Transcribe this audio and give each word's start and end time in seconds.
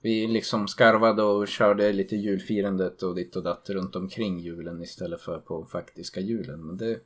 vi 0.01 0.27
liksom 0.27 0.67
skarvade 0.67 1.23
och 1.23 1.47
körde 1.47 1.93
lite 1.93 2.15
julfirandet 2.15 3.03
och 3.03 3.15
ditt 3.15 3.35
och 3.35 3.43
datt 3.43 3.69
runt 3.69 3.95
omkring 3.95 4.39
julen 4.39 4.81
istället 4.81 5.21
för 5.21 5.39
på 5.39 5.65
faktiska 5.65 6.19
julen. 6.19 6.65
Men 6.67 6.77
det 6.77 6.99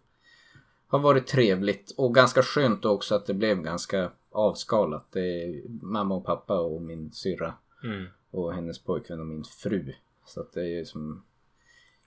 har 0.87 0.99
varit 0.99 1.27
trevligt 1.27 1.93
och 1.97 2.15
ganska 2.15 2.43
skönt 2.43 2.85
också 2.85 3.15
att 3.15 3.25
det 3.25 3.33
blev 3.33 3.61
ganska 3.61 4.11
avskalat. 4.31 5.07
Det 5.11 5.43
är 5.43 5.61
mamma 5.81 6.15
och 6.15 6.25
pappa 6.25 6.59
och 6.59 6.81
min 6.81 7.11
syrra 7.11 7.53
Mm. 7.83 8.05
och 8.31 8.53
hennes 8.53 8.79
pojkvän 8.79 9.19
och 9.19 9.25
min 9.25 9.43
fru. 9.43 9.93
Så 10.25 10.41
att 10.41 10.53
det 10.53 10.79
är 10.79 10.85
som 10.85 11.23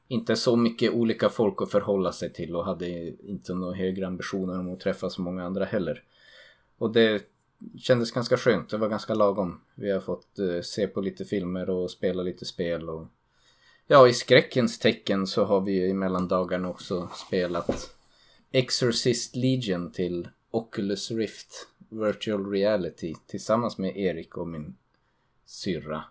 inte 0.09 0.37
så 0.37 0.57
mycket 0.57 0.93
olika 0.93 1.29
folk 1.29 1.63
att 1.63 1.71
förhålla 1.71 2.13
sig 2.13 2.33
till 2.33 2.57
och 2.57 2.65
hade 2.65 2.89
inte 3.29 3.55
några 3.55 3.75
högre 3.75 4.07
ambitioner 4.07 4.59
om 4.59 4.73
att 4.73 4.81
träffa 4.81 5.11
så 5.11 5.23
många 5.23 5.45
andra 5.45 5.65
heller. 5.65 6.03
Och 6.79 6.93
det 6.93 7.23
kändes 7.79 8.11
ganska 8.11 8.37
skönt, 8.37 8.71
det 8.71 8.77
var 8.77 8.89
ganska 8.89 9.15
lagom. 9.15 9.61
Vi 9.75 9.91
har 9.91 10.01
fått 10.01 10.39
eh, 10.39 10.61
se 10.63 10.87
på 10.87 11.01
lite 11.01 11.25
filmer 11.25 11.71
och 11.71 11.91
spela 11.91 12.23
lite 12.23 12.45
spel 12.45 12.89
och 12.89 13.07
ja, 13.87 14.09
i 14.09 14.13
skräckens 14.13 14.79
tecken 14.79 15.27
så 15.27 15.45
har 15.45 15.61
vi 15.61 15.89
i 15.89 15.95
mellandagarna 15.95 16.69
också 16.69 17.09
spelat 17.29 17.95
Exorcist 18.53 19.37
Legion 19.37 19.93
till 19.93 20.29
Oculus 20.51 21.11
Rift 21.11 21.69
Virtual 21.89 22.51
Reality 22.51 23.15
tillsammans 23.27 23.79
med 23.79 23.97
Erik 23.97 24.37
och 24.37 24.49
min 24.49 24.77
syrra. 25.47 26.05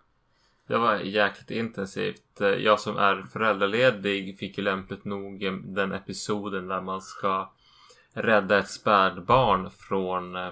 Det 0.67 0.77
var 0.77 0.97
jäkligt 0.97 1.51
intensivt. 1.51 2.41
Eh, 2.41 2.47
jag 2.47 2.79
som 2.79 2.97
är 2.97 3.23
föräldraledig 3.33 4.37
fick 4.37 4.57
ju 4.57 4.63
lämpligt 4.63 5.05
nog 5.05 5.43
eh, 5.43 5.53
den 5.53 5.91
episoden 5.91 6.67
där 6.67 6.81
man 6.81 7.01
ska 7.01 7.51
rädda 8.13 8.59
ett 8.59 8.69
spädbarn 8.69 9.69
från 9.71 10.35
eh, 10.35 10.49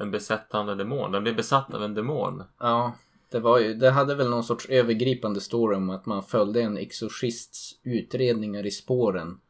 en 0.00 0.10
besättande 0.10 0.74
demon. 0.74 1.12
Den 1.12 1.22
blir 1.22 1.34
besatt 1.34 1.74
av 1.74 1.84
en 1.84 1.94
demon. 1.94 2.42
Ja, 2.58 2.94
det 3.30 3.40
var 3.40 3.58
ju, 3.58 3.74
det 3.74 3.90
hade 3.90 4.14
väl 4.14 4.30
någon 4.30 4.44
sorts 4.44 4.66
övergripande 4.68 5.40
story 5.40 5.76
om 5.76 5.90
att 5.90 6.06
man 6.06 6.22
följde 6.22 6.62
en 6.62 6.78
exorcists 6.78 7.80
utredningar 7.82 8.66
i 8.66 8.70
spåren. 8.70 9.40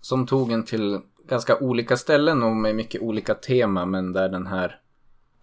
Som 0.00 0.26
tog 0.26 0.52
en 0.52 0.64
till 0.64 1.00
ganska 1.28 1.58
olika 1.58 1.96
ställen 1.96 2.42
och 2.42 2.56
med 2.56 2.76
mycket 2.76 3.02
olika 3.02 3.34
tema 3.34 3.86
men 3.86 4.12
där 4.12 4.28
den 4.28 4.46
här 4.46 4.80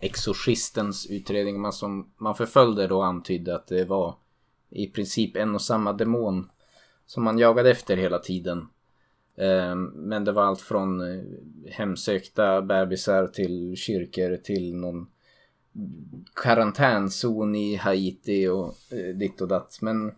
exorcistens 0.06 1.08
utredning 1.10 1.62
man, 1.62 1.74
som 1.74 2.12
man 2.18 2.36
förföljde 2.36 2.88
då 2.88 3.02
antydde 3.02 3.56
att 3.56 3.68
det 3.68 3.86
var 3.86 4.16
i 4.70 4.88
princip 4.88 5.36
en 5.36 5.56
och 5.56 5.62
samma 5.62 5.94
demon 5.94 6.50
som 7.06 7.24
man 7.24 7.38
jagade 7.38 7.72
efter 7.72 7.98
hela 7.98 8.20
tiden. 8.20 8.68
Ehm, 9.38 9.84
men 9.84 10.26
det 10.26 10.32
var 10.32 10.44
allt 10.44 10.62
från 10.62 11.02
eh, 11.02 11.24
hemsökta 11.72 12.62
bebisar 12.62 13.28
till 13.28 13.76
kyrkor 13.78 14.38
till 14.38 14.76
någon 14.76 15.08
karantänzon 16.36 17.56
i 17.56 17.76
Haiti 17.76 18.48
och 18.48 18.76
eh, 18.92 19.16
ditt 19.16 19.42
och 19.42 19.48
datt. 19.48 19.78
Men 19.82 20.12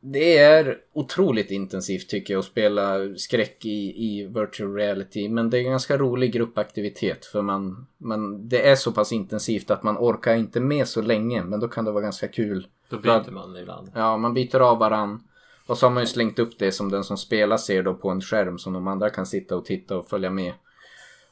det 0.00 0.38
är 0.38 0.78
otroligt 0.92 1.50
intensivt 1.50 2.08
tycker 2.08 2.34
jag 2.34 2.38
att 2.38 2.44
spela 2.44 3.14
skräck 3.16 3.64
i, 3.64 4.04
i 4.04 4.26
virtual 4.26 4.74
reality. 4.74 5.28
Men 5.28 5.50
det 5.50 5.58
är 5.58 5.64
en 5.64 5.70
ganska 5.70 5.98
rolig 5.98 6.32
gruppaktivitet 6.32 7.26
för 7.26 7.42
man, 7.42 7.86
man, 7.98 8.48
det 8.48 8.68
är 8.68 8.76
så 8.76 8.92
pass 8.92 9.12
intensivt 9.12 9.70
att 9.70 9.82
man 9.82 9.96
orkar 9.98 10.34
inte 10.34 10.60
med 10.60 10.88
så 10.88 11.02
länge. 11.02 11.44
Men 11.44 11.60
då 11.60 11.68
kan 11.68 11.84
det 11.84 11.92
vara 11.92 12.02
ganska 12.02 12.28
kul. 12.28 12.66
Då 12.88 12.98
byter 12.98 13.30
man 13.30 13.56
ibland. 13.56 13.90
Ja, 13.94 14.16
man 14.16 14.34
byter 14.34 14.60
av 14.60 14.78
varann. 14.78 15.22
Och 15.66 15.78
så 15.78 15.86
har 15.86 15.90
man 15.90 16.02
ju 16.02 16.06
slängt 16.06 16.38
upp 16.38 16.58
det 16.58 16.72
som 16.72 16.90
den 16.90 17.04
som 17.04 17.16
spelar 17.16 17.56
ser 17.56 17.82
då 17.82 17.94
på 17.94 18.10
en 18.10 18.20
skärm 18.20 18.58
som 18.58 18.72
de 18.72 18.88
andra 18.88 19.10
kan 19.10 19.26
sitta 19.26 19.56
och 19.56 19.64
titta 19.64 19.96
och 19.96 20.08
följa 20.08 20.30
med. 20.30 20.52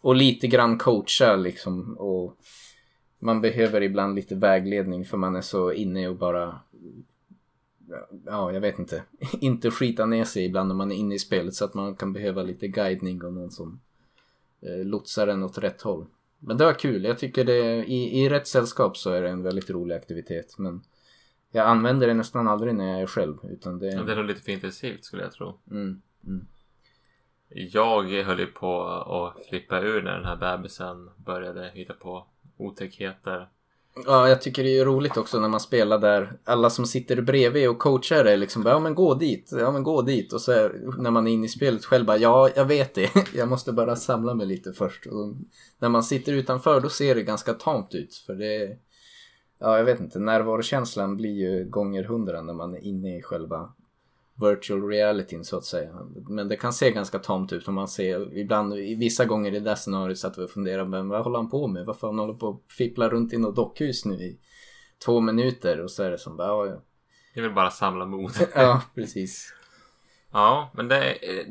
Och 0.00 0.14
lite 0.14 0.46
grann 0.46 0.78
coacha 0.78 1.36
liksom. 1.36 1.96
Och 1.98 2.36
man 3.18 3.40
behöver 3.40 3.80
ibland 3.80 4.14
lite 4.14 4.34
vägledning 4.34 5.04
för 5.04 5.16
man 5.16 5.36
är 5.36 5.40
så 5.40 5.72
inne 5.72 6.08
och 6.08 6.16
bara... 6.16 6.60
Ja, 8.24 8.52
jag 8.52 8.60
vet 8.60 8.78
inte. 8.78 9.02
inte 9.40 9.70
skita 9.70 10.06
ner 10.06 10.24
sig 10.24 10.44
ibland 10.44 10.68
när 10.68 10.74
man 10.74 10.92
är 10.92 10.96
inne 10.96 11.14
i 11.14 11.18
spelet 11.18 11.54
så 11.54 11.64
att 11.64 11.74
man 11.74 11.96
kan 11.96 12.12
behöva 12.12 12.42
lite 12.42 12.68
guidning 12.68 13.24
och 13.24 13.32
någon 13.32 13.50
som 13.50 13.80
eh, 14.60 14.84
lotsar 14.84 15.28
en 15.28 15.42
åt 15.42 15.58
rätt 15.58 15.82
håll. 15.82 16.06
Men 16.38 16.56
det 16.56 16.64
var 16.64 16.72
kul. 16.72 17.04
Jag 17.04 17.18
tycker 17.18 17.44
det 17.44 17.84
i, 17.84 18.24
i 18.24 18.28
rätt 18.28 18.46
sällskap 18.46 18.96
så 18.96 19.10
är 19.10 19.22
det 19.22 19.28
en 19.28 19.42
väldigt 19.42 19.70
rolig 19.70 19.94
aktivitet. 19.94 20.58
Men 20.58 20.82
jag 21.50 21.66
använder 21.66 22.06
det 22.06 22.14
nästan 22.14 22.48
aldrig 22.48 22.74
när 22.74 22.92
jag 22.92 23.00
är 23.00 23.06
själv. 23.06 23.36
Utan 23.50 23.78
det... 23.78 23.86
Ja, 23.86 24.02
Det 24.02 24.12
är 24.12 24.16
nog 24.16 24.26
lite 24.26 24.42
för 24.42 24.52
intensivt 24.52 25.04
skulle 25.04 25.22
jag 25.22 25.32
tro. 25.32 25.58
Mm, 25.70 26.02
mm. 26.26 26.46
Jag 27.48 28.02
höll 28.02 28.38
ju 28.38 28.46
på 28.46 28.82
att 28.84 29.46
flippa 29.46 29.80
ur 29.80 30.02
när 30.02 30.12
den 30.12 30.24
här 30.24 30.36
bebisen 30.36 31.10
började 31.16 31.70
hitta 31.74 31.92
på 31.92 32.26
otäckheter. 32.56 33.48
Ja, 34.04 34.28
jag 34.28 34.42
tycker 34.42 34.62
det 34.64 34.78
är 34.78 34.84
roligt 34.84 35.16
också 35.16 35.40
när 35.40 35.48
man 35.48 35.60
spelar 35.60 35.98
där 35.98 36.38
alla 36.44 36.70
som 36.70 36.86
sitter 36.86 37.20
bredvid 37.20 37.68
och 37.68 37.78
coachar 37.78 38.24
är 38.24 38.36
liksom 38.36 38.62
bara, 38.62 38.74
ja 38.74 38.78
men 38.78 38.94
gå 38.94 39.14
dit, 39.14 39.50
ja 39.52 39.70
men 39.70 39.82
gå 39.82 40.02
dit. 40.02 40.32
Och 40.32 40.40
så 40.40 40.52
är, 40.52 41.00
när 41.02 41.10
man 41.10 41.26
är 41.26 41.30
inne 41.30 41.46
i 41.46 41.48
spelet 41.48 41.84
själv 41.84 42.06
bara, 42.06 42.18
ja 42.18 42.50
jag 42.56 42.64
vet 42.64 42.94
det, 42.94 43.10
jag 43.34 43.48
måste 43.48 43.72
bara 43.72 43.96
samla 43.96 44.34
mig 44.34 44.46
lite 44.46 44.72
först. 44.72 45.06
Och 45.06 45.34
när 45.78 45.88
man 45.88 46.02
sitter 46.02 46.32
utanför 46.32 46.80
då 46.80 46.88
ser 46.88 47.14
det 47.14 47.22
ganska 47.22 47.52
tamt 47.52 47.94
ut. 47.94 48.14
För 48.14 48.34
det, 48.34 48.78
ja 49.58 49.78
jag 49.78 49.84
vet 49.84 50.00
inte, 50.00 50.18
närvarokänslan 50.18 51.16
blir 51.16 51.34
ju 51.34 51.64
gånger 51.64 52.04
hundra 52.04 52.42
när 52.42 52.54
man 52.54 52.74
är 52.74 52.84
inne 52.84 53.18
i 53.18 53.22
själva 53.22 53.72
virtual 54.40 54.82
realityn 54.88 55.44
så 55.44 55.56
att 55.56 55.64
säga. 55.64 55.90
Men 56.28 56.48
det 56.48 56.56
kan 56.56 56.72
se 56.72 56.90
ganska 56.90 57.18
tamt 57.18 57.52
ut 57.52 57.68
om 57.68 57.74
man 57.74 57.88
ser 57.88 58.38
ibland, 58.38 58.74
i 58.74 58.94
vissa 58.94 59.24
gånger 59.24 59.50
i 59.50 59.58
det 59.58 59.64
där 59.64 59.74
scenariot 59.74 60.18
satt 60.18 60.38
vi 60.38 60.42
och 60.44 60.50
funderade, 60.50 60.88
men 60.88 61.08
vad 61.08 61.24
håller 61.24 61.38
han 61.38 61.50
på 61.50 61.66
med? 61.66 61.86
Varför 61.86 62.06
han 62.06 62.18
håller 62.18 62.34
på 62.34 62.48
att 62.48 62.72
fippla 62.72 63.08
runt 63.08 63.32
i 63.32 63.38
något 63.38 63.56
dockhus 63.56 64.04
nu 64.04 64.14
i 64.14 64.38
två 65.04 65.20
minuter? 65.20 65.80
Och 65.80 65.90
så 65.90 66.02
är 66.02 66.10
det 66.10 66.18
som 66.18 66.36
bara, 66.36 66.66
ja. 66.66 66.82
Jag 67.34 67.42
vill 67.42 67.54
bara 67.54 67.70
samla 67.70 68.06
mod. 68.06 68.32
ja 68.54 68.82
precis. 68.94 69.52
Ja, 70.32 70.70
men 70.74 70.88
det 70.88 70.96
är, 70.96 71.46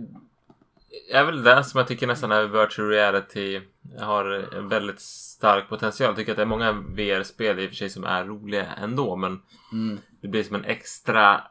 är 1.11 1.25
väl 1.25 1.43
det 1.43 1.63
som 1.63 1.77
jag 1.77 1.87
tycker 1.87 2.07
nästan 2.07 2.31
är 2.31 2.43
virtual 2.47 2.87
reality 2.89 3.61
har 3.99 4.25
en 4.55 4.67
väldigt 4.69 4.99
stark 4.99 5.69
potential. 5.69 6.07
Jag 6.09 6.15
tycker 6.15 6.31
att 6.31 6.35
det 6.35 6.41
är 6.41 6.45
många 6.45 6.71
VR-spel 6.71 7.59
i 7.59 7.65
och 7.65 7.69
för 7.69 7.75
sig 7.75 7.89
som 7.89 8.03
är 8.03 8.25
roliga 8.25 8.65
ändå, 8.65 9.15
men 9.15 9.41
Mm. 9.71 9.99
det 10.21 10.27
blir 10.27 10.43
som 10.43 10.55
en 10.55 10.65
extra 10.65 11.41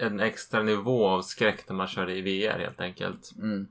en 0.00 0.20
extra 0.20 0.62
nivå 0.62 1.06
av 1.06 1.22
skräck 1.22 1.68
när 1.68 1.76
man 1.76 1.86
kör 1.86 2.06
det 2.06 2.14
i 2.14 2.20
VR 2.20 2.58
helt 2.58 2.80
enkelt. 2.80 3.32
Mm. 3.38 3.68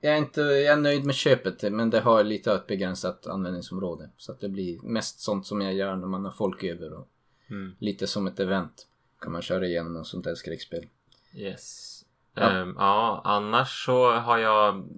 Jag 0.00 0.12
är 0.14 0.18
inte 0.18 0.40
jag 0.40 0.72
är 0.72 0.76
nöjd 0.76 1.04
med 1.04 1.14
köpet 1.14 1.72
men 1.72 1.90
det 1.90 2.00
har 2.00 2.24
lite 2.24 2.52
ett 2.52 2.66
begränsat 2.66 3.26
användningsområde. 3.26 4.10
Så 4.16 4.32
att 4.32 4.40
det 4.40 4.48
blir 4.48 4.80
mest 4.82 5.20
sånt 5.20 5.46
som 5.46 5.60
jag 5.60 5.74
gör 5.74 5.96
när 5.96 6.06
man 6.06 6.24
har 6.24 6.32
folk 6.32 6.64
över 6.64 6.92
och 6.92 7.08
Mm. 7.50 7.74
lite 7.78 8.06
som 8.06 8.26
ett 8.26 8.40
event. 8.40 8.86
Kan 9.20 9.32
man 9.32 9.42
köra 9.42 9.66
igenom 9.66 9.92
något 9.92 10.06
sånt 10.06 10.24
där 10.24 10.34
skräckspel. 10.34 10.86
Yes. 11.34 11.92
Ja. 12.34 12.58
Ja. 12.58 12.72
ja, 12.76 13.20
annars 13.24 13.84
så 13.84 14.10
har 14.12 14.38
jag 14.38 14.88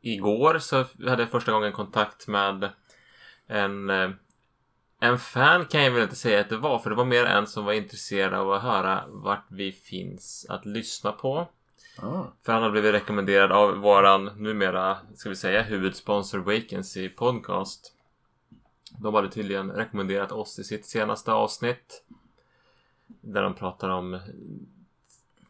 igår 0.00 0.58
så 0.58 0.76
hade 1.08 1.22
jag 1.22 1.30
första 1.30 1.52
gången 1.52 1.72
kontakt 1.72 2.28
med 2.28 2.70
en, 3.46 3.90
eh, 3.90 4.10
en 5.02 5.18
fan 5.18 5.66
kan 5.66 5.84
jag 5.84 5.90
väl 5.90 6.02
inte 6.02 6.16
säga 6.16 6.40
att 6.40 6.48
det 6.48 6.56
var, 6.56 6.78
för 6.78 6.90
det 6.90 6.96
var 6.96 7.04
mer 7.04 7.24
en 7.24 7.46
som 7.46 7.64
var 7.64 7.72
intresserad 7.72 8.34
av 8.34 8.52
att 8.52 8.62
höra 8.62 9.04
vart 9.08 9.46
vi 9.48 9.72
finns 9.72 10.46
att 10.48 10.66
lyssna 10.66 11.12
på. 11.12 11.48
Ah. 12.02 12.24
För 12.42 12.52
han 12.52 12.62
har 12.62 12.70
blivit 12.70 12.94
rekommenderad 12.94 13.52
av 13.52 13.76
våran 13.76 14.24
numera, 14.24 14.96
ska 15.14 15.28
vi 15.28 15.36
säga, 15.36 15.62
huvudsponsor 15.62 16.38
Vacancy 16.38 17.08
Podcast. 17.08 17.92
De 18.98 19.14
hade 19.14 19.30
tydligen 19.30 19.70
rekommenderat 19.70 20.32
oss 20.32 20.58
i 20.58 20.64
sitt 20.64 20.86
senaste 20.86 21.32
avsnitt. 21.32 22.04
Där 23.06 23.42
de 23.42 23.54
pratar 23.54 23.88
om 23.88 24.20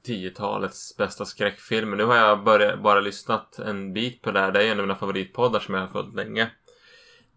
10-talets 0.07 0.97
bästa 0.97 1.25
skräckfilmer. 1.25 1.97
Nu 1.97 2.05
har 2.05 2.17
jag 2.17 2.45
börjat, 2.45 2.83
bara 2.83 3.01
lyssnat 3.01 3.59
en 3.59 3.93
bit 3.93 4.23
på 4.23 4.31
det 4.31 4.41
här. 4.41 4.53
Det 4.53 4.65
är 4.65 4.73
en 4.73 4.79
av 4.79 4.87
mina 4.87 4.95
favoritpoddar 4.95 5.61
som 5.61 5.75
jag 5.75 5.81
har 5.81 5.89
följt 5.89 6.15
länge. 6.15 6.51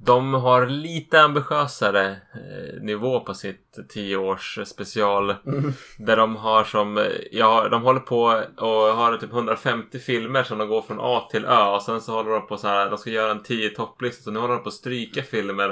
De 0.05 0.33
har 0.33 0.65
lite 0.65 1.21
ambitiösare 1.21 2.07
eh, 2.11 2.81
nivå 2.81 3.19
på 3.19 3.33
sitt 3.33 3.77
10-års 3.95 4.59
special. 4.65 5.35
Där 5.97 6.17
de 6.17 6.35
har 6.35 6.63
som, 6.63 7.07
ja, 7.31 7.67
de 7.69 7.81
håller 7.83 7.99
på 7.99 8.21
och 8.57 8.67
har 8.95 9.17
typ 9.17 9.31
150 9.31 9.99
filmer 9.99 10.43
som 10.43 10.57
de 10.57 10.67
går 10.67 10.81
från 10.81 10.97
A 11.01 11.27
till 11.31 11.45
Ö. 11.45 11.63
Och 11.63 11.81
sen 11.81 12.01
så 12.01 12.11
håller 12.13 12.31
de 12.31 12.47
på 12.47 12.57
så 12.57 12.67
här, 12.67 12.89
de 12.89 12.97
ska 12.97 13.09
göra 13.09 13.31
en 13.31 13.43
10 13.43 13.69
topplista. 13.69 14.23
Så 14.23 14.31
nu 14.31 14.39
håller 14.39 14.53
de 14.53 14.63
på 14.63 14.69
att 14.69 14.73
stryka 14.75 15.23
filmer. 15.23 15.69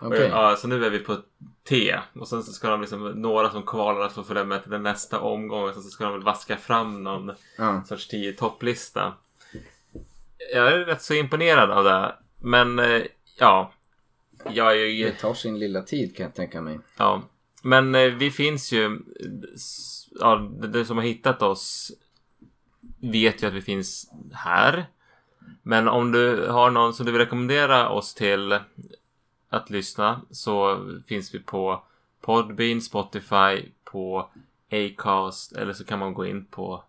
Och, 0.00 0.06
Okej. 0.06 0.28
ja, 0.32 0.56
så 0.56 0.68
nu 0.68 0.84
är 0.84 0.90
vi 0.90 0.98
på 0.98 1.16
T. 1.68 1.98
Och 2.20 2.28
sen 2.28 2.42
så 2.42 2.52
ska 2.52 2.70
de 2.70 2.80
liksom, 2.80 3.04
några 3.08 3.50
som 3.50 3.62
kvalar 3.62 4.00
att 4.00 4.12
få 4.12 4.22
följa 4.22 4.44
med 4.44 4.62
till 4.62 4.70
den 4.70 4.82
nästa 4.82 5.20
omgång. 5.20 5.68
Och 5.68 5.74
sen 5.74 5.82
så 5.82 5.90
ska 5.90 6.04
de 6.04 6.12
väl 6.12 6.22
vaska 6.22 6.56
fram 6.56 7.02
någon 7.04 7.32
Ja. 7.58 7.82
sorts 7.88 8.08
10 8.08 8.32
topplista. 8.32 9.12
Jag 10.54 10.72
är 10.72 10.78
rätt 10.78 11.02
så 11.02 11.14
imponerad 11.14 11.70
av 11.70 11.84
det. 11.84 12.14
Men 12.44 12.78
eh, 12.78 13.02
ja. 13.42 13.72
Jag 14.50 14.72
är 14.72 14.86
ju... 14.86 15.04
Det 15.04 15.12
tar 15.12 15.34
sin 15.34 15.58
lilla 15.58 15.82
tid 15.82 16.16
kan 16.16 16.24
jag 16.24 16.34
tänka 16.34 16.60
mig. 16.60 16.78
Ja. 16.96 17.22
Men 17.62 17.94
eh, 17.94 18.10
vi 18.10 18.30
finns 18.30 18.72
ju... 18.72 19.00
Ja, 20.20 20.36
det 20.72 20.84
som 20.84 20.96
har 20.96 21.04
hittat 21.04 21.42
oss 21.42 21.92
vet 23.00 23.42
ju 23.42 23.46
att 23.46 23.54
vi 23.54 23.62
finns 23.62 24.12
här. 24.32 24.86
Men 25.62 25.88
om 25.88 26.12
du 26.12 26.46
har 26.46 26.70
någon 26.70 26.94
som 26.94 27.06
du 27.06 27.12
vill 27.12 27.20
rekommendera 27.20 27.88
oss 27.88 28.14
till 28.14 28.58
att 29.48 29.70
lyssna 29.70 30.20
så 30.30 30.78
finns 31.06 31.34
vi 31.34 31.38
på 31.38 31.84
Podbean, 32.20 32.80
Spotify, 32.80 33.72
på 33.84 34.30
Acast 34.70 35.52
eller 35.52 35.72
så 35.72 35.84
kan 35.84 35.98
man 35.98 36.14
gå 36.14 36.26
in 36.26 36.44
på 36.44 36.84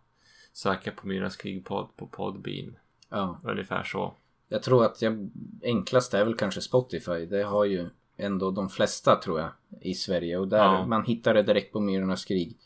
söka 0.53 0.91
på 0.91 1.07
Myrornas 1.07 1.35
krigpodd 1.35 1.89
på 1.95 2.07
Podbean. 2.07 2.75
Ja. 3.09 3.39
Ungefär 3.43 3.83
så. 3.83 4.13
Jag 4.53 4.63
tror 4.63 4.85
att 4.85 5.01
jag, 5.01 5.29
enklast 5.63 6.13
är 6.13 6.25
väl 6.25 6.35
kanske 6.35 6.61
Spotify. 6.61 7.25
Det 7.25 7.43
har 7.43 7.65
ju 7.65 7.89
ändå 8.17 8.51
de 8.51 8.69
flesta 8.69 9.15
tror 9.15 9.39
jag 9.39 9.49
i 9.81 9.93
Sverige. 9.93 10.37
Och 10.37 10.47
där 10.47 10.57
Ja. 10.57 10.85
man 10.85 11.03
hittar 11.05 11.33
det 11.33 11.43
direkt 11.43 11.73
på 11.73 11.79
Myrornas 11.79 12.25
krig. 12.25 12.57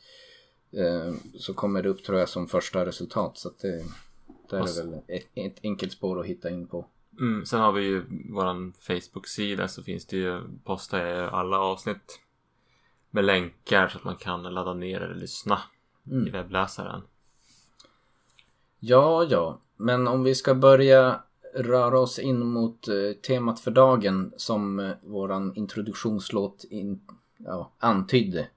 Eh, 0.71 1.13
så 1.39 1.53
kommer 1.53 1.83
det 1.83 1.89
upp 1.89 2.03
tror 2.03 2.19
jag 2.19 2.29
som 2.29 2.47
första 2.47 2.85
resultat. 2.85 3.37
Så 3.37 3.47
att 3.47 3.59
det, 3.59 3.85
där 4.49 4.61
Och 4.61 4.67
är 4.67 4.83
väl 4.83 4.99
ett, 5.07 5.27
ett 5.33 5.59
enkelt 5.63 5.91
spår 5.91 6.19
att 6.19 6.25
hitta 6.25 6.49
in 6.49 6.67
på. 6.67 6.85
Mm, 7.19 7.45
sen 7.45 7.59
har 7.59 7.71
vi 7.71 7.81
ju 7.83 8.03
våran 8.33 8.73
Facebook-sida 8.79 9.67
så 9.67 9.83
finns 9.83 10.05
det 10.05 10.17
ju 10.17 10.41
postar 10.63 11.05
jag 11.05 11.17
ju 11.17 11.23
alla 11.29 11.59
avsnitt 11.59 12.19
med 13.09 13.25
länkar 13.25 13.87
så 13.87 13.97
att 13.97 14.03
man 14.03 14.15
kan 14.15 14.43
ladda 14.43 14.73
ner 14.73 15.01
eller 15.01 15.15
lyssna 15.15 15.61
i 16.27 16.29
webbläsaren. 16.29 17.01
Ja, 18.79 19.23
ja. 19.23 19.59
Men 19.75 20.07
om 20.07 20.23
vi 20.23 20.35
ska 20.35 20.55
börja 20.55 21.21
röra 21.57 21.99
oss 21.99 22.19
in 22.19 22.45
mot 22.45 22.87
eh, 22.87 22.93
temat 23.27 23.59
för 23.59 23.71
dagen 23.71 24.33
som 24.37 24.79
eh, 24.79 24.91
våran 25.03 25.55
introduktionslåt 25.55 26.65
in, 26.69 27.01
ja, 27.37 27.71
antydde. 27.79 28.47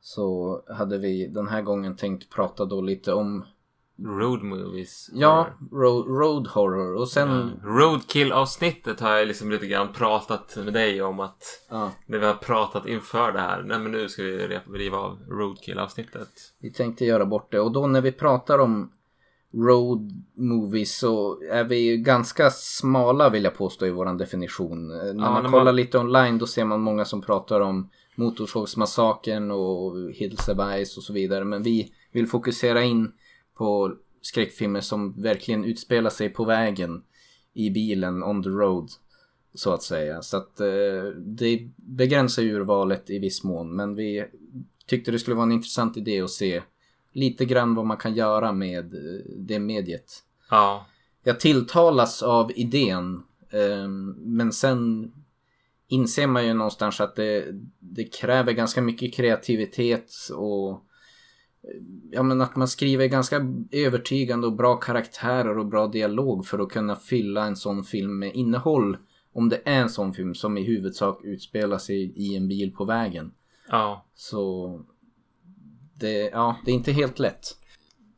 Så 0.00 0.62
hade 0.68 0.98
vi 0.98 1.26
den 1.26 1.48
här 1.48 1.62
gången 1.62 1.96
tänkt 1.96 2.30
prata 2.30 2.64
då 2.64 2.80
lite 2.80 3.12
om 3.12 3.44
Road 4.04 4.42
movies. 4.42 5.10
Ja, 5.12 5.46
road, 5.72 6.06
road 6.06 6.46
horror 6.46 6.94
och 6.94 7.08
sen... 7.08 7.28
Ja. 7.28 7.68
Roadkill-avsnittet 7.68 9.00
har 9.00 9.16
jag 9.16 9.28
liksom 9.28 9.50
lite 9.50 9.66
grann 9.66 9.92
pratat 9.92 10.56
med 10.56 10.72
dig 10.72 11.02
om 11.02 11.20
att 11.20 11.42
Ja, 11.70 11.90
när 12.06 12.18
vi 12.18 12.26
har 12.26 12.34
pratat 12.34 12.86
inför 12.86 13.32
det 13.32 13.40
här. 13.40 13.62
Nej 13.62 13.78
men 13.78 13.92
nu 13.92 14.08
ska 14.08 14.22
vi 14.22 14.60
riva 14.72 14.98
av 14.98 15.18
Roadkill-avsnittet. 15.28 16.28
vi 16.58 16.72
tänkte 16.72 17.04
göra 17.04 17.26
bort 17.26 17.52
det 17.52 17.60
och 17.60 17.72
då 17.72 17.86
när 17.86 18.00
vi 18.00 18.12
pratar 18.12 18.58
om 18.58 18.92
road 19.54 20.24
movies 20.34 20.98
så 20.98 21.40
är 21.50 21.64
vi 21.64 21.76
ju 21.78 21.96
ganska 21.96 22.50
smala 22.50 23.30
vill 23.30 23.44
jag 23.44 23.54
påstå 23.54 23.86
i 23.86 23.90
våran 23.90 24.16
definition. 24.18 24.90
Eh, 24.90 24.96
När 24.96 25.14
man 25.14 25.42
när 25.42 25.50
kollar 25.50 25.64
man- 25.64 25.76
lite 25.76 25.98
online 25.98 26.38
då 26.38 26.46
ser 26.46 26.64
man 26.64 26.80
många 26.80 27.04
som 27.04 27.22
pratar 27.22 27.60
om 27.60 27.90
Motorsågsmassakern 28.16 29.50
och 29.50 30.10
Hills 30.12 30.48
of 30.48 30.58
Ice 30.84 30.96
och 30.96 31.02
så 31.02 31.12
vidare. 31.12 31.44
Men 31.44 31.62
vi 31.62 31.92
vill 32.12 32.26
fokusera 32.26 32.82
in 32.82 33.12
på 33.54 33.92
skräckfilmer 34.22 34.80
som 34.80 35.22
verkligen 35.22 35.64
utspelar 35.64 36.10
sig 36.10 36.28
på 36.28 36.44
vägen 36.44 37.02
i 37.54 37.70
bilen 37.70 38.22
on 38.22 38.42
the 38.42 38.48
road. 38.48 38.88
Så 39.54 39.72
att 39.72 39.82
säga. 39.82 40.22
Så 40.22 40.36
att 40.36 40.60
eh, 40.60 40.66
det 41.26 41.68
begränsar 41.76 42.42
urvalet 42.42 43.10
i 43.10 43.18
viss 43.18 43.44
mån. 43.44 43.76
Men 43.76 43.94
vi 43.94 44.24
tyckte 44.86 45.10
det 45.10 45.18
skulle 45.18 45.36
vara 45.36 45.46
en 45.46 45.52
intressant 45.52 45.96
idé 45.96 46.20
att 46.20 46.30
se 46.30 46.62
lite 47.18 47.44
grann 47.44 47.74
vad 47.74 47.86
man 47.86 47.96
kan 47.96 48.14
göra 48.14 48.52
med 48.52 48.94
eh, 48.94 49.20
det 49.36 49.58
mediet. 49.58 50.12
Ja. 50.50 50.86
Jag 51.22 51.40
tilltalas 51.40 52.22
av 52.22 52.52
idén. 52.56 53.22
eh, 53.50 53.88
Men 54.16 54.52
sen 54.52 55.12
inser 55.88 56.26
man 56.26 56.46
ju 56.46 56.54
någonstans 56.54 57.00
att 57.00 57.16
det, 57.16 57.44
det 57.78 58.04
kräver 58.04 58.52
ganska 58.52 58.82
mycket 58.82 59.14
kreativitet 59.14 60.12
och 60.34 60.70
eh, 60.70 60.78
ja, 62.10 62.22
men 62.22 62.40
att 62.40 62.56
man 62.56 62.68
skriver 62.68 63.06
ganska 63.06 63.46
övertygande 63.70 64.46
och 64.46 64.52
bra 64.56 64.76
karaktärer 64.76 65.58
och 65.58 65.66
bra 65.66 65.86
dialog 65.86 66.46
för 66.46 66.58
att 66.58 66.68
kunna 66.68 66.96
fylla 66.96 67.44
en 67.44 67.56
sån 67.56 67.84
film 67.84 68.18
med 68.18 68.34
innehåll. 68.34 68.96
Om 69.32 69.48
det 69.48 69.60
är 69.64 69.80
en 69.80 69.88
sån 69.90 70.14
film 70.14 70.34
som 70.34 70.58
i 70.58 70.62
huvudsak 70.62 71.24
utspelar 71.24 71.78
sig 71.78 72.12
i 72.16 72.36
en 72.36 72.48
bil 72.48 72.72
på 72.72 72.84
vägen. 72.84 73.32
Ja. 73.68 74.04
Så 74.14 74.80
det, 75.98 76.30
ja, 76.32 76.56
det 76.64 76.70
är 76.70 76.74
inte 76.74 76.92
helt 76.92 77.18
lätt. 77.18 77.54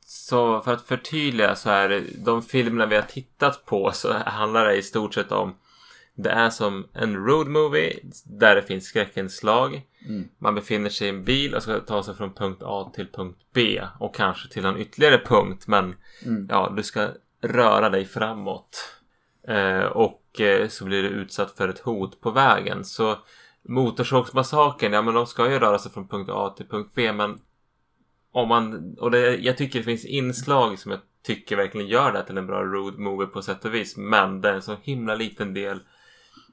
Så 0.04 0.60
för 0.60 0.72
att 0.72 0.82
förtydliga 0.82 1.54
så 1.56 1.70
är 1.70 2.02
de 2.24 2.42
filmerna 2.42 2.86
vi 2.86 2.96
har 2.96 3.02
tittat 3.02 3.64
på 3.66 3.92
så 3.92 4.12
handlar 4.12 4.64
det 4.64 4.76
i 4.76 4.82
stort 4.82 5.14
sett 5.14 5.32
om 5.32 5.54
det 6.14 6.30
är 6.30 6.50
som 6.50 6.86
en 6.92 7.16
road 7.16 7.48
movie 7.48 7.98
där 8.24 8.54
det 8.54 8.62
finns 8.62 8.84
skräckinslag. 8.84 9.82
Mm. 10.08 10.28
Man 10.38 10.54
befinner 10.54 10.90
sig 10.90 11.06
i 11.06 11.10
en 11.10 11.24
bil 11.24 11.54
och 11.54 11.62
ska 11.62 11.80
ta 11.80 12.02
sig 12.02 12.14
från 12.14 12.34
punkt 12.34 12.62
A 12.64 12.92
till 12.94 13.08
punkt 13.12 13.40
B 13.54 13.82
och 13.98 14.14
kanske 14.14 14.48
till 14.48 14.64
en 14.64 14.76
ytterligare 14.76 15.18
punkt. 15.18 15.66
Men 15.66 15.94
Mm. 16.26 16.46
ja, 16.50 16.72
du 16.76 16.82
ska 16.82 17.08
röra 17.42 17.90
dig 17.90 18.04
framåt. 18.04 18.94
Eh, 19.48 19.84
och 19.84 20.40
eh, 20.40 20.68
så 20.68 20.84
blir 20.84 21.02
du 21.02 21.08
utsatt 21.08 21.56
för 21.56 21.68
ett 21.68 21.78
hot 21.78 22.20
på 22.20 22.30
vägen. 22.30 22.84
Så 22.84 23.18
Motorsågsmassakern, 23.68 24.92
ja 24.92 25.02
men 25.02 25.14
de 25.14 25.26
ska 25.26 25.50
ju 25.50 25.58
röra 25.58 25.78
sig 25.78 25.92
från 25.92 26.08
punkt 26.08 26.30
A 26.32 26.54
till 26.56 26.68
punkt 26.68 26.90
B. 26.94 27.12
Men 27.12 27.38
om 28.32 28.48
man, 28.48 28.94
och 28.98 29.10
det, 29.10 29.36
jag 29.36 29.56
tycker 29.56 29.78
det 29.78 29.84
finns 29.84 30.04
inslag 30.04 30.78
som 30.78 30.90
jag 30.90 31.00
tycker 31.22 31.56
verkligen 31.56 31.86
gör 31.88 32.12
det 32.12 32.22
till 32.22 32.38
en 32.38 32.46
bra 32.46 32.64
road 32.64 32.98
movie 32.98 33.26
på 33.26 33.42
sätt 33.42 33.64
och 33.64 33.74
vis. 33.74 33.96
Men 33.96 34.40
det 34.40 34.48
är 34.48 34.54
en 34.54 34.62
så 34.62 34.76
himla 34.82 35.14
liten 35.14 35.54
del 35.54 35.80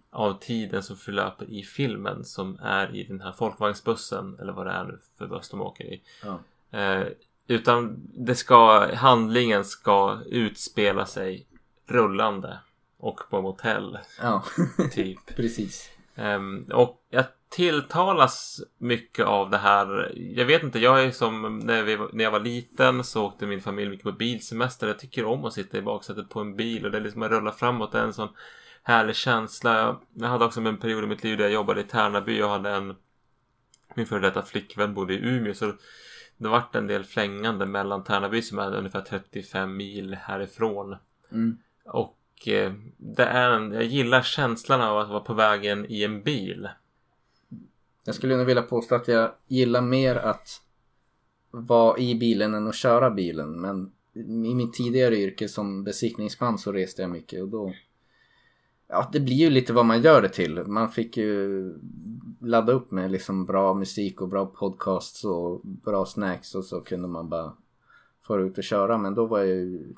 av 0.10 0.40
tiden 0.40 0.84
som 0.84 0.98
förlöper 0.98 1.46
i 1.46 1.64
filmen 1.64 2.26
som 2.26 2.60
är 2.62 2.96
i 2.96 3.04
den 3.04 3.22
här 3.22 3.32
folkvagnsbussen 3.32 4.38
eller 4.40 4.54
vad 4.54 4.66
det 4.66 4.72
är 4.72 4.84
nu 4.84 5.00
för 5.18 5.28
buss 5.28 5.50
de 5.50 5.62
åker 5.62 5.84
i. 5.84 6.02
Ja. 6.24 6.40
Eh, 6.80 7.08
utan 7.48 8.10
det 8.14 8.36
ska, 8.36 8.92
handlingen 8.96 9.66
ska 9.66 10.20
utspela 10.26 11.06
sig 11.06 11.48
rullande 11.86 12.60
och 12.98 13.20
på 13.30 13.42
motell 13.42 13.98
Ja, 14.22 14.44
typ. 14.92 15.20
precis. 15.36 15.92
Ehm, 16.18 16.66
och 16.74 17.06
jag 17.10 17.26
tilltalas 17.50 18.62
mycket 18.78 19.26
av 19.26 19.50
det 19.50 19.58
här. 19.58 20.12
Jag 20.16 20.46
vet 20.46 20.64
inte, 20.64 20.80
jag 20.80 21.04
är 21.04 21.12
som 21.12 21.60
när, 21.60 21.84
vi, 21.84 21.98
när 22.14 22.24
jag 22.24 22.32
var 22.32 22.40
liten 22.40 23.04
så 23.04 23.26
åkte 23.26 23.46
min 23.46 23.62
familj 23.62 23.90
mycket 23.90 24.04
på 24.04 24.12
bilsemester. 24.12 24.88
Jag 24.88 25.00
tycker 25.00 25.26
om 25.26 25.46
att 25.46 25.54
sitta 25.54 25.78
i 25.78 25.82
baksätet 25.82 26.30
på 26.30 26.40
en 26.40 26.56
bil 26.56 26.86
och 26.86 26.92
det 26.92 26.98
är 26.98 27.02
liksom 27.02 27.24
att 27.24 27.32
rulla 27.32 27.52
framåt. 27.52 27.92
Det 27.92 28.00
är 28.00 28.04
en 28.04 28.14
sån 28.14 28.30
härlig 28.84 29.16
känsla. 29.16 30.00
Jag, 30.14 30.28
hade 30.28 30.46
också 30.46 30.62
en 30.62 30.78
period 30.78 31.04
i 31.04 31.08
mitt 31.08 31.24
liv 31.24 31.38
där 31.38 31.44
jag 31.44 31.54
jobbade 31.54 31.82
i 31.82 31.84
Tärnaby 31.84 32.42
och 32.42 32.50
hade 32.50 32.70
en 32.70 32.96
min 33.96 34.06
före 34.06 34.20
detta 34.20 34.42
flickvän 34.42 34.94
bodde 34.94 35.14
i 35.14 35.18
Umeå 35.18 35.54
så 35.54 35.74
det 36.38 36.48
vart 36.48 36.76
en 36.76 36.88
del 36.88 37.04
flängande 37.04 37.66
mellan 37.66 38.04
Tärnaby 38.04 38.42
som 38.42 38.60
är 38.60 38.76
ungefär 38.76 39.02
35 39.02 39.78
mil 39.78 40.16
härifrån. 40.16 40.96
Mm. 41.32 41.58
Och 41.86 42.18
Eh, 42.46 42.74
det 42.98 43.24
är 43.24 43.50
en, 43.50 43.72
jag 43.72 43.84
gillar 43.84 44.22
känslan 44.22 44.82
av 44.82 44.98
att 44.98 45.10
vara 45.10 45.20
på 45.20 45.34
vägen 45.34 45.86
i 45.89 46.03
en 46.03 46.24
bil. 46.24 46.70
Jag 48.03 48.15
skulle 48.15 48.38
nog 48.38 48.46
vilja 48.46 48.62
påstå 48.62 48.96
att 48.96 49.08
jag 49.08 49.32
gillar 49.48 49.82
mer 49.82 50.15
att 50.15 50.62
vara 51.51 51.98
i 51.98 52.15
bilen 52.15 52.53
än 52.53 52.67
att 52.67 52.75
köra 52.75 53.10
bilen. 53.10 53.62
Men 53.62 53.91
i 54.46 54.56
mitt 54.56 54.74
tidigare 54.74 55.17
yrke 55.17 55.48
som 55.48 55.84
besiktningsman 55.84 56.58
så 56.58 56.72
reste 56.72 57.01
jag 57.01 57.12
mycket 57.12 57.41
och 57.41 57.48
då... 57.48 57.74
Ja, 58.88 59.10
det 59.13 59.20
blir 59.20 59.36
ju 59.36 59.50
lite 59.50 59.74
vad 59.74 59.86
man 59.86 60.01
gör 60.01 60.22
det 60.22 60.29
till. 60.29 60.63
Man 60.63 60.91
fick 60.91 61.17
ju 61.17 61.74
ladda 62.41 62.74
upp 62.74 62.91
med 62.91 63.12
liksom 63.12 63.46
bra 63.46 63.74
musik 63.74 64.22
och 64.22 64.27
bra 64.27 64.46
podcasts 64.46 65.24
och 65.25 65.62
bra 65.63 66.06
snacks 66.06 66.56
och 66.56 66.65
så 66.65 66.82
kunde 66.82 67.08
man 67.08 67.29
bara 67.29 67.53
fara 68.27 68.41
ut 68.41 68.58
och 68.58 68.63
köra. 68.63 68.98
Men 68.98 69.15
då 69.15 69.25
var 69.25 69.39
jag 69.39 69.48
ju, 69.48 69.94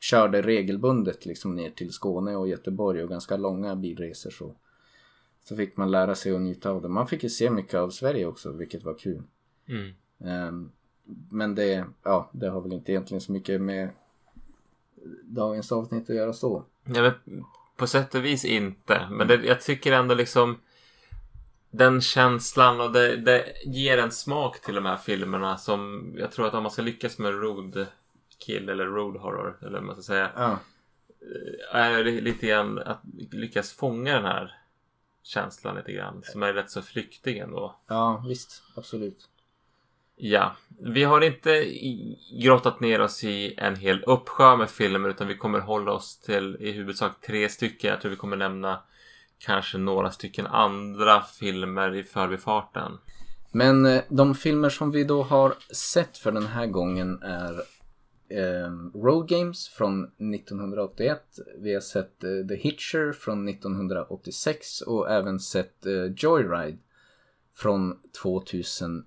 körde 0.00 0.42
regelbundet 0.42 1.26
liksom 1.26 1.56
ner 1.56 1.70
till 1.70 1.92
Skåne 1.92 2.36
och 2.36 2.48
Göteborg 2.48 3.02
och 3.02 3.08
ganska 3.08 3.36
långa 3.36 3.76
bilresor 3.76 4.30
så. 4.30 4.54
Så 5.44 5.56
fick 5.56 5.76
man 5.76 5.90
lära 5.90 6.14
sig 6.14 6.34
att 6.34 6.40
njuta 6.40 6.70
av 6.70 6.82
det. 6.82 6.88
Man 6.88 7.06
fick 7.06 7.22
ju 7.22 7.28
se 7.28 7.50
mycket 7.50 7.74
av 7.74 7.90
Sverige 7.90 8.26
också 8.26 8.52
vilket 8.52 8.84
var 8.84 8.94
kul. 8.94 9.22
Mm. 9.68 9.94
Ehm, 10.20 10.70
men 11.30 11.54
det, 11.54 11.84
ja, 12.02 12.30
det 12.32 12.48
har 12.48 12.60
väl 12.60 12.72
inte 12.72 12.92
egentligen 12.92 13.20
så 13.20 13.32
mycket 13.32 13.60
med 13.60 13.88
dagens 15.22 15.72
avsnitt 15.72 16.10
att 16.10 16.16
göra 16.16 16.32
så. 16.32 16.64
Ja, 16.84 17.02
men 17.02 17.44
på 17.76 17.86
sätt 17.86 18.14
och 18.14 18.24
vis 18.24 18.44
inte. 18.44 19.08
Men 19.10 19.28
det, 19.28 19.34
jag 19.34 19.60
tycker 19.60 19.92
ändå 19.92 20.14
liksom 20.14 20.56
den 21.70 22.00
känslan 22.00 22.80
och 22.80 22.92
det, 22.92 23.16
det 23.16 23.44
ger 23.64 23.98
en 23.98 24.10
smak 24.10 24.60
till 24.60 24.74
de 24.74 24.86
här 24.86 24.96
filmerna 24.96 25.56
som 25.56 26.12
jag 26.16 26.32
tror 26.32 26.46
att 26.46 26.54
om 26.54 26.62
man 26.62 26.72
ska 26.72 26.82
lyckas 26.82 27.18
med 27.18 27.40
road 27.40 27.86
kill 28.38 28.68
eller 28.68 28.86
road 28.86 29.16
horror 29.16 29.58
eller 29.60 29.72
vad 29.72 29.82
man 29.82 29.94
ska 29.94 30.02
säga 30.02 30.30
Ja, 30.36 30.58
är 31.72 32.04
det 32.04 32.20
lite 32.20 32.46
grann 32.46 32.78
att 32.78 33.00
lyckas 33.30 33.72
fånga 33.72 34.14
den 34.14 34.24
här 34.24 34.54
känslan 35.22 35.76
lite 35.76 35.92
grann 35.92 36.22
som 36.24 36.42
är 36.42 36.52
rätt 36.52 36.70
så 36.70 36.82
flyktig 36.82 37.38
ändå. 37.38 37.76
ja 37.86 38.24
visst, 38.28 38.62
absolut. 38.74 39.28
Ja, 40.18 40.56
vi 40.80 41.04
har 41.04 41.20
inte 41.20 41.64
grottat 42.42 42.80
ner 42.80 43.00
oss 43.00 43.24
i 43.24 43.54
en 43.56 43.76
hel 43.76 44.02
uppsjö 44.02 44.56
med 44.56 44.70
filmer 44.70 45.08
utan 45.08 45.28
vi 45.28 45.36
kommer 45.36 45.60
hålla 45.60 45.92
oss 45.92 46.20
till 46.20 46.56
i 46.60 46.72
huvudsak 46.72 47.20
tre 47.20 47.48
stycken. 47.48 47.90
Jag 47.90 48.00
tror 48.00 48.10
vi 48.10 48.16
kommer 48.16 48.36
nämna 48.36 48.80
kanske 49.38 49.78
några 49.78 50.10
stycken 50.10 50.46
andra 50.46 51.22
filmer 51.22 51.94
i 51.94 52.02
förbifarten. 52.02 52.98
Men 53.52 53.86
eh, 53.86 54.02
de 54.08 54.34
filmer 54.34 54.70
som 54.70 54.90
vi 54.90 55.04
då 55.04 55.22
har 55.22 55.54
sett 55.74 56.18
för 56.18 56.32
den 56.32 56.46
här 56.46 56.66
gången 56.66 57.22
är 57.22 57.62
eh, 58.28 59.00
Road 59.02 59.28
Games 59.28 59.68
från 59.68 60.04
1981. 60.04 61.20
Vi 61.58 61.74
har 61.74 61.80
sett 61.80 62.24
eh, 62.24 62.46
The 62.48 62.54
Hitcher 62.56 63.12
från 63.12 63.48
1986 63.48 64.80
och 64.80 65.10
även 65.10 65.40
sett 65.40 65.86
eh, 65.86 65.92
Joyride 66.16 66.78
från 67.54 67.98
2001. 68.22 69.02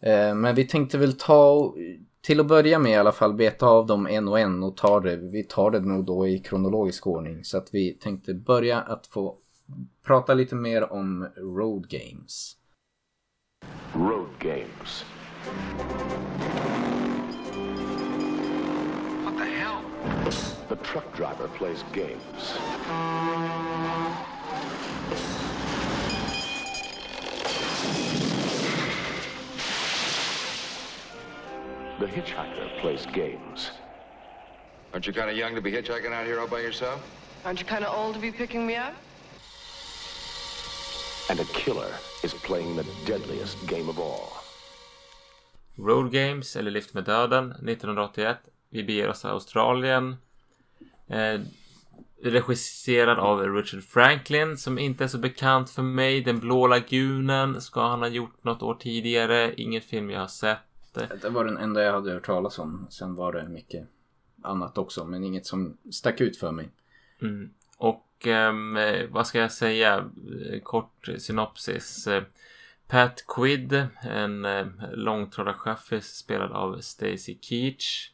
Eh, 0.00 0.34
men 0.34 0.54
vi 0.54 0.64
tänkte 0.66 0.98
väl 0.98 1.12
ta, 1.12 1.50
och- 1.50 1.76
till 2.20 2.40
att 2.40 2.46
börja 2.46 2.78
med 2.78 2.92
i 2.92 2.96
alla 2.96 3.12
fall, 3.12 3.34
beta 3.34 3.66
av 3.66 3.86
dem 3.86 4.06
en 4.06 4.28
och 4.28 4.38
en 4.38 4.62
och 4.62 4.76
tar 4.76 5.00
det. 5.00 5.16
Vi 5.16 5.44
tar 5.44 5.70
det 5.70 5.80
nog 5.80 6.04
då 6.04 6.26
i 6.28 6.38
kronologisk 6.38 7.06
ordning. 7.06 7.44
Så 7.44 7.58
att 7.58 7.68
vi 7.74 7.92
tänkte 7.94 8.34
börja 8.34 8.80
att 8.80 9.06
få 9.06 9.36
prata 10.06 10.34
lite 10.34 10.54
mer 10.54 10.92
om 10.92 11.28
Road 11.36 11.88
Games. 11.88 12.56
Road 13.94 14.26
games. 14.38 15.04
The 20.74 20.82
truck 20.82 21.14
driver 21.14 21.46
plays 21.46 21.84
games. 21.92 22.54
The 32.00 32.06
hitchhiker 32.06 32.80
plays 32.80 33.06
games. 33.06 33.70
Aren't 34.92 35.06
you 35.06 35.12
kind 35.12 35.30
of 35.30 35.36
young 35.36 35.54
to 35.54 35.60
be 35.60 35.70
hitchhiking 35.70 36.12
out 36.12 36.26
here 36.26 36.40
all 36.40 36.48
by 36.48 36.58
yourself? 36.58 37.00
Aren't 37.44 37.60
you 37.60 37.66
kind 37.66 37.84
of 37.84 37.96
old 37.96 38.14
to 38.14 38.20
be 38.20 38.32
picking 38.32 38.66
me 38.66 38.74
up? 38.74 38.94
And 41.30 41.38
a 41.38 41.44
killer 41.44 41.92
is 42.24 42.34
playing 42.34 42.74
the 42.74 42.86
deadliest 43.06 43.64
game 43.68 43.88
of 43.88 44.00
all. 44.00 44.32
Road 45.76 46.10
Games 46.12 46.56
eller 46.56 46.70
Lift 46.70 46.94
med 46.94 47.04
döden 47.04 47.50
1981. 47.50 48.36
Vi 48.70 48.82
beger 48.82 49.08
oss 49.08 49.20
till 49.20 49.30
Australien. 49.30 50.16
Eh, 51.06 51.40
regisserad 52.22 53.18
av 53.18 53.40
Richard 53.54 53.82
Franklin 53.82 54.56
som 54.56 54.78
inte 54.78 55.04
är 55.04 55.08
så 55.08 55.18
bekant 55.18 55.70
för 55.70 55.82
mig. 55.82 56.20
Den 56.20 56.38
blå 56.40 56.66
lagunen 56.66 57.60
ska 57.60 57.88
han 57.88 57.98
ha 57.98 58.08
gjort 58.08 58.44
något 58.44 58.62
år 58.62 58.74
tidigare. 58.74 59.54
Ingen 59.56 59.82
film 59.82 60.10
jag 60.10 60.20
har 60.20 60.26
sett. 60.26 60.58
Det 61.22 61.28
var 61.28 61.44
den 61.44 61.56
enda 61.56 61.82
jag 61.82 61.92
hade 61.92 62.12
hört 62.12 62.26
talas 62.26 62.58
om. 62.58 62.86
Sen 62.90 63.14
var 63.14 63.32
det 63.32 63.48
mycket 63.48 63.88
annat 64.42 64.78
också, 64.78 65.04
men 65.04 65.24
inget 65.24 65.46
som 65.46 65.76
stack 65.90 66.20
ut 66.20 66.36
för 66.36 66.52
mig. 66.52 66.68
Mm. 67.22 67.50
Och 67.78 68.26
eh, 68.26 68.52
vad 69.10 69.26
ska 69.26 69.38
jag 69.38 69.52
säga? 69.52 70.10
Kort 70.62 71.08
synopsis. 71.18 72.08
Pat 72.86 73.24
Quid, 73.26 73.86
en 74.02 74.44
eh, 74.44 74.66
långtradarchaffis 74.92 76.16
spelad 76.16 76.52
av 76.52 76.80
Stacy 76.80 77.38
Keach. 77.40 78.10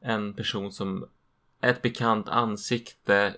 En 0.00 0.34
person 0.34 0.72
som 0.72 1.08
ett 1.68 1.82
bekant 1.82 2.28
ansikte. 2.28 3.34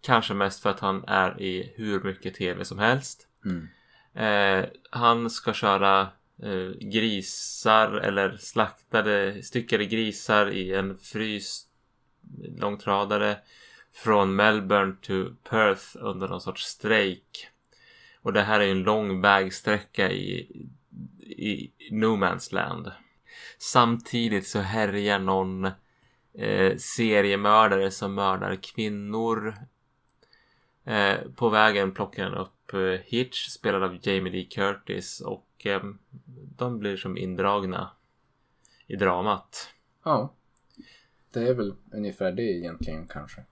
Kanske 0.00 0.34
mest 0.34 0.62
för 0.62 0.70
att 0.70 0.80
han 0.80 1.04
är 1.06 1.42
i 1.42 1.72
hur 1.76 2.02
mycket 2.02 2.34
tv 2.34 2.64
som 2.64 2.78
helst. 2.78 3.28
Mm. 3.44 3.68
Eh, 4.14 4.68
han 4.90 5.30
ska 5.30 5.52
köra 5.52 6.00
eh, 6.42 6.70
grisar 6.80 7.92
eller 7.92 8.36
slaktade 8.36 9.42
styckade 9.42 9.84
grisar 9.86 10.50
i 10.50 10.74
en 10.74 10.98
fryst 10.98 11.68
långtradare 12.58 13.36
från 13.92 14.36
Melbourne 14.36 14.96
till 15.02 15.34
Perth 15.50 15.96
under 16.00 16.28
någon 16.28 16.40
sorts 16.40 16.64
strejk. 16.64 17.48
Och 18.22 18.32
det 18.32 18.42
här 18.42 18.60
är 18.60 18.70
en 18.70 18.82
lång 18.82 19.20
vägsträcka 19.20 20.10
i, 20.10 20.38
i 21.20 21.72
No 21.90 22.16
Man's 22.16 22.54
Land. 22.54 22.92
Samtidigt 23.58 24.46
så 24.46 24.58
härjar 24.58 25.18
någon 25.18 25.70
eh, 26.34 26.76
seriemördare 26.76 27.90
som 27.90 28.14
mördar 28.14 28.56
kvinnor. 28.62 29.54
Eh, 30.84 31.16
på 31.34 31.48
vägen 31.48 31.92
plockar 31.94 32.24
han 32.24 32.34
upp 32.34 32.72
eh, 32.72 33.00
Hitch 33.04 33.48
spelad 33.48 33.82
av 33.82 33.98
Jamie 34.02 34.32
Lee 34.32 34.44
Curtis 34.44 35.20
och 35.20 35.66
eh, 35.66 35.82
de 36.56 36.78
blir 36.78 36.96
som 36.96 37.18
indragna 37.18 37.90
i 38.86 38.96
dramat. 38.96 39.68
Ja. 40.04 40.34
Det 41.30 41.48
är 41.48 41.54
väl 41.54 41.74
ungefär 41.92 42.32
det 42.32 42.42
egentligen 42.42 43.06
kanske. 43.06 43.44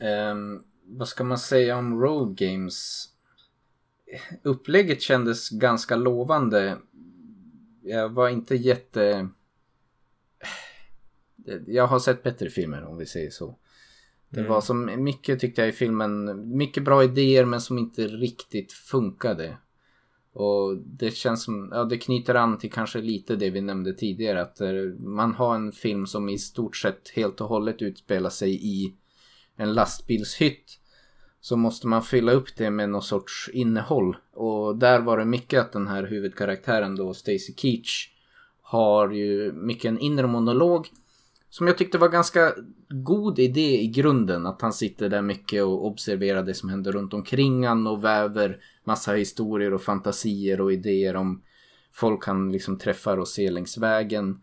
Um, 0.00 0.64
vad 0.84 1.08
ska 1.08 1.24
man 1.24 1.38
säga 1.38 1.76
om 1.76 2.00
Road 2.00 2.36
Games? 2.36 3.08
Upplägget 4.42 5.02
kändes 5.02 5.50
ganska 5.50 5.96
lovande. 5.96 6.78
Jag 7.82 8.08
var 8.08 8.28
inte 8.28 8.54
jätte... 8.54 9.28
Jag 11.66 11.86
har 11.86 11.98
sett 11.98 12.22
bättre 12.22 12.50
filmer 12.50 12.84
om 12.84 12.98
vi 12.98 13.06
säger 13.06 13.30
så. 13.30 13.58
Det 14.28 14.42
var 14.42 14.60
som 14.60 15.04
mycket 15.04 15.40
tyckte 15.40 15.60
jag 15.60 15.68
i 15.68 15.72
filmen, 15.72 16.42
mycket 16.56 16.84
bra 16.84 17.04
idéer 17.04 17.44
men 17.44 17.60
som 17.60 17.78
inte 17.78 18.06
riktigt 18.06 18.72
funkade. 18.72 19.56
Och 20.32 20.76
det 20.78 21.10
känns 21.10 21.44
som, 21.44 21.68
ja 21.72 21.84
det 21.84 21.98
knyter 21.98 22.34
an 22.34 22.58
till 22.58 22.72
kanske 22.72 23.00
lite 23.00 23.36
det 23.36 23.50
vi 23.50 23.60
nämnde 23.60 23.94
tidigare 23.94 24.42
att 24.42 24.60
eh, 24.60 24.72
man 24.98 25.34
har 25.34 25.54
en 25.54 25.72
film 25.72 26.06
som 26.06 26.28
i 26.28 26.38
stort 26.38 26.76
sett 26.76 27.08
helt 27.08 27.40
och 27.40 27.48
hållet 27.48 27.82
utspelar 27.82 28.30
sig 28.30 28.66
i 28.66 28.94
en 29.56 29.74
lastbilshytt. 29.74 30.78
Så 31.40 31.56
måste 31.56 31.86
man 31.86 32.02
fylla 32.02 32.32
upp 32.32 32.56
det 32.56 32.70
med 32.70 32.90
någon 32.90 33.02
sorts 33.02 33.50
innehåll. 33.52 34.16
Och 34.32 34.76
där 34.76 35.00
var 35.00 35.18
det 35.18 35.24
mycket 35.24 35.60
att 35.60 35.72
den 35.72 35.88
här 35.88 36.06
huvudkaraktären 36.06 36.96
då, 36.96 37.14
Stacy 37.14 37.54
Keach, 37.56 38.08
har 38.62 39.10
ju 39.10 39.52
mycket 39.52 39.84
en 39.84 39.98
inre 39.98 40.26
monolog. 40.26 40.88
Som 41.56 41.66
jag 41.66 41.78
tyckte 41.78 41.98
var 41.98 42.08
ganska 42.08 42.54
god 42.88 43.38
idé 43.38 43.80
i 43.80 43.86
grunden. 43.86 44.46
Att 44.46 44.62
han 44.62 44.72
sitter 44.72 45.08
där 45.08 45.22
mycket 45.22 45.62
och 45.64 45.86
observerar 45.86 46.42
det 46.42 46.54
som 46.54 46.68
händer 46.68 46.92
runt 46.92 47.14
omkring 47.14 47.66
han 47.66 47.86
och 47.86 48.04
väver 48.04 48.58
massa 48.84 49.12
historier 49.12 49.74
och 49.74 49.82
fantasier 49.82 50.60
och 50.60 50.72
idéer 50.72 51.16
om 51.16 51.42
folk 51.92 52.26
han 52.26 52.52
liksom 52.52 52.78
träffar 52.78 53.16
och 53.18 53.28
ser 53.28 53.50
längs 53.50 53.78
vägen. 53.78 54.40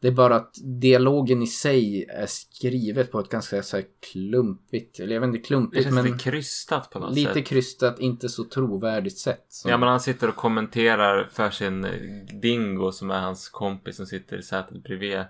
Det 0.00 0.08
är 0.08 0.12
bara 0.12 0.36
att 0.36 0.54
dialogen 0.80 1.42
i 1.42 1.46
sig 1.46 2.04
är 2.08 2.26
skrivet 2.26 3.12
på 3.12 3.20
ett 3.20 3.28
ganska 3.28 3.62
så 3.62 3.82
klumpigt, 4.12 5.00
eller 5.00 5.14
jag 5.14 5.20
vet 5.20 5.28
inte 5.28 5.38
Det 5.38 5.44
klumpigt 5.44 5.82
känns 5.82 5.94
men 5.94 6.04
lite 6.04 6.18
krystat 6.18 6.90
på 6.90 6.98
något 6.98 7.14
lite 7.14 7.34
sätt. 7.34 7.46
krystat, 7.46 7.98
inte 8.00 8.28
så 8.28 8.44
trovärdigt 8.44 9.18
sätt. 9.18 9.46
som- 9.48 9.70
Ja 9.70 9.78
men 9.78 9.88
han 9.88 10.00
sitter 10.00 10.28
och 10.28 10.36
kommenterar 10.36 11.28
för 11.32 11.50
sin 11.50 11.84
eh, 11.84 11.90
Dingo 12.42 12.92
som 12.92 13.10
är 13.10 13.20
hans 13.20 13.48
kompis 13.48 13.96
som 13.96 14.06
sitter 14.06 14.38
i 14.38 14.42
sätet 14.42 14.82
bredvid. 14.82 15.24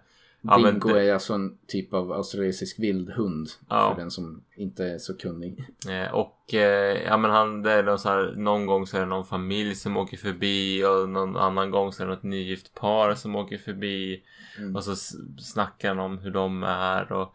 Ja, 0.46 0.56
Dingo 0.56 0.88
det- 0.92 1.02
är 1.02 1.12
alltså 1.14 1.34
en 1.34 1.58
typ 1.66 1.94
av 1.94 2.12
australisk 2.12 2.78
vildhund. 2.78 3.48
Ja. 3.68 3.90
För 3.94 4.00
den 4.00 4.10
som 4.10 4.42
inte 4.56 4.84
är 4.84 4.98
så 4.98 5.16
kunnig. 5.16 5.64
Eh, 5.88 6.14
Och 6.14 6.54
eh, 6.54 7.02
ja 7.06 7.16
men 7.16 7.30
han, 7.30 7.62
det 7.62 7.72
är 7.72 7.82
någon, 7.82 7.98
så 7.98 8.08
här, 8.08 8.34
någon 8.36 8.66
gång 8.66 8.86
så 8.86 8.96
är 8.96 9.00
det 9.00 9.06
någon 9.06 9.26
familj 9.26 9.74
som 9.74 9.96
åker 9.96 10.16
förbi 10.16 10.84
och 10.84 11.08
någon 11.08 11.36
annan 11.36 11.70
gång 11.70 11.92
så 11.92 12.02
är 12.02 12.06
det 12.06 12.14
något 12.14 12.22
nygift 12.22 12.74
par 12.74 13.14
som 13.14 13.36
åker 13.36 13.58
förbi. 13.58 14.22
Mm. 14.58 14.76
Och 14.76 14.84
så 14.84 14.96
snackar 15.38 15.88
han 15.88 15.98
om 15.98 16.18
hur 16.18 16.30
de 16.30 16.62
är 16.62 17.12
och 17.12 17.34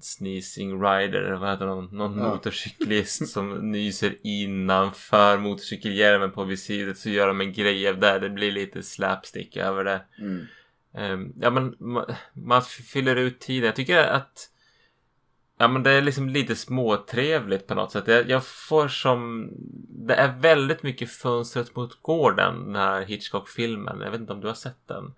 sneezing 0.00 0.82
rider, 0.82 1.22
eller 1.22 1.36
vad 1.36 1.50
heter 1.50 1.66
någon, 1.66 1.84
någon 1.96 2.18
Ja. 2.18 2.28
motorcyklist 2.28 3.28
som 3.28 3.50
nyser 3.72 4.14
innanför 4.22 5.38
motorcykelhjälmen 5.38 6.30
på 6.32 6.44
visiret 6.44 6.98
så 6.98 7.08
gör 7.10 7.26
de 7.28 7.40
en 7.40 7.52
grej 7.52 7.88
av 7.88 7.98
det. 7.98 8.18
Det 8.18 8.30
blir 8.30 8.52
lite 8.52 8.82
slapstick 8.82 9.56
över 9.56 9.84
det. 9.84 10.00
Mm. 10.18 10.46
Ehm, 10.94 11.32
ja 11.40 11.50
men 11.50 11.76
man, 12.34 12.62
fyller 12.62 13.16
ut 13.16 13.40
tiden. 13.40 13.66
Jag 13.66 13.76
tycker 13.76 13.96
att 14.04 14.50
Ja 15.60 15.68
men 15.68 15.82
det 15.82 15.90
är 15.90 16.02
liksom 16.02 16.28
lite 16.28 16.56
småtrevligt 16.56 17.66
på 17.66 17.74
något 17.74 17.92
sätt. 17.92 18.08
Jag, 18.08 18.30
jag 18.30 18.44
får 18.46 18.88
som... 18.88 19.50
Det 19.88 20.14
är 20.14 20.38
väldigt 20.40 20.82
mycket 20.82 21.10
fönstret 21.10 21.76
mot 21.76 22.02
gården, 22.02 22.64
den 22.66 22.74
här 22.76 23.02
Hitchcock-filmen. 23.02 24.00
Jag 24.00 24.10
vet 24.10 24.20
inte 24.20 24.32
om 24.32 24.40
du 24.40 24.46
har 24.46 24.54
sett 24.54 24.86
den. 24.88 25.12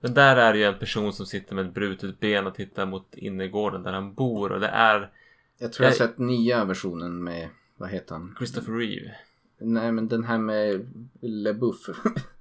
Men 0.00 0.14
där 0.14 0.36
är 0.36 0.52
det 0.52 0.58
ju 0.58 0.64
en 0.64 0.78
person 0.78 1.12
som 1.12 1.26
sitter 1.26 1.54
med 1.54 1.66
ett 1.66 1.74
brutet 1.74 2.20
ben 2.20 2.46
och 2.46 2.54
tittar 2.54 2.86
mot 2.86 3.14
innergården 3.14 3.82
där 3.82 3.92
han 3.92 4.14
bor. 4.14 4.52
Och 4.52 4.60
det 4.60 4.68
är 4.68 5.10
Jag 5.58 5.72
tror 5.72 5.84
jag 5.84 5.92
har 5.92 5.98
Jag- 6.00 6.08
sett 6.10 6.18
nya 6.18 6.64
versionen 6.64 7.24
med, 7.24 7.48
vad 7.76 7.90
heter 7.90 8.14
han? 8.14 8.34
Christopher 8.38 8.72
Reeve. 8.72 9.14
Nej 9.60 9.92
men 9.92 10.08
den 10.08 10.24
här 10.24 10.38
med 10.38 10.86
LeBuff. 11.20 11.78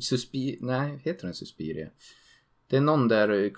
Suspi... 0.00 0.58
Nej, 0.60 1.00
heter 1.04 1.26
den 1.26 1.34
Suspiria? 1.34 1.88
Det 2.70 2.76
är 2.76 2.80
någon 2.80 3.08
där 3.08 3.44
eh, 3.44 3.50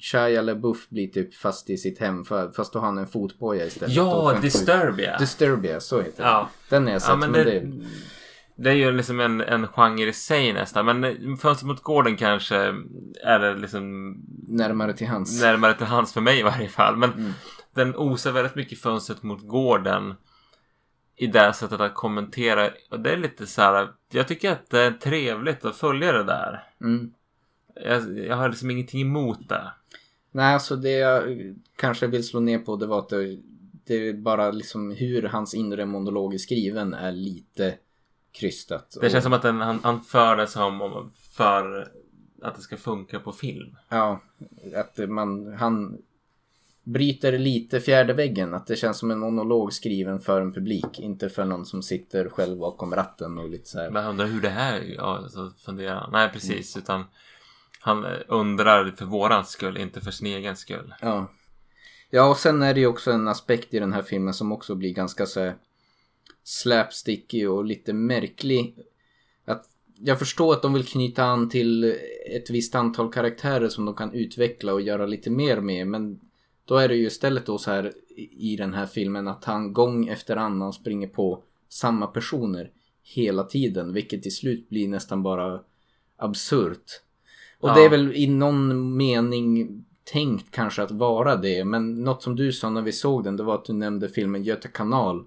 Shia 0.00 0.42
LeBuff 0.42 0.88
blir 0.88 1.06
typ 1.08 1.34
fast 1.34 1.70
i 1.70 1.76
sitt 1.76 1.98
hem 1.98 2.24
fast 2.56 2.72
då 2.72 2.78
har 2.78 2.86
han 2.86 2.98
en 2.98 3.06
fotboja 3.06 3.66
istället. 3.66 3.94
Ja, 3.94 4.38
Disturbia. 4.42 5.18
Disturbia, 5.18 5.80
så 5.80 6.02
heter 6.02 6.24
Ja. 6.24 6.50
den. 6.68 6.76
Den 6.76 6.86
har 6.86 6.92
jag 6.92 7.02
sett. 7.02 7.08
Ja, 7.10 7.16
men 7.16 7.30
men 7.30 7.44
det... 7.46 7.60
det, 7.60 7.72
det 8.56 8.70
är 8.70 8.74
ju 8.74 8.92
liksom 8.92 9.20
en, 9.20 9.40
en 9.40 9.66
genre 9.68 10.08
i 10.08 10.12
sig 10.12 10.52
nästan. 10.52 10.86
Men 10.86 11.04
eh, 11.04 11.10
Fönstret 11.36 11.62
mot 11.62 11.82
gården 11.82 12.16
kanske 12.16 12.56
är 13.24 13.38
det 13.38 13.54
liksom 13.54 14.14
närmare 14.48 14.92
till 14.94 15.06
hans. 15.06 15.42
närmare 15.42 15.74
till 15.74 15.86
hands 15.86 16.12
för 16.12 16.20
mig 16.20 16.38
i 16.38 16.42
varje 16.42 16.68
fall. 16.68 16.96
Men 16.96 17.12
Mm. 17.12 17.32
den 17.74 17.96
osar 17.96 18.32
väldigt 18.32 18.54
mycket 18.54 18.78
Fönstret 18.80 19.22
mot 19.22 19.48
gården 19.48 20.14
i 21.16 21.26
det 21.26 21.52
sättet 21.52 21.80
att 21.80 21.94
kommentera. 21.94 22.70
Och 22.90 23.00
det 23.00 23.10
är 23.12 23.16
lite 23.16 23.46
så 23.46 23.62
här. 23.62 23.88
Jag 24.12 24.28
tycker 24.28 24.52
att 24.52 24.70
det 24.70 24.80
är 24.80 24.90
trevligt 24.92 25.64
att 25.64 25.76
följa 25.76 26.12
det 26.12 26.24
där. 26.24 26.64
Mm. 26.80 27.12
Jag, 27.74 28.18
jag 28.18 28.36
har 28.36 28.48
liksom 28.48 28.70
ingenting 28.70 29.00
emot 29.00 29.48
det. 29.48 29.72
Nej, 30.30 30.54
alltså 30.54 30.76
det 30.76 30.90
jag 30.90 31.22
kanske 31.76 32.06
vill 32.06 32.26
slå 32.26 32.40
ner 32.40 32.58
på 32.58 32.76
det 32.76 32.86
var 32.86 32.98
att 32.98 33.08
det, 33.08 33.38
det 33.84 34.08
är 34.08 34.12
bara 34.14 34.50
liksom 34.50 34.90
hur 34.90 35.22
hans 35.22 35.54
inre 35.54 35.86
monolog 35.86 36.34
är 36.34 36.38
skriven 36.38 36.94
är 36.94 37.12
lite 37.12 37.74
krystat. 38.32 38.96
Det 39.00 39.06
Och- 39.06 39.12
känns 39.12 39.24
som 39.24 39.32
att 39.32 39.42
den, 39.42 39.60
han, 39.60 39.80
han 39.82 40.00
för 40.00 40.36
det 40.36 40.46
som 40.46 40.82
om 40.82 41.12
för 41.36 41.92
att 42.42 42.54
det 42.56 42.62
ska 42.62 42.76
funka 42.76 43.20
på 43.20 43.32
film. 43.32 43.76
Ja, 43.88 44.20
att 44.76 45.08
man, 45.08 45.52
han 45.52 45.98
bryter 46.84 47.38
lite 47.38 47.80
fjärde 47.80 48.12
väggen. 48.12 48.54
Att 48.54 48.66
det 48.66 48.76
känns 48.76 48.98
som 48.98 49.10
en 49.10 49.18
monolog 49.18 49.72
skriven 49.72 50.20
för 50.20 50.40
en 50.40 50.52
publik. 50.52 50.98
Inte 50.98 51.28
för 51.28 51.44
någon 51.44 51.66
som 51.66 51.82
sitter 51.82 52.28
själv 52.28 52.58
bakom 52.58 52.94
ratten 52.94 53.38
och 53.38 53.48
lite 53.48 53.68
så 53.68 53.78
här. 53.78 53.90
Men 53.90 54.02
jag 54.02 54.10
undrar 54.10 54.26
hur 54.26 54.40
det 54.40 54.48
här, 54.48 54.94
ja, 54.96 55.28
så 55.28 55.50
funderar 55.50 55.94
han. 55.94 56.12
Nej, 56.12 56.30
precis. 56.32 56.76
Utan 56.76 57.04
han 57.80 58.04
eh, 58.04 58.10
undrar 58.28 58.90
för 58.90 59.04
våran 59.04 59.44
skull, 59.44 59.76
inte 59.76 60.00
för 60.00 60.10
sin 60.10 60.26
egen 60.26 60.56
skull. 60.56 60.94
Ja. 61.00 61.30
Ja, 62.10 62.28
och 62.28 62.36
sen 62.36 62.62
är 62.62 62.74
det 62.74 62.80
ju 62.80 62.86
också 62.86 63.10
en 63.10 63.28
aspekt 63.28 63.74
i 63.74 63.78
den 63.78 63.92
här 63.92 64.02
filmen 64.02 64.34
som 64.34 64.52
också 64.52 64.74
blir 64.74 64.92
ganska 64.92 65.26
så 65.26 65.40
här 65.40 65.54
slapsticky 66.44 67.46
och 67.46 67.64
lite 67.64 67.92
märklig. 67.92 68.76
Att 69.44 69.64
jag 69.98 70.18
förstår 70.18 70.52
att 70.52 70.62
de 70.62 70.74
vill 70.74 70.86
knyta 70.86 71.24
an 71.24 71.48
till 71.48 71.96
ett 72.26 72.50
visst 72.50 72.74
antal 72.74 73.12
karaktärer 73.12 73.68
som 73.68 73.84
de 73.84 73.94
kan 73.94 74.12
utveckla 74.12 74.72
och 74.72 74.80
göra 74.80 75.06
lite 75.06 75.30
mer 75.30 75.60
med. 75.60 75.86
Men 75.86 76.20
då 76.64 76.76
är 76.76 76.88
det 76.88 76.96
ju 76.96 77.06
istället 77.06 77.46
då 77.46 77.58
så 77.58 77.70
här 77.70 77.92
i 78.30 78.56
den 78.56 78.74
här 78.74 78.86
filmen 78.86 79.28
att 79.28 79.44
han 79.44 79.72
gång 79.72 80.08
efter 80.08 80.36
annan 80.36 80.72
springer 80.72 81.08
på 81.08 81.42
samma 81.68 82.06
personer 82.06 82.70
hela 83.02 83.42
tiden. 83.44 83.92
Vilket 83.92 84.22
till 84.22 84.34
slut 84.34 84.68
blir 84.68 84.88
nästan 84.88 85.22
bara 85.22 85.60
absurt. 86.16 86.84
Och 87.60 87.68
Ja. 87.68 87.74
det 87.74 87.84
är 87.84 87.88
väl 87.88 88.16
i 88.16 88.26
någon 88.26 88.96
mening 88.96 89.84
tänkt 90.12 90.50
kanske 90.50 90.82
att 90.82 90.90
vara 90.90 91.36
det. 91.36 91.64
Men 91.64 91.94
något 91.94 92.22
som 92.22 92.36
du 92.36 92.52
sa 92.52 92.70
när 92.70 92.82
vi 92.82 92.92
såg 92.92 93.24
den, 93.24 93.36
det 93.36 93.42
var 93.42 93.54
att 93.54 93.64
du 93.64 93.72
nämnde 93.72 94.08
filmen 94.08 94.42
Göta 94.42 94.68
kanal. 94.68 95.18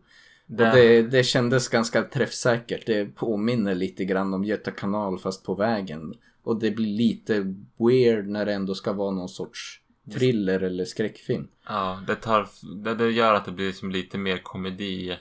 Och 0.47 0.55
det, 0.55 1.01
det 1.01 1.23
kändes 1.23 1.67
ganska 1.67 2.03
träffsäkert. 2.03 2.85
Det 2.85 3.05
påminner 3.05 3.75
lite 3.75 4.05
grann 4.05 4.33
om 4.33 4.43
Göta 4.43 4.71
kanal 4.71 5.19
fast 5.19 5.45
på 5.45 5.55
vägen. 5.55 6.13
Och 6.43 6.59
det 6.59 6.71
blir 6.71 6.97
lite 6.97 7.55
weird 7.77 8.27
när 8.27 8.45
det 8.45 8.53
ändå 8.53 8.75
ska 8.75 8.93
vara 8.93 9.11
någon 9.11 9.29
sorts 9.29 9.81
thriller 10.13 10.59
eller 10.59 10.85
skräckfilm. 10.85 11.47
Ja, 11.67 12.03
det, 12.07 12.15
tar, 12.15 12.47
det, 12.83 12.95
det 12.95 13.11
gör 13.11 13.33
att 13.33 13.45
det 13.45 13.51
blir 13.51 13.67
liksom 13.67 13.91
lite 13.91 14.17
mer 14.17 14.37
komedi. 14.37 15.17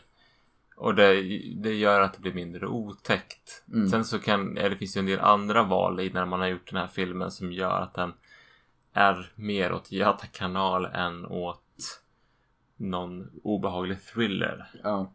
Och 0.77 0.95
det, 0.95 1.23
det 1.63 1.75
gör 1.75 2.01
att 2.01 2.15
det 2.15 2.21
blir 2.21 2.35
mindre 2.35 2.67
otäckt. 2.67 3.65
Mm. 3.73 3.89
Sen 3.89 4.05
så 4.05 4.19
kan, 4.19 4.57
ja, 4.57 4.69
det 4.69 4.77
finns 4.77 4.97
ju 4.97 4.99
en 4.99 5.07
del 5.07 5.21
andra 5.21 5.63
val 5.63 6.01
i 6.01 6.11
när 6.11 6.27
man 6.27 6.41
har 6.41 6.47
gjort 6.47 6.71
den 6.71 6.81
här 6.81 6.87
filmen 6.87 7.31
som 7.31 7.53
gör 7.53 7.81
att 7.81 7.95
den 7.95 8.13
är 8.93 9.33
mer 9.35 9.73
åt 9.73 9.93
Göta 9.93 10.27
kanal 10.27 10.85
än 10.85 11.27
åt 11.27 11.61
någon 12.77 13.31
obehaglig 13.43 14.03
thriller. 14.03 14.71
Ja. 14.83 15.13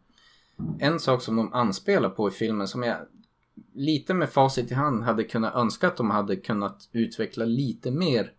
En 0.78 1.00
sak 1.00 1.22
som 1.22 1.36
de 1.36 1.52
anspelar 1.52 2.10
på 2.10 2.28
i 2.28 2.30
filmen 2.30 2.68
som 2.68 2.82
jag 2.82 2.96
lite 3.74 4.14
med 4.14 4.30
facit 4.30 4.70
i 4.70 4.74
hand 4.74 5.04
hade 5.04 5.24
kunnat 5.24 5.54
önska 5.54 5.88
att 5.88 5.96
de 5.96 6.10
hade 6.10 6.36
kunnat 6.36 6.88
utveckla 6.92 7.44
lite 7.44 7.90
mer 7.90 8.32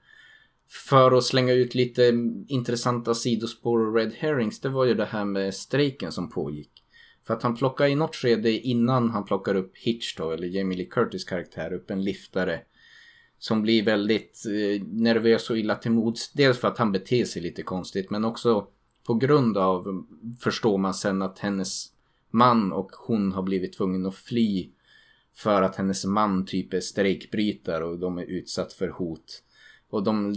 för 0.72 1.18
att 1.18 1.24
slänga 1.24 1.54
ut 1.54 1.76
lite 1.76 2.14
intressanta 2.48 3.14
sidospår 3.14 3.80
och 3.80 3.96
red 3.96 4.14
herrings 4.18 4.60
det 4.60 4.70
var 4.70 4.86
ju 4.86 4.94
det 4.94 5.06
här 5.06 5.26
med 5.26 5.54
strejken 5.54 6.12
som 6.12 6.30
pågick. 6.30 6.72
För 7.28 7.34
att 7.34 7.44
han 7.44 7.56
plockar 7.56 7.86
i 7.86 7.96
något 7.96 8.16
skede 8.16 8.52
innan 8.52 9.10
han 9.10 9.26
plockar 9.26 9.56
upp 9.56 9.78
Hitch 9.78 10.16
då, 10.18 10.32
eller 10.32 10.48
Jamie 10.48 10.78
Lee 10.78 10.88
Curtis 10.88 11.24
karaktär, 11.24 11.74
upp 11.74 11.92
en 11.92 12.04
liftare. 12.04 12.62
Som 13.40 13.62
blir 13.62 13.84
väldigt 13.84 14.44
eh, 14.46 14.88
nervös 14.88 15.50
och 15.50 15.58
illa 15.58 15.76
till 15.76 15.92
mods. 15.92 16.32
Dels 16.32 16.58
för 16.58 16.68
att 16.68 16.78
han 16.78 16.92
beter 16.92 17.26
sig 17.26 17.42
lite 17.42 17.64
konstigt 17.64 18.10
men 18.10 18.26
också 18.26 18.68
på 19.04 19.14
grund 19.14 19.58
av, 19.58 20.06
förstår 20.40 20.78
man 20.78 20.94
sen 20.94 21.22
att 21.22 21.40
hennes 21.40 21.92
man 22.30 22.72
och 22.72 22.92
hon 22.92 23.32
har 23.32 23.44
blivit 23.44 23.74
tvungen 23.74 24.06
att 24.06 24.16
fly. 24.16 24.70
För 25.36 25.62
att 25.62 25.76
hennes 25.76 26.06
man 26.06 26.46
typ 26.46 26.74
är 26.74 26.80
strejkbrytare 26.80 27.86
och 27.86 28.00
de 28.00 28.18
är 28.18 28.26
utsatt 28.26 28.74
för 28.74 28.88
hot. 28.90 29.44
Och 29.90 30.04
de, 30.04 30.36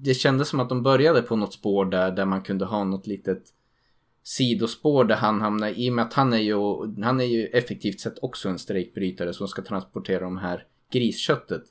det 0.00 0.14
kändes 0.14 0.48
som 0.48 0.60
att 0.60 0.68
de 0.68 0.82
började 0.82 1.22
på 1.22 1.36
något 1.36 1.54
spår 1.54 1.84
där, 1.84 2.10
där 2.10 2.24
man 2.24 2.42
kunde 2.42 2.64
ha 2.64 2.84
något 2.84 3.06
litet 3.06 3.42
sidospår 4.22 5.04
där 5.04 5.16
han 5.16 5.40
hamnar 5.40 5.68
i 5.68 5.90
och 5.90 5.94
med 5.94 6.04
att 6.04 6.12
han 6.12 6.32
är 6.32 6.38
ju, 6.38 6.56
han 7.02 7.20
är 7.20 7.24
ju 7.24 7.46
effektivt 7.46 8.00
sett 8.00 8.18
också 8.22 8.48
en 8.48 8.58
strejkbrytare 8.58 9.32
som 9.32 9.48
ska 9.48 9.62
transportera 9.62 10.20
de 10.20 10.38
här 10.38 10.66
grisköttet. 10.92 11.62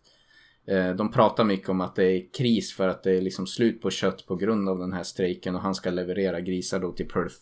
Eh, 0.67 0.95
de 0.95 1.11
pratar 1.11 1.43
mycket 1.43 1.69
om 1.69 1.81
att 1.81 1.95
det 1.95 2.03
är 2.03 2.33
kris 2.33 2.73
för 2.73 2.87
att 2.87 3.03
det 3.03 3.11
är 3.11 3.21
liksom 3.21 3.47
slut 3.47 3.81
på 3.81 3.89
kött 3.89 4.25
på 4.27 4.35
grund 4.35 4.69
av 4.69 4.79
den 4.79 4.93
här 4.93 5.03
strejken 5.03 5.55
och 5.55 5.61
han 5.61 5.75
ska 5.75 5.89
leverera 5.89 6.41
grisar 6.41 6.79
då 6.79 6.91
till 6.91 7.07
Perth. 7.07 7.35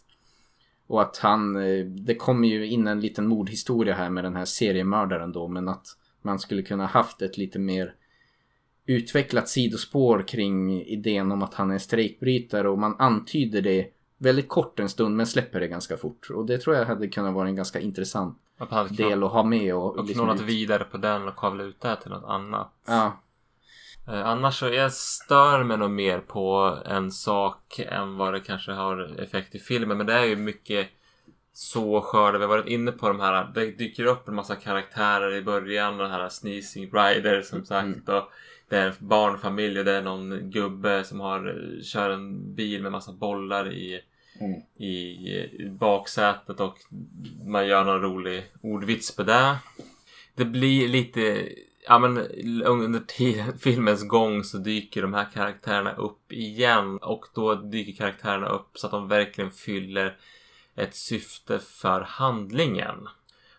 Och 0.87 1.01
att 1.01 1.17
han, 1.17 1.55
eh, 1.55 1.85
det 1.85 2.15
kommer 2.15 2.47
ju 2.47 2.67
in 2.67 2.87
en 2.87 2.99
liten 2.99 3.27
mordhistoria 3.27 3.93
här 3.93 4.09
med 4.09 4.23
den 4.23 4.35
här 4.35 4.45
seriemördaren 4.45 5.31
då 5.31 5.47
men 5.47 5.69
att 5.69 5.87
man 6.21 6.39
skulle 6.39 6.61
kunna 6.61 6.85
haft 6.85 7.21
ett 7.21 7.37
lite 7.37 7.59
mer 7.59 7.95
utvecklat 8.89 9.49
sidospår 9.49 10.27
kring 10.27 10.81
idén 10.85 11.31
om 11.31 11.43
att 11.43 11.53
han 11.53 11.71
är 11.71 11.77
strejkbrytare 11.77 12.69
och 12.69 12.77
man 12.79 12.95
antyder 12.99 13.61
det 13.61 13.87
väldigt 14.17 14.49
kort 14.49 14.79
en 14.79 14.89
stund 14.89 15.17
men 15.17 15.27
släpper 15.27 15.59
det 15.59 15.67
ganska 15.67 15.97
fort. 15.97 16.29
Och 16.29 16.45
det 16.45 16.57
tror 16.57 16.75
jag 16.75 16.85
hade 16.85 17.07
kunnat 17.07 17.33
vara 17.33 17.47
en 17.47 17.55
ganska 17.55 17.79
intressant 17.79 18.37
Att 18.57 18.97
del 18.97 19.23
att 19.23 19.31
ha 19.31 19.43
med 19.43 19.75
och, 19.75 19.97
och 19.97 20.05
liksom 20.05 20.25
knålat 20.25 20.41
ut- 20.41 20.47
vidare 20.47 20.83
på 20.83 20.97
den 20.97 21.27
och 21.27 21.35
kavla 21.35 21.63
ut 21.63 21.81
det 21.81 21.87
här 21.87 21.95
till 21.95 22.11
något 22.11 22.29
annat. 22.29 22.73
Ja, 22.87 23.19
Eh, 24.07 24.27
annars 24.27 24.59
så 24.59 24.69
jag 24.69 24.93
stör 24.93 25.63
mig 25.63 25.77
nog 25.77 25.91
mer 25.91 26.19
på 26.19 26.77
en 26.85 27.11
sak 27.11 27.79
än 27.79 28.17
vad 28.17 28.33
det 28.33 28.39
kanske 28.39 28.71
har 28.71 29.19
effekt 29.21 29.55
i 29.55 29.59
filmen. 29.59 29.97
Men 29.97 30.07
det 30.07 30.13
är 30.13 30.25
ju 30.25 30.35
mycket 30.35 30.87
så 31.53 32.01
skörda. 32.01 32.37
Vi 32.37 32.43
har 32.43 32.49
varit 32.49 32.67
inne 32.67 32.91
på 32.91 33.07
de 33.07 33.19
här. 33.19 33.51
Det 33.53 33.65
dyker 33.65 34.05
upp 34.05 34.27
en 34.27 34.35
massa 34.35 34.55
karaktärer 34.55 35.35
i 35.35 35.41
början. 35.41 35.97
Den 35.97 36.11
här 36.11 36.29
Sneezing 36.29 36.89
Rider 36.93 37.41
som 37.41 37.65
sagt. 37.65 38.09
Och 38.09 38.31
det 38.69 38.77
är 38.77 38.87
en 38.87 38.93
barnfamilj 38.99 39.79
och 39.79 39.85
det 39.85 39.91
är 39.91 40.01
någon 40.01 40.49
gubbe 40.51 41.03
som 41.03 41.19
har, 41.19 41.55
kör 41.83 42.09
en 42.09 42.55
bil 42.55 42.81
med 42.81 42.91
massa 42.91 43.11
bollar 43.13 43.73
i, 43.73 44.01
Mm. 44.41 44.61
i, 44.77 44.89
i 44.89 45.69
baksätet. 45.79 46.59
Och 46.59 46.77
man 47.45 47.67
gör 47.67 47.83
någon 47.83 48.01
rolig 48.01 48.43
ordvits 48.61 49.15
på 49.15 49.23
det. 49.23 49.57
Det 50.35 50.45
blir 50.45 50.87
lite 50.87 51.49
Ja 51.87 51.99
men 51.99 52.17
under 52.65 52.99
tiden, 52.99 53.57
filmens 53.59 54.07
gång 54.07 54.43
så 54.43 54.57
dyker 54.57 55.01
de 55.01 55.13
här 55.13 55.27
karaktärerna 55.33 55.93
upp 55.93 56.31
igen 56.31 56.97
och 56.97 57.25
då 57.35 57.55
dyker 57.55 57.93
karaktärerna 57.93 58.47
upp 58.47 58.69
så 58.73 58.87
att 58.87 58.91
de 58.91 59.07
verkligen 59.07 59.51
fyller 59.51 60.17
ett 60.75 60.95
syfte 60.95 61.59
för 61.59 62.01
handlingen. 62.01 63.07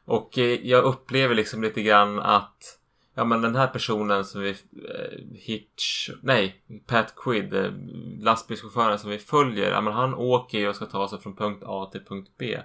Och 0.05 0.39
eh, 0.39 0.67
jag 0.67 0.85
upplever 0.85 1.35
liksom 1.35 1.63
lite 1.63 1.83
grann 1.83 2.19
att 2.19 2.79
Ja 3.21 3.25
men 3.25 3.43
den 3.43 3.57
här 3.57 3.67
personen 3.67 4.25
som 4.25 4.41
vi... 4.41 4.51
Eh, 4.51 5.19
Hitch... 5.35 6.11
Nej, 6.23 6.55
Pat 6.87 7.15
Quid. 7.17 7.55
Eh, 7.55 7.73
lastbilschauffören 8.21 8.99
som 8.99 9.11
vi 9.11 9.19
följer. 9.19 9.71
Ja 9.71 9.81
men 9.81 9.93
han 9.93 10.15
åker 10.15 10.59
ju 10.59 10.69
och 10.69 10.77
ska 10.77 10.87
ta 10.87 11.09
sig 11.09 11.21
från 11.21 11.37
punkt 11.37 11.63
A 11.67 11.89
till 11.93 12.05
punkt 12.05 12.31
B. 12.39 12.59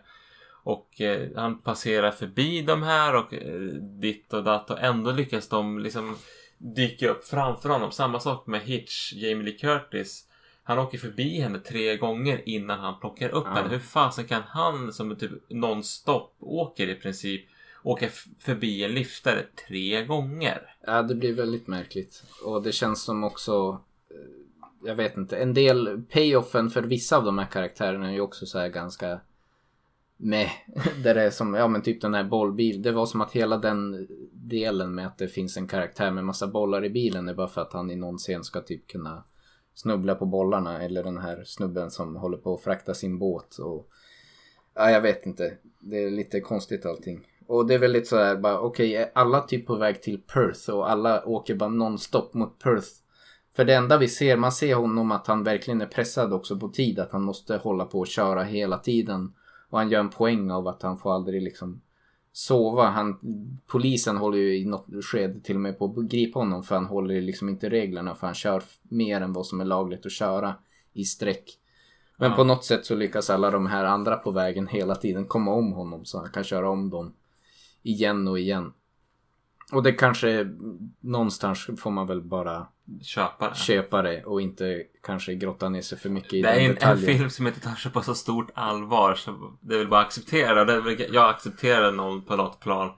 Och 0.64 1.02
eh, 1.02 1.30
han 1.36 1.62
passerar 1.62 2.12
förbi 2.12 2.62
de 2.62 2.84
här 2.84 3.16
och 3.16 3.34
eh, 3.34 3.60
ditt 4.02 4.34
och 4.34 4.44
datt 4.44 4.72
och 4.72 4.80
ändå 4.80 5.12
lyckas 5.12 5.50
de 5.50 5.80
liksom 5.80 6.16
dyka 6.58 7.10
upp 7.10 7.26
framför 7.26 7.70
honom. 7.70 7.92
Samma 7.92 8.20
sak 8.20 8.48
med 8.48 8.62
Hitch, 8.62 9.14
Jamie 9.14 9.44
Lee 9.44 9.58
Curtis. 9.58 10.28
Han 10.64 10.80
åker 10.80 10.98
förbi 10.98 11.40
henne 11.40 11.60
tre 11.60 11.98
gånger 11.98 12.42
innan 12.50 12.80
han 12.80 13.00
plockar 13.00 13.30
upp 13.30 13.46
Ja. 13.48 13.54
henne. 13.54 13.70
Hur 13.70 13.80
fasen 13.80 14.26
kan 14.26 14.42
han 14.48 14.94
som 14.94 15.16
typ 15.16 15.32
non-stop 15.50 16.36
åker 16.40 16.88
i 16.88 16.96
princip 16.96 17.46
åka 17.86 18.10
förbi 18.40 18.84
en 18.84 18.94
liftare 18.94 19.44
tre 19.68 20.06
gånger? 20.06 20.76
Ja, 20.82 21.02
det 21.02 21.16
blir 21.16 21.34
väldigt 21.34 21.68
märkligt. 21.68 22.24
Och 22.46 22.64
det 22.64 22.72
känns 22.72 23.04
som 23.04 23.24
också... 23.24 23.82
Eh, 24.12 24.88
jag 24.88 24.96
vet 24.96 25.18
inte. 25.18 25.38
En 25.38 25.54
del 25.54 26.02
payoffen 26.02 26.70
för 26.70 26.82
vissa 26.82 27.18
av 27.18 27.24
de 27.24 27.38
här 27.38 27.46
karaktärerna 27.46 28.10
är 28.10 28.14
ju 28.14 28.22
också 28.22 28.46
så 28.46 28.60
här 28.60 28.70
ganska... 28.70 29.20
Med. 30.18 30.50
Där 31.04 31.16
det 31.16 31.22
är 31.22 31.30
som, 31.30 31.54
ja 31.54 31.68
men 31.68 31.82
typ 31.82 32.02
den 32.02 32.14
här 32.14 32.24
bollbil. 32.24 32.82
Det 32.82 32.92
var 32.92 33.06
som 33.06 33.22
att 33.22 33.32
hela 33.32 33.58
den 33.58 34.08
delen 34.32 34.96
med 34.96 35.08
att 35.08 35.18
det 35.18 35.28
finns 35.28 35.58
en 35.58 35.68
karaktär 35.68 36.12
med 36.12 36.26
massa 36.26 36.48
bollar 36.48 36.86
i 36.86 36.90
bilen 36.90 37.30
är 37.30 37.34
bara 37.34 37.48
för 37.48 37.62
att 37.62 37.74
han 37.74 37.92
i 37.92 37.96
någon 37.96 38.18
scen 38.18 38.44
ska 38.44 38.62
typ 38.62 38.88
kunna 38.88 39.24
snubbla 39.74 40.16
på 40.16 40.26
bollarna. 40.26 40.82
Eller 40.82 41.04
den 41.04 41.18
här 41.18 41.44
snubben 41.46 41.92
som 41.92 42.16
håller 42.16 42.38
på 42.38 42.54
att 42.54 42.62
frakta 42.62 42.94
sin 42.94 43.20
båt. 43.20 43.58
Och, 43.58 43.90
ja, 44.74 44.92
jag 44.92 45.02
vet 45.02 45.26
inte. 45.26 45.58
Det 45.80 46.04
är 46.04 46.12
lite 46.12 46.40
konstigt 46.40 46.86
allting. 46.86 47.28
Och 47.48 47.68
det 47.68 47.74
är 47.74 47.80
väldigt 47.80 48.08
så 48.08 48.18
här 48.18 48.36
bara 48.36 48.60
okej, 48.60 48.96
är 48.96 49.12
alla 49.16 49.42
typ 49.42 49.68
på 49.68 49.76
väg 49.76 50.02
till 50.02 50.22
Perth 50.22 50.70
och 50.70 50.90
alla 50.92 51.26
åker 51.26 51.56
bara 51.56 51.70
nonstop 51.70 52.34
mot 52.34 52.60
Perth. 52.60 52.88
För 53.56 53.66
det 53.66 53.76
enda 53.76 53.98
vi 53.98 54.08
ser, 54.08 54.38
man 54.38 54.52
ser 54.52 54.76
honom 54.76 55.12
att 55.12 55.28
han 55.28 55.44
verkligen 55.44 55.82
är 55.82 55.86
pressad 55.86 56.34
också 56.34 56.60
på 56.60 56.70
tid. 56.70 57.00
Att 57.00 57.12
han 57.12 57.22
måste 57.22 57.58
hålla 57.58 57.86
på 57.86 58.00
och 58.00 58.08
köra 58.08 58.44
hela 58.44 58.78
tiden. 58.78 59.34
Och 59.70 59.78
han 59.78 59.90
gör 59.90 60.00
en 60.00 60.10
poäng 60.10 60.52
av 60.52 60.68
att 60.68 60.82
han 60.82 60.98
får 60.98 61.14
aldrig 61.16 61.42
liksom 61.42 61.82
sova. 62.34 62.86
Han, 62.86 63.20
polisen 63.68 64.18
håller 64.18 64.38
ju 64.38 64.58
i 64.58 64.66
något 64.66 64.86
skede 65.02 65.40
till 65.40 65.56
och 65.56 65.62
med 65.62 65.80
på 65.80 65.86
att 65.86 66.06
gripa 66.06 66.40
honom 66.40 66.64
för 66.64 66.76
han 66.76 66.86
håller 66.86 67.22
liksom 67.22 67.50
inte 67.50 67.70
reglerna 67.70 68.16
för 68.16 68.28
han 68.28 68.34
kör 68.34 68.64
mer 68.82 69.22
än 69.22 69.34
vad 69.34 69.46
som 69.46 69.62
är 69.62 69.66
lagligt 69.66 70.06
att 70.06 70.12
köra 70.12 70.56
i 70.94 71.04
sträck. 71.04 71.44
Men 72.18 72.30
Ja. 72.30 72.36
på 72.36 72.44
något 72.44 72.64
sätt 72.64 72.86
så 72.86 72.96
lyckas 72.96 73.30
alla 73.30 73.52
de 73.52 73.66
här 73.66 73.86
andra 73.86 74.16
på 74.16 74.32
vägen 74.32 74.68
hela 74.68 74.96
tiden 74.96 75.26
komma 75.26 75.54
om 75.54 75.74
honom 75.74 76.06
så 76.06 76.20
han 76.20 76.30
kan 76.30 76.44
köra 76.44 76.70
om 76.70 76.90
dem 76.90 77.14
igen 77.86 78.28
och 78.28 78.40
igen. 78.40 78.74
Och 79.72 79.84
det 79.84 79.92
kanske 79.92 80.48
någonstans 81.00 81.70
får 81.78 81.92
man 81.92 82.08
väl 82.08 82.22
bara 82.22 82.68
Köpa 83.02 83.50
det. 83.50 83.56
köpa 83.56 84.02
det 84.02 84.24
och 84.24 84.42
inte 84.42 84.84
kanske 85.04 85.36
grotta 85.36 85.70
ner 85.70 85.82
sig 85.82 85.98
för 85.98 86.10
mycket 86.10 86.34
i 86.34 86.42
Det 86.42 86.50
är 86.50 86.68
den 86.68 86.78
en, 86.82 86.90
en 86.90 86.98
film 86.98 87.30
som 87.30 87.48
inte 87.48 87.60
tar 87.60 87.76
sig 87.76 87.92
på 87.92 88.02
så 88.02 88.16
stort 88.16 88.52
allvar 88.54 89.16
så 89.16 89.58
det 89.62 89.76
är 89.76 89.80
väl 89.80 89.88
bara 89.88 90.02
acceptera. 90.02 90.66
Det 90.66 90.74
är 90.74 90.82
väl, 90.82 91.14
jag 91.14 91.30
accepterar 91.30 91.92
någon 91.92 92.22
på 92.22 92.36
något 92.36 92.60
plan. 92.60 92.92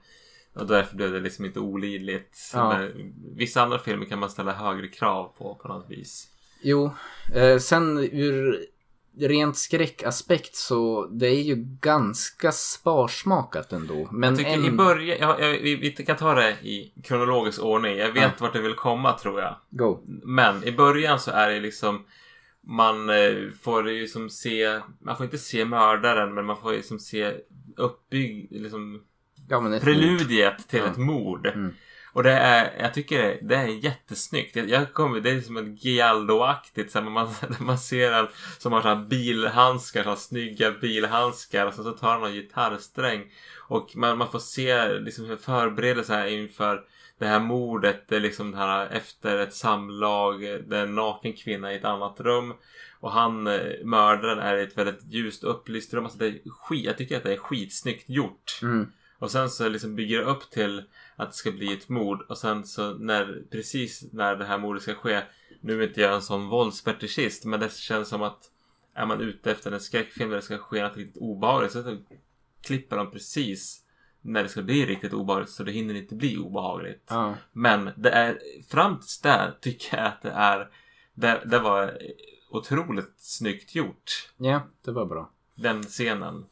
Och 0.54 0.66
därför 0.66 0.96
blev 0.96 1.12
det 1.12 1.20
liksom 1.20 1.44
inte 1.44 1.60
olidligt. 1.60 2.50
Ja. 2.54 2.88
Vissa 3.36 3.62
andra 3.62 3.78
filmer 3.78 4.06
kan 4.06 4.18
man 4.18 4.30
ställa 4.30 4.52
högre 4.52 4.88
krav 4.88 5.34
på 5.38 5.54
på 5.54 5.68
något 5.68 5.90
vis. 5.90 6.28
Jo, 6.62 6.90
eh, 7.34 7.58
sen 7.58 7.98
ur 7.98 8.66
rent 9.20 9.56
skräckaspekt 9.56 10.54
så 10.56 11.06
det 11.06 11.26
är 11.26 11.42
ju 11.42 11.56
ganska 11.80 12.52
sparsmakat 12.52 13.72
ändå. 13.72 14.08
Men 14.12 14.28
Jag 14.30 14.38
tycker 14.38 14.52
en... 14.52 14.64
i 14.64 14.70
början, 14.70 15.18
ja, 15.20 15.36
ja, 15.40 15.46
vi, 15.62 15.74
vi 15.74 15.90
kan 15.90 16.16
ta 16.16 16.34
det 16.34 16.50
i 16.50 16.92
kronologisk 17.04 17.62
ordning. 17.62 17.96
Jag 17.96 18.12
vet 18.12 18.40
vart 18.40 18.52
du 18.52 18.62
vill 18.62 18.74
komma 18.74 19.18
tror 19.18 19.40
jag. 19.40 19.56
Go. 19.70 20.00
Men 20.22 20.64
i 20.64 20.72
början 20.72 21.20
så 21.20 21.30
är 21.30 21.50
det 21.50 21.60
liksom 21.60 22.04
man 22.60 23.10
eh, 23.10 23.34
får 23.62 23.90
ju 23.90 24.06
som 24.06 24.30
se, 24.30 24.80
man 25.00 25.16
får 25.16 25.24
inte 25.24 25.38
se 25.38 25.64
mördaren 25.64 26.34
men 26.34 26.44
man 26.44 26.56
får 26.56 26.74
ju 26.74 26.82
som 26.82 26.98
se 26.98 27.32
uppbygg, 27.76 28.48
liksom 28.50 29.02
Ja, 29.48 29.78
preludiet 29.82 30.68
till 30.68 30.78
Ja. 30.78 30.86
ett 30.86 30.96
mord. 30.96 31.46
Mm. 31.46 31.74
Och 32.18 32.24
det 32.24 32.32
är, 32.32 32.82
jag 32.82 32.94
tycker 32.94 33.38
det, 33.42 33.56
är 33.56 33.66
jättesnyggt. 33.66 34.56
Jag, 34.56 34.68
jag 34.68 34.92
kommer, 34.92 35.20
det 35.20 35.30
är 35.30 35.40
som 35.40 35.56
ett 35.56 35.84
Giallo-aktigt. 35.84 36.94
Här, 36.94 37.02
man, 37.02 37.28
man 37.60 37.78
ser 37.78 38.12
en 38.12 38.26
som 38.58 38.72
har 38.72 38.82
så 38.82 38.88
här 38.88 39.04
bilhandskar, 39.04 40.02
så 40.02 40.08
här 40.08 40.16
snygga 40.16 40.70
bilhandskar. 40.70 41.66
Och 41.66 41.74
så, 41.74 41.82
så 41.82 41.92
tar 41.92 42.12
han 42.12 42.24
en 42.24 42.32
gitarrsträng. 42.32 43.24
Och 43.68 43.96
man, 43.96 44.18
man 44.18 44.30
får 44.30 44.38
se 44.38 44.98
liksom 44.98 45.38
förberedelser 45.40 46.26
inför 46.26 46.84
det 47.18 47.26
här 47.26 47.40
mordet. 47.40 48.04
Det 48.08 48.16
är 48.16 48.20
liksom 48.20 48.50
det 48.50 48.58
här 48.58 48.86
efter 48.86 49.38
ett 49.38 49.54
samlag. 49.54 50.40
Det 50.40 50.76
är 50.76 50.82
en 50.82 50.94
naken 50.94 51.32
kvinna 51.32 51.72
i 51.72 51.76
ett 51.76 51.84
annat 51.84 52.20
rum. 52.20 52.54
Och 53.00 53.12
han, 53.12 53.46
eh, 53.46 53.84
mördaren, 53.84 54.38
är 54.38 54.56
i 54.56 54.62
ett 54.62 54.78
väldigt 54.78 55.04
ljust 55.04 55.44
upplyst 55.44 55.94
rum. 55.94 56.04
Alltså 56.04 56.18
det 56.18 56.26
är 56.26 56.40
skit, 56.50 56.84
jag 56.84 56.98
tycker 56.98 57.16
att 57.16 57.22
det 57.22 57.32
är 57.32 57.38
skitsnyggt 57.38 58.08
gjort. 58.08 58.58
Mm. 58.62 58.92
Och 59.18 59.30
sen 59.30 59.50
så 59.50 59.68
liksom 59.68 59.96
bygger 59.96 60.18
det 60.18 60.24
upp 60.24 60.50
till 60.50 60.82
att 61.18 61.30
det 61.30 61.36
ska 61.36 61.52
bli 61.52 61.72
ett 61.72 61.88
mord. 61.88 62.22
Och 62.28 62.38
sen 62.38 62.64
så 62.64 62.94
när, 62.94 63.42
precis 63.50 64.12
när 64.12 64.36
det 64.36 64.44
här 64.44 64.58
mordet 64.58 64.82
ska 64.82 64.94
ske. 64.94 65.22
Nu 65.60 65.82
är 65.82 65.88
inte 65.88 66.00
jag 66.00 66.14
en 66.14 66.22
sån 66.22 66.48
våldsfetischist. 66.48 67.44
Men 67.44 67.60
det 67.60 67.72
känns 67.72 68.08
som 68.08 68.22
att 68.22 68.50
är 68.94 69.06
man 69.06 69.20
ute 69.20 69.50
efter 69.50 69.72
en 69.72 69.80
skräckfilm 69.80 70.30
där 70.30 70.36
det 70.36 70.42
ska 70.42 70.58
ske 70.58 70.82
något 70.82 70.96
riktigt 70.96 71.22
obehagligt. 71.22 71.72
Så 71.72 71.98
klipper 72.60 72.96
de 72.96 73.10
precis 73.10 73.84
när 74.20 74.42
det 74.42 74.48
ska 74.48 74.62
bli 74.62 74.86
riktigt 74.86 75.12
obehagligt. 75.12 75.50
Så 75.50 75.62
det 75.62 75.72
hinner 75.72 75.94
inte 75.94 76.14
bli 76.14 76.38
obehagligt. 76.38 77.04
Ja. 77.08 77.34
Men 77.52 77.90
det 77.96 78.10
är 78.10 78.38
fram 78.68 78.98
tills 78.98 79.20
där 79.20 79.54
tycker 79.60 79.96
jag 79.96 80.06
att 80.06 80.22
det 80.22 80.30
är. 80.30 80.70
Det, 81.14 81.42
det 81.46 81.58
var 81.58 81.98
otroligt 82.50 83.14
snyggt 83.16 83.74
gjort. 83.74 84.32
ja, 84.36 84.62
det 84.84 84.92
var 84.92 85.06
bra. 85.06 85.30
Den 85.54 85.82
scenen. 85.82 86.44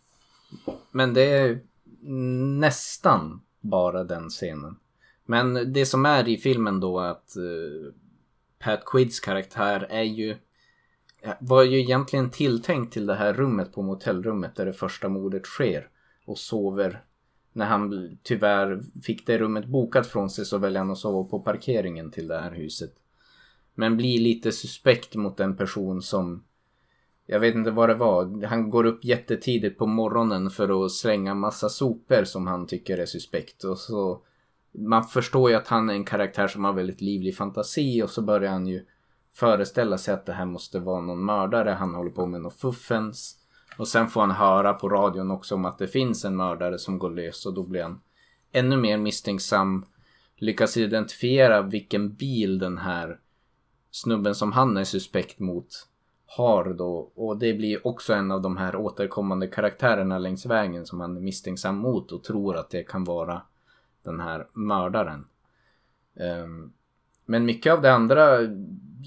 Men 0.90 1.14
det 1.14 1.22
är 1.22 1.60
nästan 2.60 3.40
bara 3.68 4.04
den 4.04 4.28
scenen. 4.28 4.76
Men 5.24 5.72
det 5.72 5.86
som 5.86 6.06
är 6.06 6.28
i 6.28 6.36
filmen 6.36 6.80
då 6.80 7.00
är 7.00 7.10
att 7.10 7.34
uh, 7.38 7.92
Pat 8.58 8.84
Quids 8.86 9.20
karaktär 9.20 9.86
är 9.90 10.02
ju 10.02 10.30
eh, 11.20 11.34
var 11.40 11.62
ju 11.62 11.80
egentligen 11.80 12.30
tilltänkt 12.30 12.92
till 12.92 13.06
det 13.06 13.14
här 13.14 13.34
rummet 13.34 13.72
på 13.72 13.82
motellrummet 13.82 14.56
där 14.56 14.66
det 14.66 14.72
första 14.72 15.08
mordet 15.08 15.46
sker 15.46 15.88
och 16.26 16.38
sover. 16.38 17.02
När 17.52 17.66
han 17.66 18.18
tyvärr 18.22 18.82
fick 19.02 19.26
det 19.26 19.38
rummet 19.38 19.66
bokat 19.66 20.06
från 20.06 20.30
sig 20.30 20.44
så 20.44 20.58
väljer 20.58 20.78
han 20.78 20.90
att 20.90 20.98
sova 20.98 21.28
på 21.28 21.40
parkeringen 21.40 22.10
till 22.10 22.28
det 22.28 22.40
här 22.40 22.50
huset. 22.50 22.94
Men 23.74 23.96
blir 23.96 24.20
lite 24.20 24.52
suspekt 24.52 25.14
mot 25.14 25.40
en 25.40 25.56
person 25.56 26.02
som 26.02 26.44
jag 27.26 27.40
vet 27.40 27.54
inte 27.54 27.70
vad 27.70 27.88
det 27.88 27.94
var. 27.94 28.46
Han 28.46 28.70
går 28.70 28.84
upp 28.84 29.04
jättetidigt 29.04 29.78
på 29.78 29.86
morgonen 29.86 30.50
för 30.50 30.84
att 30.84 30.92
slänga 30.92 31.34
massa 31.34 31.68
sopor 31.68 32.24
som 32.24 32.46
han 32.46 32.66
tycker 32.66 32.98
är 32.98 33.06
suspekt. 33.06 33.64
Och 33.64 33.78
så 33.78 34.22
man 34.72 35.04
förstår 35.04 35.50
ju 35.50 35.56
att 35.56 35.68
han 35.68 35.90
är 35.90 35.94
en 35.94 36.04
karaktär 36.04 36.48
som 36.48 36.64
har 36.64 36.72
väldigt 36.72 37.00
livlig 37.00 37.36
fantasi 37.36 38.02
och 38.02 38.10
så 38.10 38.22
börjar 38.22 38.52
han 38.52 38.66
ju 38.66 38.84
föreställa 39.34 39.98
sig 39.98 40.14
att 40.14 40.26
det 40.26 40.32
här 40.32 40.46
måste 40.46 40.78
vara 40.78 41.00
någon 41.00 41.24
mördare. 41.24 41.70
Han 41.70 41.94
håller 41.94 42.10
på 42.10 42.26
med 42.26 42.40
något 42.40 42.60
fuffens. 42.60 43.38
Och 43.78 43.88
sen 43.88 44.08
får 44.08 44.20
han 44.20 44.30
höra 44.30 44.72
på 44.72 44.88
radion 44.88 45.30
också 45.30 45.54
om 45.54 45.64
att 45.64 45.78
det 45.78 45.88
finns 45.88 46.24
en 46.24 46.36
mördare 46.36 46.78
som 46.78 46.98
går 46.98 47.10
lös 47.10 47.46
och 47.46 47.54
då 47.54 47.62
blir 47.62 47.82
han 47.82 48.00
ännu 48.52 48.76
mer 48.76 48.98
misstänksam. 48.98 49.84
Lyckas 50.36 50.76
identifiera 50.76 51.62
vilken 51.62 52.14
bil 52.14 52.58
den 52.58 52.78
här 52.78 53.20
snubben 53.90 54.34
som 54.34 54.52
han 54.52 54.76
är 54.76 54.84
suspekt 54.84 55.38
mot 55.38 55.66
har 56.26 56.64
då. 56.64 57.10
Och 57.14 57.38
det 57.38 57.54
blir 57.54 57.86
också 57.86 58.14
en 58.14 58.30
av 58.30 58.42
de 58.42 58.56
här 58.56 58.76
återkommande 58.76 59.46
karaktärerna 59.46 60.18
längs 60.18 60.46
vägen 60.46 60.86
som 60.86 61.00
han 61.00 61.16
är 61.16 61.20
misstänksam 61.20 61.76
mot 61.76 62.12
och 62.12 62.24
tror 62.24 62.56
att 62.56 62.70
det 62.70 62.82
kan 62.82 63.04
vara 63.04 63.42
den 64.02 64.20
här 64.20 64.46
mördaren. 64.52 65.26
Ehm, 66.16 66.72
men 67.24 67.44
mycket 67.44 67.72
av 67.72 67.82
det 67.82 67.92
andra 67.92 68.38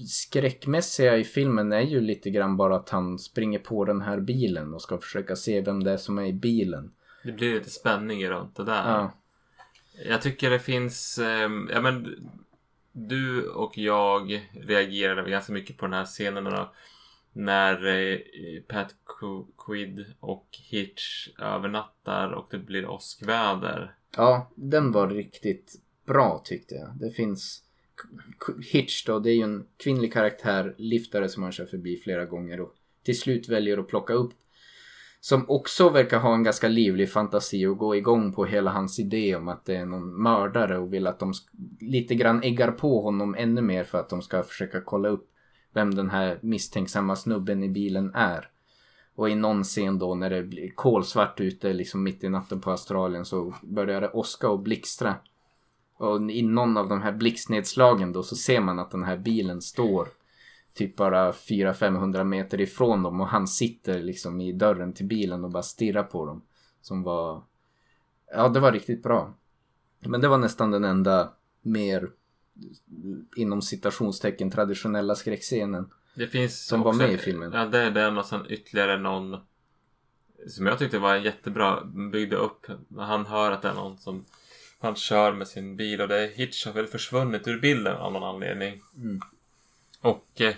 skräckmässiga 0.08 1.16
i 1.16 1.24
filmen 1.24 1.72
är 1.72 1.80
ju 1.80 2.00
lite 2.00 2.30
grann 2.30 2.56
bara 2.56 2.76
att 2.76 2.90
han 2.90 3.18
springer 3.18 3.58
på 3.58 3.84
den 3.84 4.00
här 4.00 4.20
bilen 4.20 4.74
och 4.74 4.82
ska 4.82 4.98
försöka 4.98 5.36
se 5.36 5.60
vem 5.60 5.84
det 5.84 5.92
är 5.92 5.96
som 5.96 6.18
är 6.18 6.26
i 6.26 6.32
bilen. 6.32 6.92
Det 7.24 7.32
blir 7.32 7.54
lite 7.54 7.70
spänning 7.70 8.26
runt 8.26 8.56
det 8.56 8.64
där. 8.64 8.90
Ja. 8.90 9.12
Jag 10.08 10.22
tycker 10.22 10.50
det 10.50 10.58
finns, 10.58 11.18
ehm, 11.18 11.68
ja 11.72 11.80
men 11.80 12.14
du 12.92 13.48
och 13.48 13.78
jag 13.78 14.48
reagerade 14.52 15.30
ganska 15.30 15.52
mycket 15.52 15.76
på 15.76 15.86
den 15.86 15.92
här 15.92 16.04
scenen 16.04 16.44
då, 16.44 16.72
när 17.32 17.86
eh, 17.86 18.18
Pat 18.68 18.94
Quid 19.66 20.04
och 20.20 20.46
Hitch 20.70 21.28
övernattar 21.38 22.32
och 22.32 22.48
det 22.50 22.58
blir 22.58 22.86
åskväder. 22.86 23.94
Ja, 24.16 24.50
den 24.54 24.92
var 24.92 25.08
riktigt 25.08 25.74
bra 26.06 26.42
tyckte 26.44 26.74
jag. 26.74 26.90
Det 27.00 27.10
finns 27.10 27.62
Hitch 28.72 29.04
då, 29.06 29.18
det 29.18 29.30
är 29.30 29.34
ju 29.34 29.42
en 29.42 29.66
kvinnlig 29.76 30.12
karaktär, 30.12 30.74
liftare 30.78 31.28
som 31.28 31.42
han 31.42 31.52
kör 31.52 31.66
förbi 31.66 31.96
flera 31.96 32.24
gånger 32.24 32.60
och 32.60 32.74
till 33.02 33.18
slut 33.18 33.48
väljer 33.48 33.78
att 33.78 33.88
plocka 33.88 34.12
upp 34.12 34.32
Som 35.20 35.44
också 35.48 35.88
verkar 35.88 36.18
ha 36.18 36.34
en 36.34 36.42
ganska 36.42 36.68
livlig 36.68 37.10
fantasi 37.10 37.66
och 37.66 37.78
gå 37.78 37.96
igång 37.96 38.32
på 38.32 38.44
hela 38.44 38.70
hans 38.70 38.98
idé 38.98 39.36
om 39.36 39.48
att 39.48 39.64
det 39.64 39.76
är 39.76 39.86
någon 39.86 40.22
mördare 40.22 40.78
och 40.78 40.92
vill 40.92 41.06
att 41.06 41.18
de 41.18 41.32
lite 41.80 42.14
grann 42.14 42.42
äggar 42.42 42.72
på 42.72 43.00
honom 43.00 43.34
ännu 43.38 43.60
mer 43.60 43.84
för 43.84 43.98
att 43.98 44.08
de 44.08 44.22
ska 44.22 44.42
försöka 44.42 44.80
kolla 44.80 45.08
upp 45.08 45.29
vem 45.72 45.94
den 45.94 46.10
här 46.10 46.38
misstänksamma 46.42 47.16
snubben 47.16 47.62
i 47.62 47.68
bilen 47.68 48.14
är. 48.14 48.48
Och 49.14 49.30
i 49.30 49.34
någon 49.34 49.64
scen 49.64 49.98
då 49.98 50.14
när 50.14 50.30
det 50.30 50.42
blir 50.42 50.70
kolsvart 50.70 51.40
ute 51.40 51.72
liksom 51.72 52.02
mitt 52.02 52.24
i 52.24 52.28
natten 52.28 52.60
på 52.60 52.70
Australien 52.70 53.24
så 53.24 53.54
börjar 53.62 54.00
det 54.00 54.10
åska 54.10 54.48
och 54.48 54.60
blixtra. 54.60 55.14
Och 55.96 56.30
i 56.30 56.42
någon 56.42 56.76
av 56.76 56.88
de 56.88 57.02
här 57.02 57.12
blixtnedslagen 57.12 58.12
då 58.12 58.22
så 58.22 58.36
ser 58.36 58.60
man 58.60 58.78
att 58.78 58.90
den 58.90 59.04
här 59.04 59.16
bilen 59.16 59.60
står 59.60 60.08
typ 60.74 60.96
bara 60.96 61.32
400-500 61.32 62.24
meter 62.24 62.60
ifrån 62.60 63.02
dem 63.02 63.20
och 63.20 63.28
han 63.28 63.48
sitter 63.48 64.02
liksom 64.02 64.40
i 64.40 64.52
dörren 64.52 64.92
till 64.92 65.06
bilen 65.06 65.44
och 65.44 65.50
bara 65.50 65.62
stirrar 65.62 66.02
på 66.02 66.26
dem. 66.26 66.42
Som 66.80 67.02
var... 67.02 67.42
Ja, 68.32 68.48
det 68.48 68.60
var 68.60 68.72
riktigt 68.72 69.02
bra. 69.02 69.34
Men 70.00 70.20
det 70.20 70.28
var 70.28 70.38
nästan 70.38 70.70
den 70.70 70.84
enda 70.84 71.32
mer 71.62 72.10
inom 73.36 73.62
citationstecken 73.62 74.50
traditionella 74.50 75.14
skräckscenen. 75.14 75.90
Det 76.14 76.26
finns 76.26 76.66
Som 76.66 76.80
var 76.82 76.88
också- 76.90 77.02
med 77.02 77.12
i 77.12 77.18
filmen. 77.18 77.52
Ja, 77.52 77.66
det 77.66 77.78
är 77.78 77.90
den 77.90 78.18
och 78.18 78.26
sen 78.26 78.46
ytterligare 78.48 78.98
någon 78.98 79.36
som 80.48 80.66
jag 80.66 80.78
tyckte 80.78 80.98
var 80.98 81.16
jättebra. 81.16 81.84
Byggde 82.12 82.36
upp. 82.36 82.66
Han 82.96 83.26
hör 83.26 83.52
att 83.52 83.62
det 83.62 83.68
är 83.68 83.74
någon 83.74 83.98
som 83.98 84.24
han 84.78 84.96
kör 84.96 85.32
med 85.32 85.48
sin 85.48 85.76
bil 85.76 86.00
och 86.00 86.08
det 86.08 86.18
är 86.20 86.28
Hitch 86.28 86.66
har 86.66 86.72
väl 86.72 86.86
försvunnit 86.86 87.48
ur 87.48 87.60
bilden 87.60 87.96
av 87.96 88.12
någon 88.12 88.34
anledning. 88.34 88.80
Mm. 88.96 89.20
Och 90.00 90.40
eh, 90.40 90.54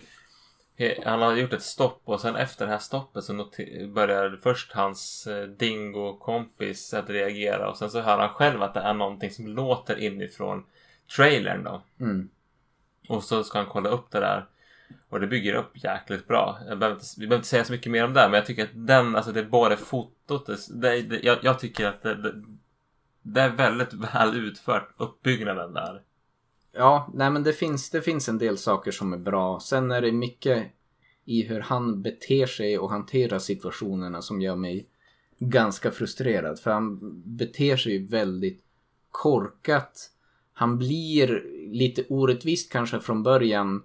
han 1.04 1.22
har 1.22 1.36
gjort 1.36 1.52
ett 1.52 1.62
stopp 1.62 2.00
och 2.04 2.20
sen 2.20 2.36
efter 2.36 2.66
det 2.66 2.72
här 2.72 2.78
stoppet 2.78 3.24
så 3.24 3.50
börjar 3.94 4.38
först 4.42 4.72
hans 4.72 5.26
eh, 5.26 5.48
dingo-kompis 5.48 6.94
att 6.94 7.10
reagera 7.10 7.70
och 7.70 7.76
sen 7.76 7.90
så 7.90 8.00
hör 8.00 8.18
han 8.18 8.28
själv 8.28 8.62
att 8.62 8.74
det 8.74 8.80
är 8.80 8.94
någonting 8.94 9.30
som 9.30 9.46
låter 9.46 9.98
inifrån 9.98 10.64
trailern 11.16 11.64
då. 11.64 11.82
Mm. 12.00 12.28
Och 13.08 13.24
så 13.24 13.44
ska 13.44 13.58
han 13.58 13.68
kolla 13.68 13.88
upp 13.88 14.10
det 14.10 14.20
där. 14.20 14.48
Och 15.08 15.20
det 15.20 15.26
bygger 15.26 15.54
upp 15.54 15.84
jäkligt 15.84 16.28
bra. 16.28 16.58
Jag 16.68 16.78
behöver 16.78 16.96
inte, 16.96 17.06
vi 17.16 17.26
behöver 17.26 17.36
inte 17.40 17.48
säga 17.48 17.64
så 17.64 17.72
mycket 17.72 17.92
mer 17.92 18.04
om 18.04 18.12
det. 18.12 18.24
Men 18.24 18.34
jag 18.34 18.46
tycker 18.46 18.64
att 18.64 18.70
den, 18.74 19.16
alltså 19.16 19.32
det 19.32 19.40
är 19.40 19.44
både 19.44 19.76
fotot. 19.76 20.46
Det, 20.70 21.02
det, 21.02 21.20
jag, 21.22 21.38
jag 21.42 21.58
tycker 21.58 21.86
att 21.86 22.02
det, 22.02 22.14
det, 22.14 22.42
det 23.22 23.40
är 23.40 23.50
väldigt 23.50 23.92
väl 23.92 24.36
utfört. 24.36 24.94
Uppbyggnaden 24.96 25.72
där. 25.72 26.02
Ja, 26.72 27.10
nej 27.14 27.30
men 27.30 27.42
det 27.42 27.52
finns, 27.52 27.90
det 27.90 28.02
finns 28.02 28.28
en 28.28 28.38
del 28.38 28.58
saker 28.58 28.90
som 28.90 29.12
är 29.12 29.18
bra. 29.18 29.60
Sen 29.60 29.90
är 29.90 30.00
det 30.00 30.12
mycket 30.12 30.66
i 31.24 31.42
hur 31.42 31.60
han 31.60 32.02
beter 32.02 32.46
sig 32.46 32.78
och 32.78 32.90
hanterar 32.90 33.38
situationerna 33.38 34.22
som 34.22 34.40
gör 34.40 34.56
mig 34.56 34.86
ganska 35.38 35.90
frustrerad. 35.90 36.60
För 36.60 36.70
han 36.70 36.98
beter 37.24 37.76
sig 37.76 38.06
väldigt 38.06 38.64
korkat. 39.10 40.10
Han 40.54 40.78
blir 40.78 41.42
lite 41.72 42.04
orättvist 42.08 42.72
kanske 42.72 43.00
från 43.00 43.22
början 43.22 43.82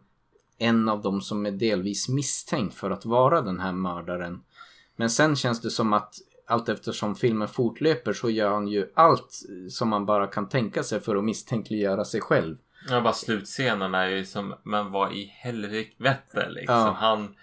en 0.57 0.89
av 0.89 1.01
dem 1.01 1.21
som 1.21 1.45
är 1.45 1.51
delvis 1.51 2.09
misstänkt 2.09 2.75
för 2.75 2.91
att 2.91 3.05
vara 3.05 3.41
den 3.41 3.59
här 3.59 3.71
mördaren. 3.71 4.41
Men 4.95 5.09
sen 5.09 5.35
känns 5.35 5.61
det 5.61 5.69
som 5.69 5.93
att 5.93 6.15
allt 6.47 6.69
eftersom 6.69 7.15
filmen 7.15 7.47
fortlöper 7.47 8.13
så 8.13 8.29
gör 8.29 8.51
han 8.51 8.67
ju 8.67 8.91
allt 8.93 9.39
som 9.69 9.89
man 9.89 10.05
bara 10.05 10.27
kan 10.27 10.49
tänka 10.49 10.83
sig 10.83 10.99
för 10.99 11.15
att 11.15 11.23
misstänkliggöra 11.23 12.05
sig 12.05 12.21
själv. 12.21 12.57
Ja, 12.89 13.01
bara 13.01 13.13
slutscenen 13.13 13.95
är 13.95 14.07
ju 14.07 14.25
som, 14.25 14.53
men 14.63 14.91
vad 14.91 15.13
i 15.13 15.25
helvete 15.25 16.49
liksom. 16.49 16.75
Ja. 16.75 16.95
Han, 16.99 17.35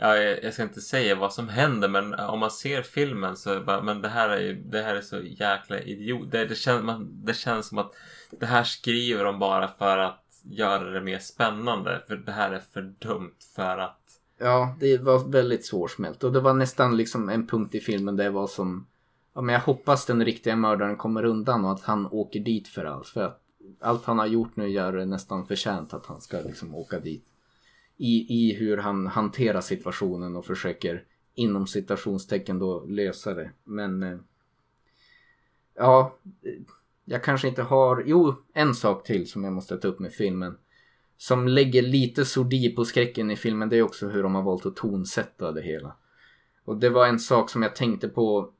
ja, 0.00 0.16
jag 0.16 0.54
ska 0.54 0.62
inte 0.62 0.80
säga 0.80 1.14
vad 1.14 1.32
som 1.32 1.48
händer 1.48 1.88
men 1.88 2.14
eh, 2.14 2.30
om 2.30 2.38
man 2.38 2.50
ser 2.50 2.82
filmen 2.82 3.36
så 3.36 3.50
är 3.50 3.54
det 3.54 3.64
bara, 3.64 3.82
men 3.82 4.02
det 4.02 4.08
här 4.08 4.28
är 4.28 4.40
ju, 4.40 4.54
det 4.54 4.82
här 4.82 4.94
är 4.94 5.00
så 5.00 5.20
jäkla 5.20 5.80
idiot. 5.80 6.30
Det, 6.30 6.44
det, 6.44 6.54
känns, 6.54 6.84
man, 6.84 7.08
det 7.24 7.34
känns 7.34 7.66
som 7.66 7.78
att 7.78 7.92
det 8.30 8.46
här 8.46 8.64
skriver 8.64 9.24
de 9.24 9.38
bara 9.38 9.68
för 9.68 9.98
att 9.98 10.24
göra 10.42 10.90
det 10.90 11.00
mer 11.00 11.18
spännande. 11.18 12.02
För 12.08 12.16
det 12.16 12.32
här 12.32 12.52
är 12.52 12.62
för 12.72 12.82
dumt 12.82 13.36
för 13.56 13.78
att 13.78 13.96
Ja, 14.38 14.76
det 14.80 14.98
var 14.98 15.28
väldigt 15.28 15.66
svårsmält 15.66 16.24
och 16.24 16.32
det 16.32 16.40
var 16.40 16.54
nästan 16.54 16.96
liksom 16.96 17.28
en 17.28 17.46
punkt 17.46 17.74
i 17.74 17.80
filmen 17.80 18.16
där 18.16 18.24
det 18.24 18.30
var 18.30 18.46
som 18.46 18.86
Ja 19.34 19.40
men 19.40 19.52
jag 19.52 19.60
hoppas 19.60 20.06
den 20.06 20.24
riktiga 20.24 20.56
mördaren 20.56 20.96
kommer 20.96 21.24
undan 21.24 21.64
och 21.64 21.72
att 21.72 21.82
han 21.82 22.06
åker 22.06 22.40
dit 22.40 22.68
för 22.68 22.84
allt. 22.84 23.08
För 23.08 23.22
att 23.22 23.40
allt 23.80 24.04
han 24.04 24.18
har 24.18 24.26
gjort 24.26 24.56
nu 24.56 24.68
gör 24.68 24.92
det 24.92 25.06
nästan 25.06 25.46
förtjänt 25.46 25.94
att 25.94 26.06
han 26.06 26.20
ska 26.20 26.40
liksom 26.40 26.74
åka 26.74 27.00
dit. 27.00 27.24
I, 28.00 28.26
I 28.28 28.54
hur 28.54 28.76
han 28.76 29.06
hanterar 29.06 29.60
situationen 29.60 30.36
och 30.36 30.46
försöker 30.46 31.04
inom 31.34 31.66
citationstecken 31.66 32.58
då 32.58 32.84
lösa 32.84 33.34
det. 33.34 33.50
Men 33.64 34.02
eh, 34.02 34.18
Ja, 35.80 36.18
jag 37.04 37.24
kanske 37.24 37.48
inte 37.48 37.62
har... 37.62 38.02
Jo, 38.06 38.34
en 38.52 38.74
sak 38.74 39.06
till 39.06 39.30
som 39.30 39.44
jag 39.44 39.52
måste 39.52 39.76
ta 39.76 39.88
upp 39.88 39.98
med 39.98 40.12
filmen. 40.12 40.56
Som 41.16 41.48
lägger 41.48 41.82
lite 41.82 42.24
sordi 42.24 42.74
på 42.74 42.84
skräcken 42.84 43.30
i 43.30 43.36
filmen 43.36 43.68
det 43.68 43.76
är 43.76 43.82
också 43.82 44.08
hur 44.08 44.22
de 44.22 44.34
har 44.34 44.42
valt 44.42 44.66
att 44.66 44.76
tonsätta 44.76 45.52
det 45.52 45.62
hela. 45.62 45.96
Och 46.64 46.76
det 46.76 46.90
var 46.90 47.06
en 47.06 47.18
sak 47.18 47.50
som 47.50 47.62
jag 47.62 47.76
tänkte 47.76 48.08
på 48.08 48.52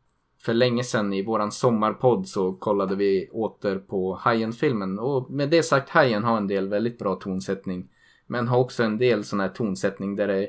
för 0.42 0.54
länge 0.54 0.84
sedan 0.84 1.12
i 1.12 1.22
våran 1.22 1.52
sommarpodd 1.52 2.28
så 2.28 2.52
kollade 2.52 2.96
vi 2.96 3.28
åter 3.32 3.78
på 3.78 4.14
Hajen-filmen. 4.14 4.98
Och 4.98 5.30
med 5.30 5.50
det 5.50 5.62
sagt, 5.62 5.90
Hajen 5.90 6.24
har 6.24 6.36
en 6.36 6.46
del 6.46 6.68
väldigt 6.68 6.98
bra 6.98 7.14
tonsättning. 7.14 7.88
Men 8.30 8.48
har 8.48 8.58
också 8.58 8.82
en 8.82 8.98
del 8.98 9.24
sån 9.24 9.40
här 9.40 9.48
tonsättning 9.48 10.16
där 10.16 10.26
det 10.28 10.34
är 10.34 10.48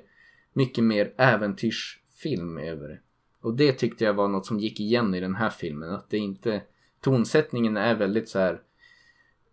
mycket 0.54 0.84
mer 0.84 1.14
äventyrsfilm 1.18 2.58
över 2.58 2.88
det. 2.88 3.00
Och 3.42 3.56
det 3.56 3.72
tyckte 3.72 4.04
jag 4.04 4.14
var 4.14 4.28
något 4.28 4.46
som 4.46 4.60
gick 4.60 4.80
igen 4.80 5.16
i 5.16 5.20
den 5.20 5.36
här 5.36 5.50
filmen. 5.50 5.90
Att 5.90 6.10
det 6.10 6.18
inte... 6.18 6.62
Tonsättningen 7.00 7.78
är 7.78 7.96
väldigt 7.96 8.30
så 8.30 8.40
här... 8.40 8.62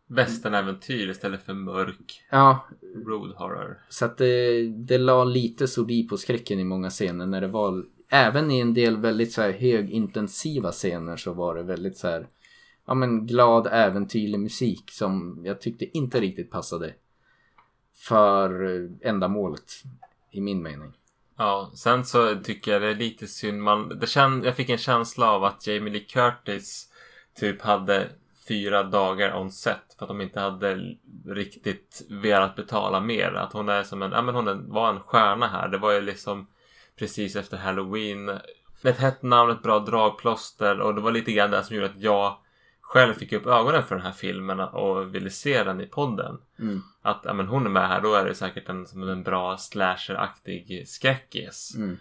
västernäventyr 0.07 1.09
istället 1.11 1.43
för 1.43 1.55
mörk 1.55 2.23
Ja, 2.31 2.69
road 3.07 3.35
horror. 3.37 3.79
Så 3.89 4.05
att 4.05 4.19
det, 4.19 4.63
det 4.69 4.99
la 4.99 5.25
lite 5.25 5.69
sordi 5.69 6.09
på 6.09 6.17
skräcken 6.17 6.59
i 6.59 6.65
många 6.65 6.91
scener 6.91 7.27
när 7.27 7.41
det 7.41 7.49
var 7.49 7.85
Även 8.11 8.51
i 8.51 8.61
en 8.61 8.75
del 8.75 8.97
väldigt 8.97 9.33
så 9.33 9.43
här 9.43 9.53
högintensiva 9.53 10.73
scener 10.73 11.17
så 11.17 11.33
var 11.33 11.55
det 11.55 11.63
väldigt 11.63 11.97
så 11.97 12.09
här 12.09 12.29
Ja 12.87 12.95
men 12.95 13.27
glad 13.27 13.69
äventyrlig 13.73 14.41
musik 14.41 14.91
som 14.91 15.43
jag 15.45 15.61
tyckte 15.61 15.99
inte 15.99 16.21
riktigt 16.21 16.51
passade 16.51 16.95
för 17.99 18.61
ändamålet 19.03 19.83
I 20.31 20.41
min 20.41 20.63
mening 20.63 20.93
Ja, 21.39 21.71
sen 21.75 22.05
så 22.05 22.35
tycker 22.45 22.73
jag 22.73 22.83
det 22.83 22.89
är 22.89 22.95
lite 22.95 23.27
synd. 23.27 23.63
Man, 23.63 23.99
det 23.99 24.07
känd, 24.07 24.47
jag 24.47 24.57
fick 24.57 24.69
en 24.69 24.79
känsla 24.79 25.31
av 25.31 25.45
att 25.45 25.67
Jamie 25.67 25.93
Lee 25.93 26.05
Curtis 26.05 26.89
typ 27.41 27.63
hade 27.63 28.09
fyra 28.49 28.83
dagar 28.83 29.37
on 29.37 29.51
set 29.51 29.95
för 29.99 30.05
att 30.05 30.09
de 30.09 30.21
inte 30.21 30.41
hade 30.41 30.97
riktigt 31.27 32.03
velat 32.11 32.57
betala 32.57 33.01
mer. 33.01 33.33
Att 33.33 33.53
hon 33.53 33.69
är 33.69 33.83
som 33.83 34.03
en, 34.03 34.13
ja 34.13 34.23
men 34.23 34.35
hon 34.35 34.71
var 34.71 34.91
en 34.91 35.01
stjärna 35.01 35.49
här. 35.49 35.69
Det 35.69 35.79
var 35.79 35.93
ju 35.93 36.01
liksom 36.01 36.47
precis 36.99 37.37
efter 37.37 37.57
Halloween. 37.57 38.29
Ett 38.83 38.99
hett 38.99 39.23
namn, 39.23 39.51
ett 39.51 39.63
bra 39.63 39.79
dragplåster 39.79 40.81
och 40.81 40.95
det 40.95 41.01
var 41.01 41.13
lite 41.13 41.33
grann 41.33 41.51
det 41.51 41.65
som 41.65 41.77
gjorde 41.77 41.89
att 41.89 42.01
jag 42.01 42.37
själv 42.89 43.15
fick 43.15 43.33
upp 43.33 43.47
ögonen 43.47 43.83
för 43.83 43.95
den 43.95 44.05
här 44.05 44.13
filmen 44.13 44.61
och 44.61 45.15
ville 45.15 45.31
se 45.31 45.65
den 45.65 45.81
i 45.81 45.87
podden. 45.87 46.39
Mm. 46.59 46.83
Att 47.03 47.21
ja, 47.25 47.33
men 47.33 47.47
hon 47.47 47.67
är 47.67 47.71
med 47.71 47.89
här, 47.89 48.01
då 48.01 48.15
är 48.15 48.25
det 48.25 48.35
säkert 48.35 48.69
en, 48.69 48.87
som 48.87 49.09
en 49.09 49.23
bra 49.23 49.57
slasher-aktig 49.57 50.89
skräckis. 50.89 51.75
Mm. 51.77 51.97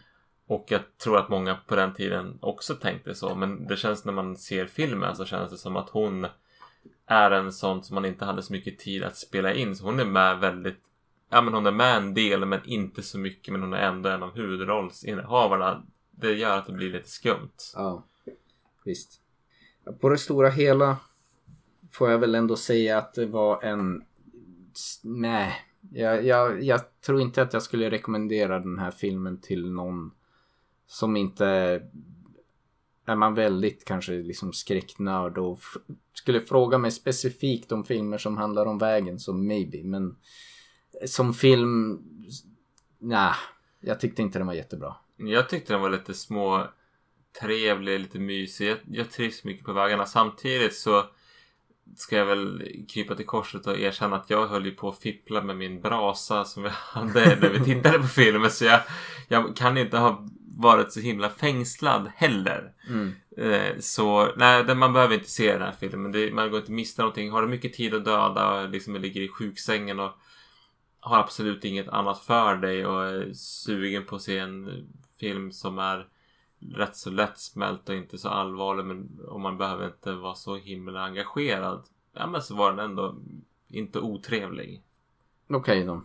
Och 0.47 0.65
jag 0.67 0.81
tror 0.97 1.17
att 1.17 1.29
många 1.29 1.55
på 1.67 1.75
den 1.75 1.93
tiden 1.93 2.37
också 2.41 2.75
tänkte 2.75 3.15
så. 3.15 3.35
Men 3.35 3.67
det 3.67 3.77
känns 3.77 4.05
när 4.05 4.13
man 4.13 4.37
ser 4.37 4.65
filmen 4.65 5.15
så 5.15 5.25
känns 5.25 5.51
det 5.51 5.57
som 5.57 5.75
att 5.75 5.89
hon 5.89 6.27
är 7.05 7.31
en 7.31 7.53
sån 7.53 7.83
som 7.83 7.95
man 7.95 8.05
inte 8.05 8.25
hade 8.25 8.43
så 8.43 8.53
mycket 8.53 8.79
tid 8.79 9.03
att 9.03 9.17
spela 9.17 9.53
in. 9.53 9.75
Så 9.75 9.85
hon 9.85 9.99
är 9.99 10.05
med 10.05 10.39
väldigt 10.39 10.83
Ja 11.29 11.41
men 11.41 11.53
hon 11.53 11.65
är 11.65 11.71
med 11.71 11.97
en 11.97 12.13
del 12.13 12.45
men 12.45 12.61
inte 12.65 13.03
så 13.03 13.19
mycket 13.19 13.51
men 13.51 13.61
hon 13.61 13.73
är 13.73 13.87
ändå 13.87 14.09
en 14.09 14.23
av 14.23 14.35
huvudrollsinnehavarna. 14.35 15.83
Det 16.11 16.33
gör 16.33 16.57
att 16.57 16.65
det 16.65 16.73
blir 16.73 16.91
lite 16.91 17.09
skumt. 17.09 17.57
Ja, 17.75 18.03
visst. 18.85 19.21
På 19.99 20.09
det 20.09 20.17
stora 20.17 20.49
hela 20.49 20.97
får 21.91 22.11
jag 22.11 22.19
väl 22.19 22.35
ändå 22.35 22.55
säga 22.55 22.97
att 22.97 23.13
det 23.13 23.25
var 23.25 23.63
en... 23.63 24.03
Nej, 25.03 25.53
jag, 25.91 26.25
jag, 26.25 26.63
jag 26.63 26.81
tror 27.01 27.21
inte 27.21 27.41
att 27.41 27.53
jag 27.53 27.63
skulle 27.63 27.89
rekommendera 27.89 28.59
den 28.59 28.79
här 28.79 28.91
filmen 28.91 29.41
till 29.41 29.71
någon 29.71 30.11
som 30.87 31.17
inte... 31.17 31.45
Är 33.05 33.15
man 33.15 33.33
väldigt 33.33 33.85
kanske 33.85 34.11
liksom 34.11 34.53
skräcknörd 34.53 35.37
och 35.37 35.59
skulle 36.13 36.41
fråga 36.41 36.77
mig 36.77 36.91
specifikt 36.91 37.71
om 37.71 37.83
filmer 37.83 38.17
som 38.17 38.37
handlar 38.37 38.65
om 38.65 38.77
vägen 38.77 39.19
så 39.19 39.33
maybe. 39.33 39.83
Men 39.83 40.15
som 41.05 41.33
film... 41.33 42.01
Nej, 42.99 43.33
jag 43.79 43.99
tyckte 43.99 44.21
inte 44.21 44.39
den 44.39 44.47
var 44.47 44.53
jättebra. 44.53 44.95
Jag 45.15 45.49
tyckte 45.49 45.73
den 45.73 45.81
var 45.81 45.89
lite 45.89 46.13
små 46.13 46.67
trevlig, 47.41 47.99
lite 47.99 48.19
mysig. 48.19 48.69
Jag, 48.69 48.77
jag 48.87 49.11
trivs 49.11 49.43
mycket 49.43 49.65
på 49.65 49.73
vägarna. 49.73 50.05
Samtidigt 50.05 50.75
så 50.75 51.05
ska 51.95 52.15
jag 52.17 52.25
väl 52.25 52.71
krypa 52.89 53.15
till 53.15 53.25
korset 53.25 53.67
och 53.67 53.79
erkänna 53.79 54.15
att 54.15 54.29
jag 54.29 54.47
höll 54.47 54.65
ju 54.65 54.71
på 54.71 54.89
att 54.89 54.99
fippla 54.99 55.41
med 55.41 55.57
min 55.57 55.81
brasa 55.81 56.45
som 56.45 56.63
jag 56.63 56.71
hade 56.75 57.35
när 57.35 57.49
vi 57.49 57.65
tittade 57.65 57.99
på 57.99 58.07
filmen. 58.07 58.51
Så 58.51 58.65
jag, 58.65 58.81
jag 59.27 59.55
kan 59.55 59.77
inte 59.77 59.97
ha 59.97 60.27
varit 60.57 60.93
så 60.93 60.99
himla 60.99 61.29
fängslad 61.29 62.11
heller. 62.15 62.71
Mm. 62.89 63.15
Eh, 63.37 63.79
så 63.79 64.33
nej, 64.37 64.75
man 64.75 64.93
behöver 64.93 65.13
inte 65.13 65.29
se 65.29 65.53
den 65.53 65.61
här 65.61 65.75
filmen. 65.79 66.11
Det, 66.11 66.33
man 66.33 66.51
går 66.51 66.59
inte 66.59 66.71
miste 66.71 67.01
någonting. 67.01 67.31
Har 67.31 67.41
du 67.41 67.47
mycket 67.47 67.73
tid 67.73 67.93
att 67.93 68.05
döda 68.05 68.61
och 68.61 68.69
liksom 68.69 68.95
ligger 68.95 69.21
i 69.21 69.27
sjuksängen 69.27 69.99
och 69.99 70.11
har 70.99 71.17
absolut 71.17 71.65
inget 71.65 71.87
annat 71.87 72.19
för 72.19 72.55
dig 72.55 72.85
och 72.85 73.05
är 73.05 73.33
sugen 73.33 74.05
på 74.05 74.15
att 74.15 74.21
se 74.21 74.37
en 74.37 74.87
film 75.19 75.51
som 75.51 75.79
är 75.79 76.07
rätt 76.59 76.95
så 76.95 77.09
lättsmält 77.09 77.89
och 77.89 77.95
inte 77.95 78.17
så 78.17 78.29
allvarlig 78.29 78.85
men 78.85 79.19
och 79.27 79.39
man 79.39 79.57
behöver 79.57 79.85
inte 79.85 80.11
vara 80.11 80.35
så 80.35 80.55
himla 80.55 81.01
engagerad. 81.01 81.83
Ja 82.13 82.27
men 82.27 82.41
så 82.41 82.55
var 82.55 82.71
den 82.71 82.79
ändå 82.79 83.15
inte 83.67 83.99
otrevlig. 83.99 84.83
Okej 85.49 85.83
då. 85.83 86.01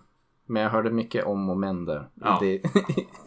Men 0.46 0.62
jag 0.62 0.70
hörde 0.70 0.90
mycket 0.90 1.24
om 1.24 1.50
och 1.50 1.56
men 1.56 1.84
där. 1.84 2.08
Ja. 2.14 2.44
I, 2.44 2.58
det, 2.58 2.70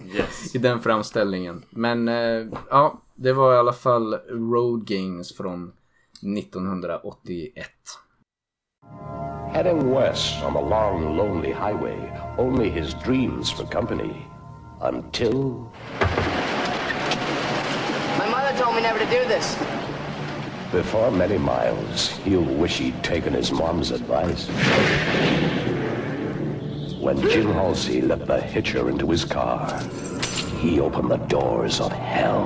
Yes. 0.16 0.56
I 0.56 0.58
den 0.58 0.80
framställningen. 0.80 1.64
Men 1.70 2.08
eh, 2.08 2.48
ja, 2.70 3.02
det 3.16 3.34
var 3.34 3.54
i 3.54 3.58
alla 3.58 3.74
fall 3.74 4.14
Road 4.30 4.88
Games 4.88 5.38
från 5.38 5.74
1981. 6.38 7.68
Heading 9.54 9.92
west 9.92 10.44
on 10.44 10.54
the 10.54 10.70
long, 10.70 11.18
lonely 11.18 11.54
highway, 11.54 12.12
only 12.38 12.70
his 12.70 12.94
dreams 13.06 13.52
for 13.52 13.66
company. 13.66 14.26
Until 14.82 15.66
told 18.76 18.84
me 18.84 18.90
never 18.90 19.00
to 19.00 19.06
do 19.06 19.28
this. 19.28 19.56
before 20.72 21.10
many 21.10 21.38
miles, 21.38 22.10
he'll 22.26 22.42
wish 22.42 22.80
he'd 22.80 23.02
taken 23.04 23.34
his 23.34 23.52
mom's 23.52 23.92
advice. 23.92 24.48
When 27.00 27.22
Jim 27.30 27.54
Halsey 27.54 28.02
let 28.02 28.28
the 28.28 28.42
hitcher 28.42 28.90
into 28.90 29.10
his 29.10 29.24
car, 29.24 29.80
he 30.60 30.82
opened 30.82 31.10
the 31.10 31.18
doors 31.18 31.80
of 31.80 31.92
hell. 31.94 32.44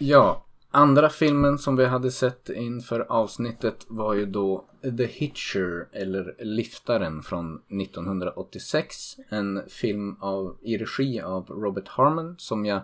Ja, 0.00 0.38
andra 0.70 1.08
filmen 1.08 1.58
som 1.58 1.76
vi 1.76 1.84
hade 1.84 2.10
sett 2.10 2.48
inför 2.48 3.00
avsnittet 3.00 3.86
var 3.88 4.14
ju 4.14 4.26
då 4.26 4.64
The 4.98 5.06
Hitcher 5.06 5.88
eller 5.92 6.34
Liftaren 6.38 7.22
från 7.22 7.54
1986. 7.54 9.16
En 9.28 9.62
film 9.68 10.16
av, 10.20 10.56
i 10.62 10.78
regi 10.78 11.20
av 11.20 11.46
Robert 11.48 11.88
Harmon 11.88 12.34
som 12.38 12.66
jag 12.66 12.82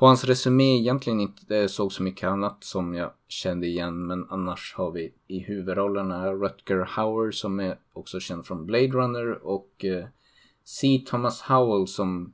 på 0.00 0.06
hans 0.06 0.24
resumé 0.24 0.78
egentligen 0.78 1.20
inte 1.20 1.56
eh, 1.56 1.66
såg 1.66 1.92
så 1.92 2.02
mycket 2.02 2.28
annat 2.28 2.64
som 2.64 2.94
jag 2.94 3.10
kände 3.28 3.66
igen. 3.66 4.06
Men 4.06 4.26
annars 4.30 4.74
har 4.76 4.90
vi 4.90 5.12
i 5.26 5.38
huvudrollerna 5.38 6.32
Rutger 6.32 6.84
Hauer 6.84 7.30
som 7.30 7.60
är 7.60 7.78
också 7.92 8.20
känd 8.20 8.46
från 8.46 8.66
Blade 8.66 8.88
Runner 8.88 9.46
och 9.46 9.84
eh, 9.84 10.04
C. 10.64 11.04
Thomas 11.06 11.42
Howell 11.42 11.86
som 11.86 12.32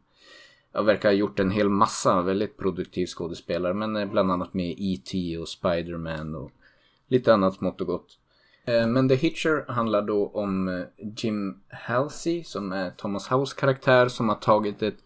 jag 0.77 0.85
verkar 0.85 1.09
ha 1.09 1.15
gjort 1.15 1.41
en 1.41 1.51
hel 1.51 1.69
massa 1.69 2.23
väldigt 2.23 2.57
produktiv 2.57 3.07
skådespelare 3.07 3.75
men 3.75 3.97
eh, 3.97 4.11
bland 4.11 4.33
annat 4.33 4.55
med 4.55 4.75
E.T. 4.79 5.39
och 5.39 5.49
Spider-Man 5.49 6.35
och 6.35 6.51
lite 7.09 7.35
annat 7.35 7.55
smått 7.55 7.81
och 7.81 7.87
gott. 7.87 8.19
Eh, 8.65 8.87
men 8.87 9.09
The 9.09 9.15
Hitcher 9.15 9.73
handlar 9.73 10.03
då 10.03 10.29
om 10.29 10.69
eh, 10.69 10.85
Jim 11.17 11.61
Halsey 11.69 12.45
som 12.45 12.73
är 12.73 12.91
Thomas 12.91 13.29
Howells 13.29 13.55
karaktär 13.55 14.09
som 14.09 14.29
har 14.29 14.37
tagit 14.37 14.83
ett 14.83 14.99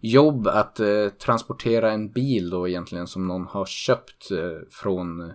jobb 0.00 0.46
att 0.46 0.80
eh, 0.80 1.08
transportera 1.08 1.92
en 1.92 2.10
bil 2.10 2.50
då 2.50 2.68
egentligen 2.68 3.06
som 3.06 3.26
någon 3.28 3.46
har 3.46 3.66
köpt 3.66 4.30
eh, 4.30 4.68
från 4.70 5.20
eh, 5.20 5.34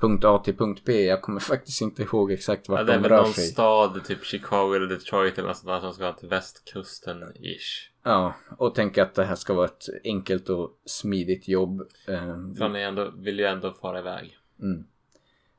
punkt 0.00 0.24
A 0.24 0.38
till 0.44 0.56
punkt 0.56 0.82
B. 0.84 1.04
Jag 1.04 1.22
kommer 1.22 1.40
faktiskt 1.54 1.80
inte 1.82 2.02
ihåg 2.02 2.32
exakt 2.32 2.68
vart 2.68 2.78
Ja, 2.78 2.84
det 2.84 2.92
är 2.92 2.96
de 2.96 3.02
väl 3.02 3.10
rör 3.10 3.22
någon 3.22 3.32
sig. 3.32 3.44
stad, 3.44 4.04
typ 4.04 4.24
Chicago 4.24 4.74
eller 4.74 4.86
Detroit 4.86 5.38
eller 5.38 5.48
något 5.48 5.56
sånt 5.56 5.68
där 5.68 5.80
som 5.80 5.92
ska 5.92 6.12
till 6.12 6.28
västkusten-ish. 6.28 7.88
Ja, 8.04 8.34
och 8.58 8.74
tänka 8.74 9.02
att 9.02 9.14
det 9.14 9.24
här 9.24 9.34
ska 9.34 9.54
vara 9.54 9.66
ett 9.66 9.84
enkelt 10.04 10.48
och 10.48 10.70
smidigt 10.84 11.48
jobb. 11.48 11.80
Eh, 12.08 12.54
För 12.56 12.60
han 12.60 12.76
ändå, 12.76 13.10
vill 13.16 13.38
ju 13.38 13.44
ändå 13.44 13.72
fara 13.72 13.98
iväg. 13.98 14.36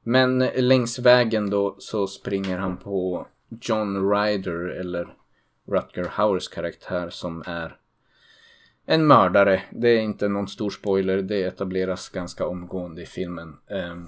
Men 0.03 0.39
längs 0.55 0.99
vägen 0.99 1.49
då 1.49 1.75
så 1.79 2.07
springer 2.07 2.57
han 2.57 2.77
på 2.77 3.27
John 3.61 4.11
Ryder 4.11 4.65
eller 4.79 5.13
Rutger 5.67 6.05
Hauers 6.09 6.47
karaktär 6.47 7.09
som 7.09 7.43
är 7.45 7.77
en 8.85 9.07
mördare. 9.07 9.61
Det 9.71 9.89
är 9.89 10.01
inte 10.01 10.27
någon 10.27 10.47
stor 10.47 10.69
spoiler, 10.69 11.21
det 11.21 11.43
etableras 11.43 12.09
ganska 12.09 12.45
omgående 12.45 13.01
i 13.01 13.05
filmen. 13.05 13.57
Ehm, 13.69 14.07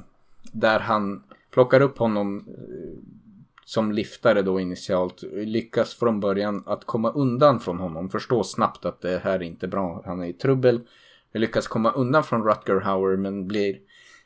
där 0.51 0.79
han 0.79 1.23
plockar 1.51 1.81
upp 1.81 1.97
honom 1.97 2.37
eh, 2.47 3.13
som 3.65 3.91
liftare 3.91 4.41
då 4.41 4.59
initialt. 4.59 5.23
Lyckas 5.33 5.93
från 5.93 6.19
början 6.19 6.63
att 6.65 6.85
komma 6.85 7.11
undan 7.11 7.59
från 7.59 7.79
honom. 7.79 8.09
Förstår 8.09 8.43
snabbt 8.43 8.85
att 8.85 9.01
det 9.01 9.21
här 9.23 9.35
är 9.35 9.43
inte 9.43 9.67
bra, 9.67 10.01
han 10.05 10.21
är 10.21 10.27
i 10.27 10.33
trubbel. 10.33 10.81
Lyckas 11.33 11.67
komma 11.67 11.91
undan 11.91 12.23
från 12.23 12.43
Rutger 12.43 12.79
Hauer 12.79 13.17
men 13.17 13.47
blir 13.47 13.77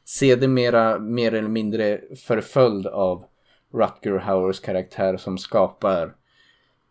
sedermera 0.05 0.99
mer 0.99 1.33
eller 1.33 1.49
mindre 1.49 2.01
förföljd 2.27 2.87
av 2.87 3.25
Rutger 3.73 4.17
Hauers 4.17 4.59
karaktär 4.59 5.17
som 5.17 5.37
skapar 5.37 6.15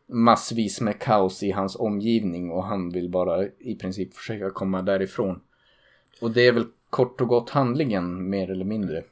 massvis 0.09 0.81
med 0.81 1.01
kaos 1.01 1.43
i 1.43 1.51
hans 1.51 1.77
omgivning 1.77 2.51
och 2.51 2.65
han 2.65 2.91
vill 2.91 3.11
bara 3.11 3.47
i 3.47 3.79
princip 3.81 4.15
försöka 4.15 4.51
komma 4.51 4.83
därifrån. 4.83 5.41
Och 6.21 6.31
det 6.31 6.47
är 6.47 6.53
väl 6.53 6.67
kort 6.91 7.21
och 7.21 7.29
gott 7.29 7.51
handlingen 7.51 8.31
mer 8.31 8.51
eller 8.51 8.65
mindre. 8.65 9.05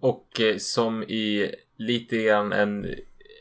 Och 0.00 0.40
eh, 0.40 0.56
som 0.56 1.02
i 1.02 1.54
lite 1.76 2.22
grann 2.22 2.52
en, 2.52 2.94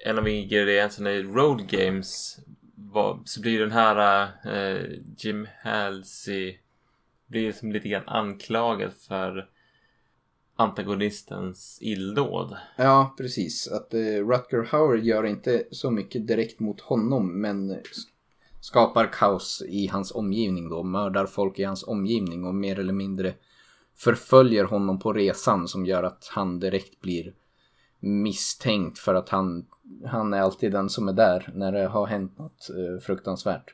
en 0.05 0.17
av 0.17 0.27
ingredienserna 0.27 1.11
i 1.11 1.23
Road 1.23 1.69
Games 1.69 2.39
var, 2.75 3.19
så 3.25 3.41
blir 3.41 3.59
den 3.59 3.71
här 3.71 4.23
eh, 4.45 4.81
Jim 5.17 5.47
Halsey 5.63 6.57
blir 7.27 7.51
som 7.51 7.71
lite 7.71 7.87
grann 7.89 8.07
anklagad 8.07 8.93
för 8.93 9.49
antagonistens 10.55 11.77
illdåd. 11.81 12.57
Ja, 12.75 13.15
precis. 13.17 13.67
Att 13.67 13.93
eh, 13.93 13.99
Rutger 13.99 14.63
Hauer 14.63 14.97
gör 14.97 15.25
inte 15.25 15.63
så 15.71 15.91
mycket 15.91 16.27
direkt 16.27 16.59
mot 16.59 16.81
honom 16.81 17.41
men 17.41 17.81
skapar 18.61 19.13
kaos 19.13 19.63
i 19.67 19.87
hans 19.87 20.11
omgivning 20.11 20.69
då. 20.69 20.83
Mördar 20.83 21.25
folk 21.25 21.59
i 21.59 21.63
hans 21.63 21.83
omgivning 21.83 22.45
och 22.45 22.55
mer 22.55 22.79
eller 22.79 22.93
mindre 22.93 23.33
förföljer 23.97 24.63
honom 24.63 24.99
på 24.99 25.13
resan 25.13 25.67
som 25.67 25.85
gör 25.85 26.03
att 26.03 26.29
han 26.31 26.59
direkt 26.59 27.01
blir 27.01 27.33
misstänkt 27.99 28.99
för 28.99 29.15
att 29.15 29.29
han, 29.29 29.65
han 30.05 30.33
är 30.33 30.41
alltid 30.41 30.71
den 30.71 30.89
som 30.89 31.07
är 31.07 31.13
där 31.13 31.49
när 31.53 31.71
det 31.71 31.87
har 31.87 32.07
hänt 32.07 32.37
något 32.37 32.69
eh, 32.69 33.01
fruktansvärt. 33.01 33.73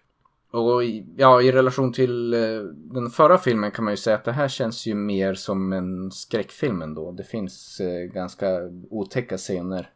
Och 0.52 0.84
i, 0.84 1.06
ja, 1.18 1.42
i 1.42 1.52
relation 1.52 1.94
till 1.94 2.34
eh, 2.34 2.62
den 2.74 3.10
förra 3.10 3.38
filmen 3.38 3.72
kan 3.72 3.86
man 3.86 3.94
ju 3.94 3.98
säga 3.98 4.16
att 4.16 4.24
det 4.26 4.32
här 4.32 4.48
känns 4.48 4.86
ju 4.86 4.96
mer 4.96 5.34
som 5.34 5.74
en 5.74 6.12
skräckfilm 6.12 6.82
ändå. 6.82 7.12
Det 7.12 7.24
finns 7.24 7.80
eh, 7.80 8.04
ganska 8.04 8.60
otäcka 8.90 9.38
scener. 9.38 9.90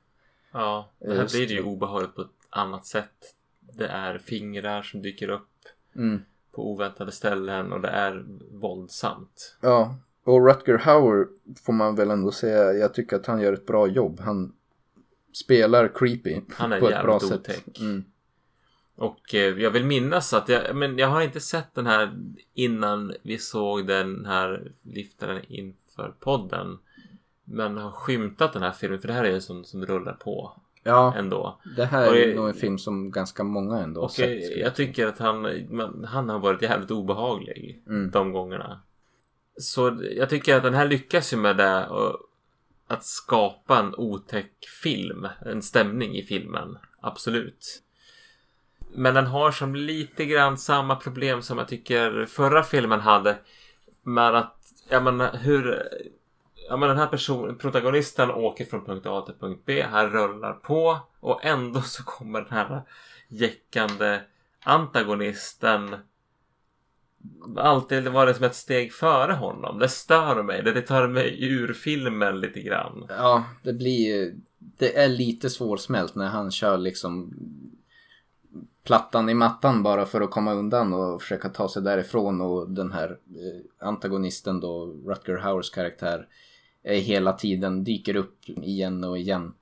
Ja, 0.54 0.90
det 1.00 1.14
här 1.14 1.28
blir 1.32 1.48
det 1.48 1.54
ju 1.54 1.64
obehagligt 1.64 2.16
på 2.16 2.22
ett 2.22 2.28
annat 2.50 2.86
sätt. 2.86 3.34
Det 3.60 3.88
är 3.88 4.18
fingrar 4.18 4.82
som 4.82 5.02
dyker 5.02 5.30
upp 5.30 5.50
Mm. 5.96 6.22
på 6.52 6.72
oväntade 6.72 7.12
ställen 7.12 7.74
och 7.74 7.82
det 7.82 7.88
är 7.88 8.26
våldsamt. 8.52 9.58
Ja, 9.62 9.96
och 10.28 10.46
Rutger 10.48 10.78
Hauer 10.78 11.28
får 11.66 11.74
man 11.74 11.96
väl 11.96 12.12
ändå 12.12 12.32
säga, 12.32 12.74
jag 12.74 12.94
tycker 12.94 13.16
att 13.16 13.26
han 13.26 13.42
gör 13.42 13.54
ett 13.54 13.66
bra 13.66 13.88
jobb. 13.88 14.20
Han 14.20 14.54
spelar 15.34 15.88
creepy 15.96 16.42
Han 16.56 16.74
är 16.74 16.80
på 16.80 16.90
ett 16.90 17.04
bra 17.04 17.14
jävligt 17.14 17.30
sätt. 17.30 17.40
otäck. 17.40 17.80
Mm. 17.80 18.04
Och 18.96 19.36
eh, 19.36 19.42
jag 19.62 19.72
vill 19.72 19.86
minnas 19.86 20.34
att 20.34 20.50
jag, 20.50 20.76
men 20.76 20.98
jag 20.98 21.08
har 21.08 21.22
inte 21.22 21.40
sett 21.40 21.74
den 21.76 21.86
här 21.86 22.14
innan 22.54 23.14
vi 23.24 23.38
såg 23.38 23.88
den 23.88 24.26
här 24.26 24.72
liftaren 24.82 25.42
inför 25.48 26.14
podden. 26.20 26.78
Men 27.44 27.78
har 27.78 27.92
skymtat 27.92 28.54
den 28.54 28.62
här 28.64 28.72
filmen 28.72 29.00
för 29.00 29.08
det 29.08 29.14
här 29.14 29.24
är 29.24 29.32
ju 29.32 29.42
som, 29.42 29.64
som 29.64 29.86
rullar 29.86 30.14
på 30.14 30.52
Ja, 30.84 31.14
ändå. 31.18 31.60
det 31.78 31.86
här 31.86 32.10
Och 32.10 32.18
är 32.18 32.36
nog 32.36 32.48
en 32.48 32.54
film 32.54 32.78
som 32.78 33.12
ganska 33.12 33.44
många 33.44 33.80
ändå 33.80 34.02
har 34.02 34.08
sett. 34.10 34.50
jag, 34.52 34.60
jag 34.60 34.76
tycker 34.76 35.08
att 35.08 35.18
han, 35.18 35.46
han 36.08 36.30
har 36.30 36.40
varit 36.40 36.62
jävligt 36.62 36.92
obehaglig 36.92 37.84
Mm. 37.88 38.12
de 38.12 38.32
gångerna. 38.32 38.82
Så 39.60 40.04
jag 40.16 40.30
tycker 40.30 40.56
att 40.56 40.64
den 40.64 40.74
här 40.74 40.88
lyckas 40.88 41.34
ju 41.34 41.38
med 41.38 41.58
det 41.58 41.88
och 41.88 42.20
att 42.88 43.06
skapa 43.06 43.80
en 43.80 43.96
otäck 43.96 44.54
film, 44.84 45.28
en 45.46 45.62
stämning 45.62 46.16
i 46.16 46.24
filmen. 46.24 46.78
Absolut. 47.02 47.84
Men 48.96 49.14
den 49.14 49.26
har 49.26 49.52
som 49.52 49.76
lite 49.76 50.26
grann 50.26 50.58
samma 50.58 50.96
problem 50.96 51.42
som 51.42 51.58
jag 51.58 51.68
tycker 51.68 52.26
förra 52.26 52.64
filmen 52.64 53.00
hade. 53.00 53.38
Med 54.04 54.36
att, 54.36 54.74
jag 54.90 55.04
menar 55.04 55.38
hur... 55.38 55.84
Ja 56.70 56.78
men 56.78 56.90
den 56.90 56.98
här 56.98 57.08
personen, 57.08 57.58
protagonisten 57.58 58.32
åker 58.32 58.66
från 58.66 58.86
punkt 58.86 59.06
A 59.06 59.22
till 59.22 59.36
punkt 59.40 59.62
B. 59.66 59.86
Han 59.92 60.10
rullar 60.10 60.54
på 60.54 61.00
och 61.20 61.46
ändå 61.46 61.82
så 61.82 62.04
kommer 62.04 62.42
den 62.42 62.52
här 62.52 62.82
jäckande 63.28 64.20
antagonisten 64.64 65.96
alltid 67.58 68.08
varit 68.08 68.36
som 68.36 68.46
ett 68.46 68.56
steg 68.56 68.94
före 68.94 69.34
honom. 69.34 69.80
Det 69.80 69.90
stör 69.90 70.44
mig. 70.44 70.64
Det 70.64 70.82
tar 70.82 71.08
mig 71.08 71.44
ur 71.44 71.74
filmen 71.74 72.40
lite 72.40 72.62
grann. 72.62 73.06
Ja, 73.10 73.44
det 73.64 73.74
blir 73.74 74.34
Det 74.60 74.98
är 74.98 75.08
lite 75.08 75.50
svårsmält 75.50 76.16
när 76.16 76.28
han 76.28 76.52
kör 76.52 76.78
liksom 76.78 77.34
plattan 78.84 79.30
i 79.30 79.34
mattan 79.34 79.84
bara 79.84 80.06
för 80.06 80.22
att 80.22 80.32
komma 80.32 80.54
undan 80.54 80.94
och 80.94 81.22
försöka 81.22 81.50
ta 81.50 81.70
sig 81.70 81.82
därifrån 81.82 82.42
och 82.42 82.70
den 82.70 82.92
här 82.92 83.10
eh, 83.10 83.88
antagonisten 83.88 84.60
då, 84.60 84.86
Rutger 84.86 85.38
Hauers 85.38 85.70
karaktär, 85.70 86.28
är 86.84 87.00
hela 87.00 87.34
tiden 87.34 87.84
dyker 87.84 88.16
upp 88.16 88.50
igen 88.50 89.04
och 89.04 89.18
igen. 89.18 89.54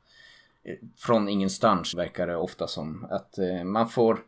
Eh, 0.63 0.75
från 0.97 1.29
ingenstans 1.29 1.95
verkar 1.95 2.27
det 2.27 2.35
ofta 2.35 2.67
som. 2.67 3.07
Att 3.09 3.37
eh, 3.37 3.63
man 3.63 3.89
får 3.89 4.19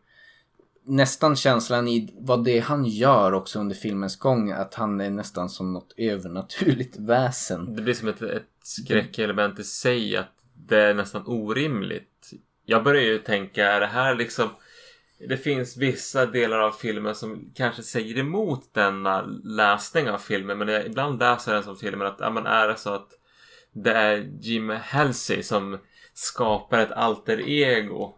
nästan 0.88 1.36
känslan 1.36 1.88
i 1.88 2.14
vad 2.20 2.44
det 2.44 2.60
han 2.60 2.86
gör 2.86 3.32
också 3.32 3.60
under 3.60 3.76
filmens 3.76 4.20
gång, 4.20 4.52
att 4.52 4.74
han 4.74 5.02
är 5.02 5.10
nästan 5.10 5.50
som 5.50 5.74
något 5.74 5.94
övernaturligt 5.98 6.96
väsen. 7.00 7.76
Det 7.76 7.82
blir 7.82 7.94
som 7.94 8.08
ett, 8.08 8.22
ett 8.22 8.44
skräckelement 8.64 9.60
i 9.60 9.64
sig 9.64 10.18
att 10.18 10.34
det 10.56 10.82
är 10.82 10.94
nästan 10.94 11.24
orimligt. 11.26 12.32
Jag 12.66 12.84
börjar 12.84 13.04
ju 13.04 13.20
tänka, 13.20 13.72
är 13.72 13.80
det 13.80 13.88
här 13.88 14.16
liksom... 14.16 14.50
Det 15.30 15.38
finns 15.38 15.78
vissa 15.78 16.26
delar 16.26 16.60
av 16.60 16.72
filmen 16.72 17.16
som 17.16 17.52
kanske 17.56 17.84
säger 17.84 18.18
emot 18.18 18.74
denna 18.74 19.22
läsning 19.44 20.10
av 20.10 20.18
filmen. 20.18 20.58
Men 20.58 20.68
jag, 20.68 20.86
ibland 20.86 21.20
läser 21.20 21.52
jag 21.52 21.58
den 21.58 21.64
som 21.64 21.78
filmen 21.78 22.08
att, 22.08 22.18
ja 22.20 22.30
men 22.30 22.46
är 22.46 22.68
det 22.68 22.76
så 22.78 22.94
att 22.94 23.10
det 23.74 23.92
är 23.92 24.30
Jim 24.40 24.70
Halsey 24.70 25.44
som 25.44 25.78
skapar 26.14 26.80
ett 26.80 26.92
alter 26.92 27.50
ego. 27.50 28.16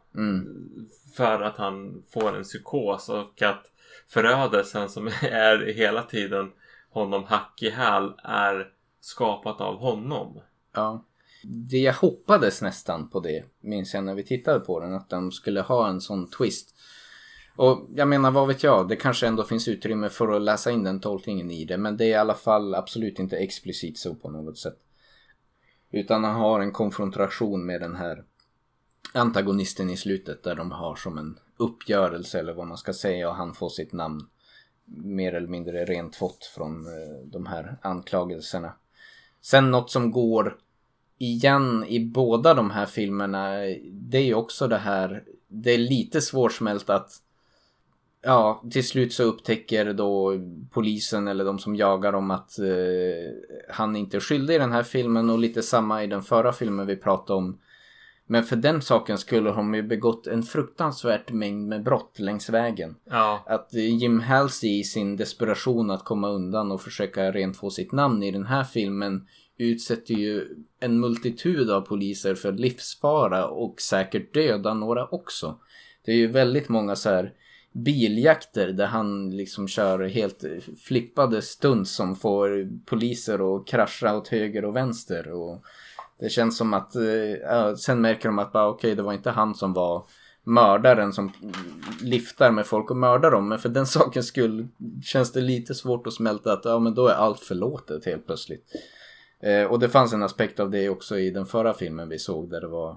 För 1.19 1.41
att 1.41 1.57
han 1.57 2.03
får 2.13 2.37
en 2.37 2.43
psykos 2.43 3.09
och 3.09 3.41
att 3.41 3.71
förödelsen 4.07 4.89
som 4.89 5.07
är 5.21 5.73
hela 5.73 6.03
tiden 6.03 6.51
honom 6.89 7.23
hack 7.23 7.63
i 7.63 7.69
häl 7.69 8.13
är 8.23 8.67
skapat 9.01 9.61
av 9.61 9.75
honom. 9.75 10.41
Ja. 10.73 11.05
Det 11.43 11.77
jag 11.77 11.93
hoppades 11.93 12.61
nästan 12.61 13.09
på 13.09 13.19
det, 13.19 13.43
minns 13.61 13.93
jag 13.93 14.03
när 14.03 14.15
vi 14.15 14.23
tittade 14.23 14.59
på 14.59 14.79
den, 14.79 14.93
att 14.93 15.09
de 15.09 15.31
skulle 15.31 15.61
ha 15.61 15.89
en 15.89 16.01
sån 16.01 16.29
twist. 16.29 16.75
Och 17.55 17.87
jag 17.95 18.07
menar, 18.07 18.31
vad 18.31 18.47
vet 18.47 18.63
jag, 18.63 18.87
det 18.87 18.95
kanske 18.95 19.27
ändå 19.27 19.43
finns 19.43 19.67
utrymme 19.67 20.09
för 20.09 20.31
att 20.31 20.41
läsa 20.41 20.71
in 20.71 20.83
den 20.83 20.99
tolkningen 20.99 21.51
i 21.51 21.65
det, 21.65 21.77
men 21.77 21.97
det 21.97 22.05
är 22.05 22.09
i 22.09 22.15
alla 22.15 22.35
fall 22.35 22.75
absolut 22.75 23.19
inte 23.19 23.37
explicit 23.37 23.97
så 23.97 24.15
på 24.15 24.29
något 24.29 24.57
sätt. 24.57 24.77
Utan 25.91 26.23
han 26.23 26.35
har 26.35 26.59
en 26.59 26.71
konfrontation 26.71 27.65
med 27.65 27.81
den 27.81 27.95
här 27.95 28.23
antagonisten 29.13 29.89
i 29.89 29.97
slutet 29.97 30.43
där 30.43 30.55
de 30.55 30.71
har 30.71 30.95
som 30.95 31.17
en 31.17 31.39
uppgörelse 31.57 32.39
eller 32.39 32.53
vad 32.53 32.67
man 32.67 32.77
ska 32.77 32.93
säga 32.93 33.29
och 33.29 33.35
han 33.35 33.53
får 33.53 33.69
sitt 33.69 33.93
namn 33.93 34.27
mer 34.85 35.33
eller 35.33 35.47
mindre 35.47 35.85
rent 35.85 36.15
fått 36.15 36.45
från 36.45 36.85
eh, 36.85 37.25
de 37.25 37.45
här 37.45 37.77
anklagelserna. 37.81 38.73
Sen 39.41 39.71
något 39.71 39.91
som 39.91 40.11
går 40.11 40.57
igen 41.17 41.85
i 41.87 42.05
båda 42.05 42.53
de 42.53 42.71
här 42.71 42.85
filmerna 42.85 43.49
det 43.91 44.17
är 44.17 44.23
ju 44.23 44.33
också 44.33 44.67
det 44.67 44.77
här 44.77 45.23
det 45.47 45.71
är 45.71 45.77
lite 45.77 46.21
svårsmält 46.21 46.89
att 46.89 47.11
ja, 48.21 48.63
till 48.71 48.87
slut 48.87 49.13
så 49.13 49.23
upptäcker 49.23 49.93
då 49.93 50.33
polisen 50.71 51.27
eller 51.27 51.45
de 51.45 51.59
som 51.59 51.75
jagar 51.75 52.11
dem 52.11 52.31
att 52.31 52.59
eh, 52.59 52.65
han 53.69 53.95
inte 53.95 54.17
är 54.17 54.21
skyldig 54.21 54.55
i 54.55 54.57
den 54.57 54.71
här 54.71 54.83
filmen 54.83 55.29
och 55.29 55.39
lite 55.39 55.61
samma 55.61 56.03
i 56.03 56.07
den 56.07 56.21
förra 56.21 56.53
filmen 56.53 56.87
vi 56.87 56.95
pratade 56.95 57.37
om. 57.37 57.59
Men 58.31 58.43
för 58.43 58.55
den 58.55 58.81
saken 58.81 59.17
skulle 59.17 59.49
de 59.49 59.73
ju 59.73 59.83
begått 59.83 60.27
en 60.27 60.43
fruktansvärt 60.43 61.31
mängd 61.31 61.67
med 61.67 61.83
brott 61.83 62.19
längs 62.19 62.49
vägen. 62.49 62.95
Ja, 63.09 63.43
Att 63.45 63.73
Jim 63.73 64.19
Halsey 64.19 64.79
i 64.79 64.83
sin 64.83 65.15
desperation 65.15 65.91
att 65.91 66.05
komma 66.05 66.29
undan 66.29 66.71
och 66.71 66.81
försöka 66.81 67.31
rent 67.31 67.57
få 67.57 67.69
sitt 67.69 67.91
namn 67.91 68.23
i 68.23 68.31
den 68.31 68.45
här 68.45 68.63
filmen 68.63 69.27
utsätter 69.57 70.13
ju 70.13 70.47
en 70.79 70.99
multitud 70.99 71.71
av 71.71 71.81
poliser 71.81 72.35
för 72.35 72.51
livsfara 72.51 73.47
och 73.47 73.81
säkert 73.81 74.33
döda 74.33 74.73
några 74.73 75.07
också. 75.07 75.59
Det 76.05 76.11
är 76.11 76.15
ju 76.15 76.27
väldigt 76.27 76.69
många 76.69 76.95
så 76.95 77.09
här 77.09 77.33
biljakter 77.73 78.67
där 78.67 78.87
han 78.87 79.29
liksom 79.29 79.67
kör 79.67 80.07
helt 80.07 80.43
flippade 80.85 81.41
stunts 81.41 81.91
som 81.91 82.15
får 82.15 82.69
poliser 82.85 83.55
att 83.55 83.67
krascha 83.67 84.17
åt 84.17 84.27
höger 84.27 84.65
och 84.65 84.75
vänster 84.75 85.31
och 85.31 85.63
det 86.19 86.29
känns 86.29 86.57
som 86.57 86.73
att 86.73 86.95
eh, 86.95 87.75
sen 87.75 88.01
märker 88.01 88.29
de 88.29 88.39
att 88.39 88.51
bara 88.51 88.67
okej 88.67 88.95
det 88.95 89.01
var 89.01 89.13
inte 89.13 89.29
han 89.29 89.55
som 89.55 89.73
var 89.73 90.03
mördaren 90.43 91.13
som 91.13 91.31
liftar 92.01 92.51
med 92.51 92.65
folk 92.65 92.91
och 92.91 92.97
mördar 92.97 93.31
dem 93.31 93.49
men 93.49 93.59
för 93.59 93.69
den 93.69 93.85
sakens 93.87 94.27
skull 94.27 94.67
känns 95.03 95.31
det 95.31 95.41
lite 95.41 95.75
svårt 95.75 96.07
att 96.07 96.13
smälta 96.13 96.53
att 96.53 96.65
ja 96.65 96.79
men 96.79 96.95
då 96.95 97.07
är 97.07 97.13
allt 97.13 97.39
förlåtet 97.39 98.05
helt 98.05 98.25
plötsligt. 98.25 98.65
Eh, 99.39 99.63
och 99.63 99.79
det 99.79 99.89
fanns 99.89 100.13
en 100.13 100.23
aspekt 100.23 100.59
av 100.59 100.71
det 100.71 100.89
också 100.89 101.19
i 101.19 101.31
den 101.31 101.45
förra 101.45 101.73
filmen 101.73 102.09
vi 102.09 102.19
såg 102.19 102.49
där 102.49 102.61
det 102.61 102.67
var 102.67 102.89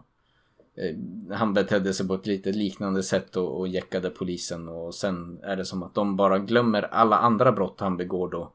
eh, 0.76 0.96
han 1.36 1.54
betedde 1.54 1.94
sig 1.94 2.08
på 2.08 2.14
ett 2.14 2.26
lite 2.26 2.52
liknande 2.52 3.02
sätt 3.02 3.36
och, 3.36 3.58
och 3.58 3.68
jäckade 3.68 4.10
polisen 4.10 4.68
och 4.68 4.94
sen 4.94 5.40
är 5.42 5.56
det 5.56 5.64
som 5.64 5.82
att 5.82 5.94
de 5.94 6.16
bara 6.16 6.38
glömmer 6.38 6.82
alla 6.82 7.18
andra 7.18 7.52
brott 7.52 7.80
han 7.80 7.96
begår 7.96 8.30
då. 8.30 8.52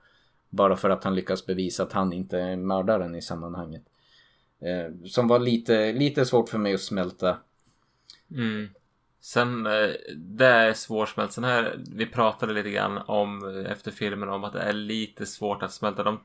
Bara 0.49 0.75
för 0.75 0.89
att 0.89 1.03
han 1.03 1.15
lyckas 1.15 1.45
bevisa 1.45 1.83
att 1.83 1.93
han 1.93 2.13
inte 2.13 2.39
är 2.39 2.55
mördaren 2.55 3.15
i 3.15 3.21
sammanhanget. 3.21 3.83
Eh, 4.61 5.07
som 5.07 5.27
var 5.27 5.39
lite, 5.39 5.93
lite 5.93 6.25
svårt 6.25 6.49
för 6.49 6.57
mig 6.57 6.73
att 6.73 6.81
smälta. 6.81 7.37
Mm. 8.31 8.67
Sen, 9.19 9.65
eh, 9.65 9.89
det 10.15 10.45
är 10.45 10.73
svårsmält. 10.73 11.31
Sen 11.31 11.43
här, 11.43 11.79
vi 11.91 12.05
pratade 12.05 12.53
lite 12.53 12.69
grann 12.69 12.97
om 12.97 13.49
eh, 13.49 13.71
efter 13.71 13.91
filmen 13.91 14.29
om 14.29 14.43
att 14.43 14.53
det 14.53 14.61
är 14.61 14.73
lite 14.73 15.25
svårt 15.25 15.63
att 15.63 15.73
smälta. 15.73 16.03
De, 16.03 16.19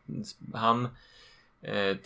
han, 0.54 0.88
eh, 1.62 1.96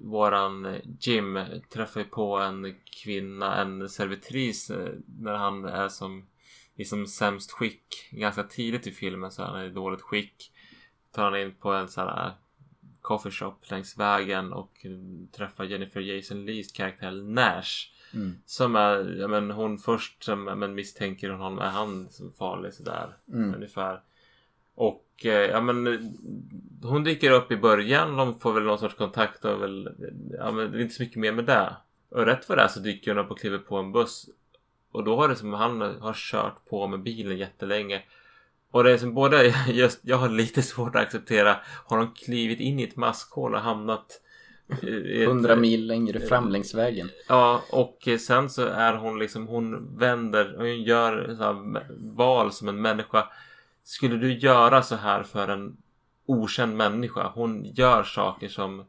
våran 0.00 0.76
Jim 1.00 1.38
träffar 1.72 2.00
ju 2.00 2.06
på 2.06 2.38
en 2.38 2.74
kvinna, 3.02 3.56
en 3.56 3.88
servitris 3.88 4.70
eh, 4.70 4.92
när 5.18 5.34
han 5.34 5.64
är 5.64 5.88
som 5.88 6.26
i 6.76 6.84
som 6.84 7.06
sämst 7.06 7.52
skick. 7.52 8.08
Ganska 8.10 8.42
tidigt 8.42 8.86
i 8.86 8.90
filmen 8.90 9.30
så 9.30 9.42
är 9.42 9.46
han 9.46 9.64
i 9.64 9.70
dåligt 9.70 10.02
skick. 10.02 10.52
Tar 11.12 11.24
han 11.24 11.40
in 11.40 11.54
på 11.54 11.72
en 11.72 11.88
sån 11.88 12.08
här 12.08 12.32
coffeeshop 13.04 13.70
längs 13.70 13.98
vägen 13.98 14.52
och 14.52 14.86
träffar 15.36 15.64
Jennifer 15.64 16.00
Jason 16.00 16.46
Lees 16.46 16.72
karaktär 16.72 17.12
Nash. 17.12 17.90
Som 18.46 18.76
är, 18.76 19.16
ja 19.20 19.28
men 19.28 19.50
hon 19.50 19.78
först 19.78 20.24
som, 20.24 20.44
men 20.44 20.74
misstänker 20.74 21.30
hon 21.30 21.40
honom, 21.40 21.58
är 21.58 21.70
han 21.70 22.08
som 22.10 22.32
farlig 22.32 22.72
sådär 22.74 23.16
ungefär. 23.54 24.00
Och 24.74 25.06
eh, 25.24 25.50
ja 25.50 25.60
men 25.60 25.86
eh, 25.86 26.00
hon 26.82 27.04
dyker 27.04 27.30
upp 27.30 27.52
i 27.52 27.56
början, 27.56 28.16
de 28.16 28.40
får 28.40 28.52
väl 28.52 28.62
någon 28.62 28.78
sorts 28.78 28.94
kontakt 28.94 29.44
och 29.44 29.62
väl, 29.62 29.88
ja 30.38 30.50
men 30.52 30.72
det 30.72 30.78
är 30.78 30.82
inte 30.82 30.94
så 30.94 31.02
mycket 31.02 31.18
mer 31.18 31.32
med 31.32 31.44
det. 31.44 31.76
Och 32.08 32.26
rätt 32.26 32.44
för 32.44 32.56
det 32.56 32.62
här 32.62 32.68
så 32.68 32.80
dyker 32.80 33.14
hon 33.14 33.24
upp 33.24 33.30
och 33.30 33.38
kliver 33.38 33.58
på 33.58 33.76
en 33.76 33.92
buss. 33.92 34.28
Och 34.92 35.04
då 35.04 35.16
har 35.16 35.28
det 35.28 35.36
som 35.36 35.52
han 35.52 35.80
har 35.80 36.14
kört 36.14 36.64
på 36.68 36.86
med 36.86 37.02
bilen 37.02 37.36
jättelänge. 37.36 38.02
Och 38.74 38.84
det 38.84 38.92
är 38.92 38.98
som 38.98 39.14
både 39.14 39.54
just, 39.68 40.00
jag 40.02 40.16
har 40.16 40.28
lite 40.28 40.62
svårt 40.62 40.96
att 40.96 41.02
acceptera, 41.02 41.56
har 41.86 41.98
de 41.98 42.14
klivit 42.14 42.60
in 42.60 42.80
i 42.80 42.82
ett 42.82 42.96
maskhål 42.96 43.54
och 43.54 43.60
hamnat 43.60 44.20
ett- 44.68 45.28
100 45.28 45.56
mil 45.56 45.86
längre 45.86 46.20
fram 46.20 46.48
längs 46.48 46.74
vägen. 46.74 47.10
Ja, 47.28 47.62
och 47.70 48.08
sen 48.20 48.50
så 48.50 48.66
är 48.66 48.94
hon 48.94 49.18
liksom, 49.18 49.46
hon 49.46 49.98
vänder, 49.98 50.54
hon 50.58 50.82
gör 50.82 51.36
val 52.16 52.52
som 52.52 52.68
en 52.68 52.82
människa. 52.82 53.28
Skulle 53.84 54.16
du 54.16 54.38
göra 54.38 54.82
så 54.82 54.96
här 54.96 55.22
för 55.22 55.48
en 55.48 55.76
okänd 56.26 56.76
människa? 56.76 57.32
Hon 57.34 57.64
gör 57.64 58.02
saker 58.02 58.48
som 58.48 58.84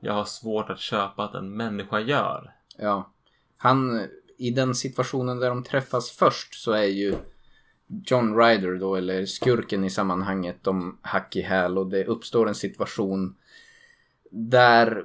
jag 0.00 0.12
har 0.12 0.24
svårt 0.24 0.70
att 0.70 0.80
köpa 0.80 1.24
att 1.24 1.34
en 1.34 1.56
människa 1.56 2.00
gör. 2.00 2.50
Ja. 2.78 3.10
Han, 3.56 4.06
i 4.38 4.50
den 4.50 4.74
situationen 4.74 5.38
där 5.38 5.48
de 5.48 5.64
träffas 5.64 6.10
först 6.10 6.54
så 6.54 6.72
är 6.72 6.84
ju 6.84 7.14
John 8.06 8.36
Ryder 8.36 8.74
då, 8.74 8.94
eller 8.94 9.26
skurken 9.26 9.84
i 9.84 9.90
sammanhanget, 9.90 10.56
de 10.62 10.98
hack 11.02 11.36
i 11.36 11.40
häl 11.40 11.78
och 11.78 11.86
det 11.86 12.04
uppstår 12.04 12.48
en 12.48 12.54
situation 12.54 13.34
där 14.30 15.04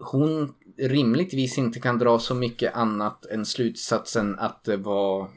hon 0.00 0.54
rimligtvis 0.78 1.58
inte 1.58 1.80
kan 1.80 1.98
dra 1.98 2.18
så 2.18 2.34
mycket 2.34 2.74
annat 2.74 3.26
än 3.26 3.46
slutsatsen 3.46 4.38
att 4.38 4.64
det 4.64 4.76
var 4.76 5.28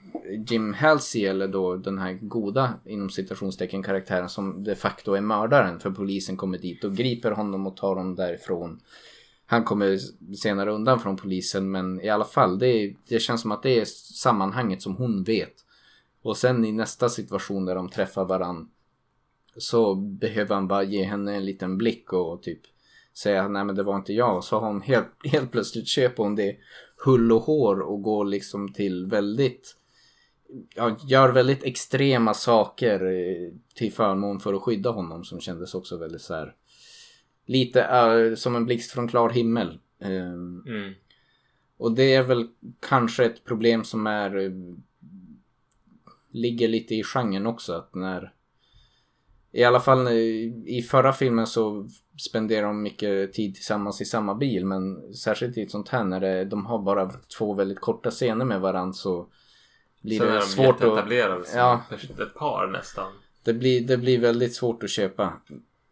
Jim 0.48 0.74
Halsey 0.74 1.26
eller 1.26 1.48
då 1.48 1.76
den 1.76 1.98
här 1.98 2.14
goda 2.14 2.74
inom 2.86 3.10
citationstecken 3.10 3.84
karaktären 3.84 4.30
som 4.30 4.64
de 4.64 4.76
facto 4.76 5.14
är 5.14 5.22
mördaren 5.22 5.80
för 5.80 5.92
polisen 5.92 6.38
kommer 6.38 6.58
dit 6.58 6.84
och 6.84 6.96
griper 6.96 7.32
honom 7.32 7.68
och 7.68 7.78
tar 7.78 7.96
honom 7.96 8.16
därifrån. 8.16 8.80
Han 9.46 9.64
kommer 9.64 9.98
senare 10.36 10.72
undan 10.72 11.00
från 11.00 11.18
polisen 11.18 11.72
men 11.72 12.02
i 12.02 12.10
alla 12.10 12.26
fall 12.26 12.60
det, 12.60 12.96
det 13.08 13.20
känns 13.20 13.42
som 13.42 13.52
att 13.52 13.64
det 13.64 13.80
är 13.80 13.86
sammanhanget 14.16 14.82
som 14.82 14.96
hon 14.96 15.24
vet. 15.24 15.61
Och 16.22 16.38
sen 16.38 16.66
i 16.66 16.72
nästa 16.72 17.10
situation 17.10 17.66
där 17.66 17.76
de 17.76 17.90
träffar 17.90 18.26
varann 18.26 18.70
så 19.58 19.96
behöver 19.96 20.56
han 20.56 20.68
bara 20.68 20.84
ge 20.84 21.04
henne 21.04 21.36
en 21.36 21.46
liten 21.46 21.78
blick 21.78 22.14
och 22.14 22.44
typ 22.44 22.60
säga 23.14 23.48
nej 23.48 23.66
men 23.66 23.76
det 23.76 23.84
var 23.84 23.96
inte 23.96 24.14
jag. 24.14 24.44
Så 24.44 24.60
har 24.60 24.68
hon 24.68 24.82
helt, 24.82 25.08
helt 25.24 25.52
plötsligt 25.52 25.88
köper 25.88 26.24
hon 26.24 26.36
det 26.36 26.58
hull 27.06 27.32
och 27.32 27.42
hår 27.42 27.80
och 27.80 28.02
går 28.02 28.26
liksom 28.26 28.74
till 28.74 29.06
väldigt 29.06 29.78
ja, 30.76 30.98
gör 31.08 31.30
väldigt 31.30 31.64
extrema 31.64 32.34
saker 32.34 33.06
eh, 33.06 33.54
till 33.76 33.94
förmån 33.94 34.40
för 34.40 34.54
att 34.54 34.62
skydda 34.62 34.90
honom 34.90 35.24
som 35.24 35.40
kändes 35.40 35.76
också 35.76 35.98
väldigt 35.98 36.22
så 36.22 36.34
här 36.34 36.56
lite 37.46 37.82
eh, 37.82 38.36
som 38.36 38.56
en 38.56 38.66
blixt 38.66 38.92
från 38.92 39.08
klar 39.08 39.30
himmel. 39.30 39.80
Ehm, 40.00 40.64
Mm. 40.68 40.94
och 41.78 41.92
det 41.92 42.14
är 42.16 42.24
väl 42.24 42.48
kanske 42.80 43.26
ett 43.26 43.44
problem 43.44 43.84
som 43.84 44.08
är 44.08 44.38
eh, 44.38 44.52
ligger 46.32 46.68
lite 46.68 46.96
i 46.96 47.04
genren 47.04 47.46
också. 47.46 47.74
Att 47.74 47.96
när, 47.96 48.34
I 49.52 49.64
alla 49.64 49.80
fall 49.80 50.08
i 50.66 50.86
förra 50.90 51.14
filmen 51.14 51.48
så 51.48 51.88
spenderar 52.20 52.68
de 52.68 52.82
mycket 52.82 53.34
tid 53.34 53.56
tillsammans 53.56 54.02
i 54.02 54.06
samma 54.06 54.36
bil. 54.36 54.66
Men 54.66 55.14
särskilt 55.14 55.58
i 55.58 55.62
ett 55.62 55.72
sånt 55.72 55.90
här 55.90 56.04
när 56.04 56.20
det, 56.20 56.46
de 56.46 56.66
har 56.66 56.80
bara 56.80 57.12
två 57.38 57.54
väldigt 57.54 57.80
korta 57.80 58.12
scener 58.12 58.46
med 58.46 58.62
varandra 58.62 58.94
så 58.94 59.28
blir 60.02 60.20
Sen 60.20 60.28
är 60.28 60.32
det 60.32 60.40
de 60.40 60.46
svårt 60.46 60.84
att... 60.84 60.98
som 61.46 61.58
Ja. 61.60 61.84
ett 61.92 62.34
par 62.34 62.68
nästan. 62.68 63.12
Det 63.44 63.54
blir, 63.54 63.88
det 63.88 63.98
blir 63.98 64.20
väldigt 64.20 64.56
svårt 64.56 64.84
att 64.84 64.90
köpa 64.90 65.34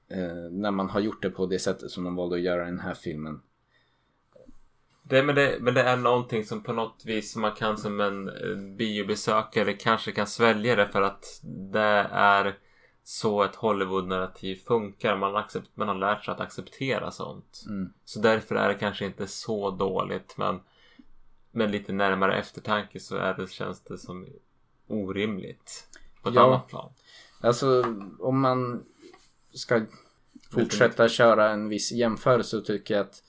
eh, 0.09 0.51
när 0.51 0.71
man 0.71 0.89
har 0.89 0.99
gjort 0.99 1.21
det 1.21 1.29
på 1.29 1.45
det 1.45 1.59
sättet 1.59 1.91
som 1.91 2.03
de 2.03 2.15
valde 2.15 2.35
att 2.35 2.41
göra 2.41 2.63
i 2.63 2.65
den 2.65 2.79
här 2.79 2.93
filmen. 2.93 3.41
Det, 5.09 5.23
men, 5.23 5.35
det, 5.35 5.57
men 5.59 5.73
det 5.73 5.81
är 5.83 5.97
någonting 5.97 6.45
som 6.45 6.63
på 6.63 6.73
något 6.73 7.03
vis 7.05 7.35
man 7.35 7.51
kan 7.51 7.77
som 7.77 7.99
en 7.99 8.31
biobesökare 8.77 9.73
kanske 9.73 10.11
kan 10.11 10.27
svälja 10.27 10.75
det 10.75 10.87
för 10.87 11.01
att 11.01 11.39
det 11.43 12.07
är 12.11 12.57
så 13.03 13.43
ett 13.43 13.55
Hollywood-narrativ 13.55 14.55
funkar. 14.55 15.17
Man, 15.17 15.35
accept, 15.35 15.69
man 15.73 15.87
har 15.87 15.95
lärt 15.95 16.25
sig 16.25 16.31
att 16.31 16.39
acceptera 16.39 17.11
sånt. 17.11 17.63
Mm. 17.67 17.93
Så 18.05 18.19
därför 18.19 18.55
är 18.55 18.67
det 18.67 18.73
kanske 18.73 19.05
inte 19.05 19.27
så 19.27 19.71
dåligt. 19.71 20.37
Men 20.37 20.59
med 21.51 21.71
lite 21.71 21.93
närmare 21.93 22.37
eftertanke 22.37 22.99
så 22.99 23.15
är 23.15 23.33
det, 23.33 23.51
känns 23.51 23.81
det 23.83 23.97
som 23.97 24.27
orimligt. 24.87 25.87
På 26.21 26.29
ett 26.29 26.35
Ja. 26.35 26.47
annat 26.47 26.67
plan. 26.67 26.91
Alltså 27.41 27.83
om 28.19 28.39
man 28.41 28.83
ska 29.53 29.81
fortsätta 30.51 31.09
köra 31.09 31.49
en 31.49 31.69
viss 31.69 31.91
jämförelse 31.91 32.49
så 32.49 32.61
tycker 32.61 32.93
jag 32.93 33.01
att 33.01 33.23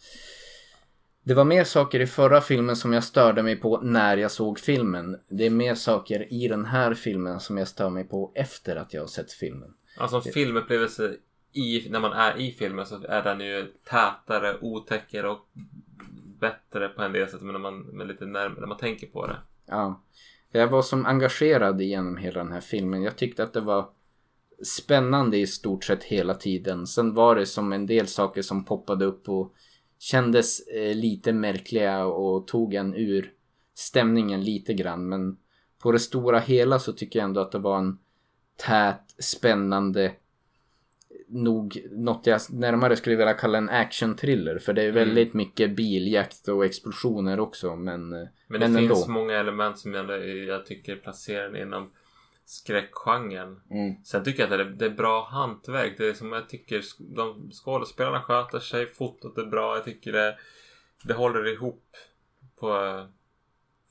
det 1.30 1.34
var 1.34 1.44
mer 1.44 1.64
saker 1.64 2.00
i 2.00 2.06
förra 2.06 2.40
filmen 2.40 2.76
som 2.76 2.92
jag 2.92 3.04
störde 3.04 3.42
mig 3.42 3.56
på 3.56 3.80
när 3.80 4.16
jag 4.16 4.30
såg 4.30 4.58
filmen. 4.58 5.16
Det 5.28 5.46
är 5.46 5.50
mer 5.50 5.74
saker 5.74 6.32
i 6.32 6.48
den 6.48 6.64
här 6.64 6.94
filmen 6.94 7.40
som 7.40 7.58
jag 7.58 7.68
stör 7.68 7.90
mig 7.90 8.04
på 8.04 8.32
efter 8.34 8.76
att 8.76 8.94
jag 8.94 9.02
har 9.02 9.06
sett 9.06 9.32
filmen. 9.32 9.74
Alltså 9.98 10.16
en 10.16 10.22
filmupplevelse 10.22 11.16
i, 11.52 11.90
när 11.90 12.00
man 12.00 12.12
är 12.12 12.40
i 12.40 12.52
filmen 12.52 12.86
så 12.86 13.02
är 13.08 13.22
den 13.22 13.40
ju 13.40 13.72
tätare, 13.90 14.58
otäckare 14.60 15.28
och 15.28 15.48
bättre 16.40 16.88
på 16.88 17.02
en 17.02 17.12
del 17.12 17.28
sätt. 17.28 17.42
Men 17.42 17.52
när 17.52 17.60
man 17.60 17.78
med 17.80 18.06
lite 18.06 18.26
närmare, 18.26 18.60
när 18.60 18.68
man 18.68 18.78
tänker 18.78 19.06
på 19.06 19.26
det. 19.26 19.36
Ja. 19.66 20.02
Jag 20.52 20.68
var 20.68 20.82
som 20.82 21.06
engagerad 21.06 21.80
genom 21.80 22.16
hela 22.16 22.44
den 22.44 22.52
här 22.52 22.60
filmen. 22.60 23.02
Jag 23.02 23.16
tyckte 23.16 23.42
att 23.42 23.52
det 23.52 23.60
var 23.60 23.88
spännande 24.62 25.36
i 25.36 25.46
stort 25.46 25.84
sett 25.84 26.04
hela 26.04 26.34
tiden. 26.34 26.86
Sen 26.86 27.14
var 27.14 27.36
det 27.36 27.46
som 27.46 27.72
en 27.72 27.86
del 27.86 28.06
saker 28.06 28.42
som 28.42 28.64
poppade 28.64 29.04
upp 29.04 29.28
och 29.28 29.54
kändes 30.00 30.60
eh, 30.60 30.94
lite 30.94 31.32
märkliga 31.32 32.04
och 32.04 32.46
tog 32.46 32.74
en 32.74 32.94
ur 32.94 33.32
stämningen 33.74 34.44
lite 34.44 34.74
grann. 34.74 35.08
Men 35.08 35.36
på 35.78 35.92
det 35.92 35.98
stora 35.98 36.38
hela 36.38 36.78
så 36.78 36.92
tycker 36.92 37.18
jag 37.18 37.24
ändå 37.24 37.40
att 37.40 37.52
det 37.52 37.58
var 37.58 37.78
en 37.78 37.98
tät, 38.56 39.14
spännande 39.18 40.12
nog 41.28 41.86
något 41.90 42.26
jag 42.26 42.40
närmare 42.50 42.96
skulle 42.96 43.16
vilja 43.16 43.34
kalla 43.34 43.58
en 43.58 43.68
action-thriller. 43.68 44.58
För 44.58 44.72
det 44.72 44.82
är 44.82 44.92
väldigt 44.92 45.34
mycket 45.34 45.76
biljakt 45.76 46.48
och 46.48 46.64
explosioner 46.64 47.40
också. 47.40 47.76
Men, 47.76 48.12
eh, 48.12 48.28
Men 48.46 48.60
det 48.60 48.68
men 48.68 48.76
finns 48.88 49.06
ändå. 49.06 49.20
många 49.20 49.34
element 49.34 49.78
som 49.78 49.94
jag, 49.94 50.28
jag 50.28 50.66
tycker 50.66 50.96
placerar 50.96 51.62
inom 51.62 51.90
skräckgenren. 52.50 53.60
Mm. 53.70 54.04
Sen 54.04 54.24
tycker 54.24 54.42
jag 54.42 54.52
att 54.52 54.58
det 54.58 54.64
är, 54.64 54.70
det 54.70 54.84
är 54.84 54.96
bra 54.96 55.28
hantverk. 55.30 55.94
Det 55.98 56.08
är 56.08 56.14
som 56.14 56.32
jag 56.32 56.48
tycker 56.48 56.84
de 56.98 57.50
skådespelarna 57.52 58.22
sköter 58.22 58.58
sig. 58.58 58.86
Fotot 58.86 59.38
är 59.38 59.46
bra. 59.46 59.76
Jag 59.76 59.84
tycker 59.84 60.12
det, 60.12 60.38
det 61.04 61.14
håller 61.14 61.52
ihop 61.52 61.96
på 62.56 62.84
uh, 62.84 63.04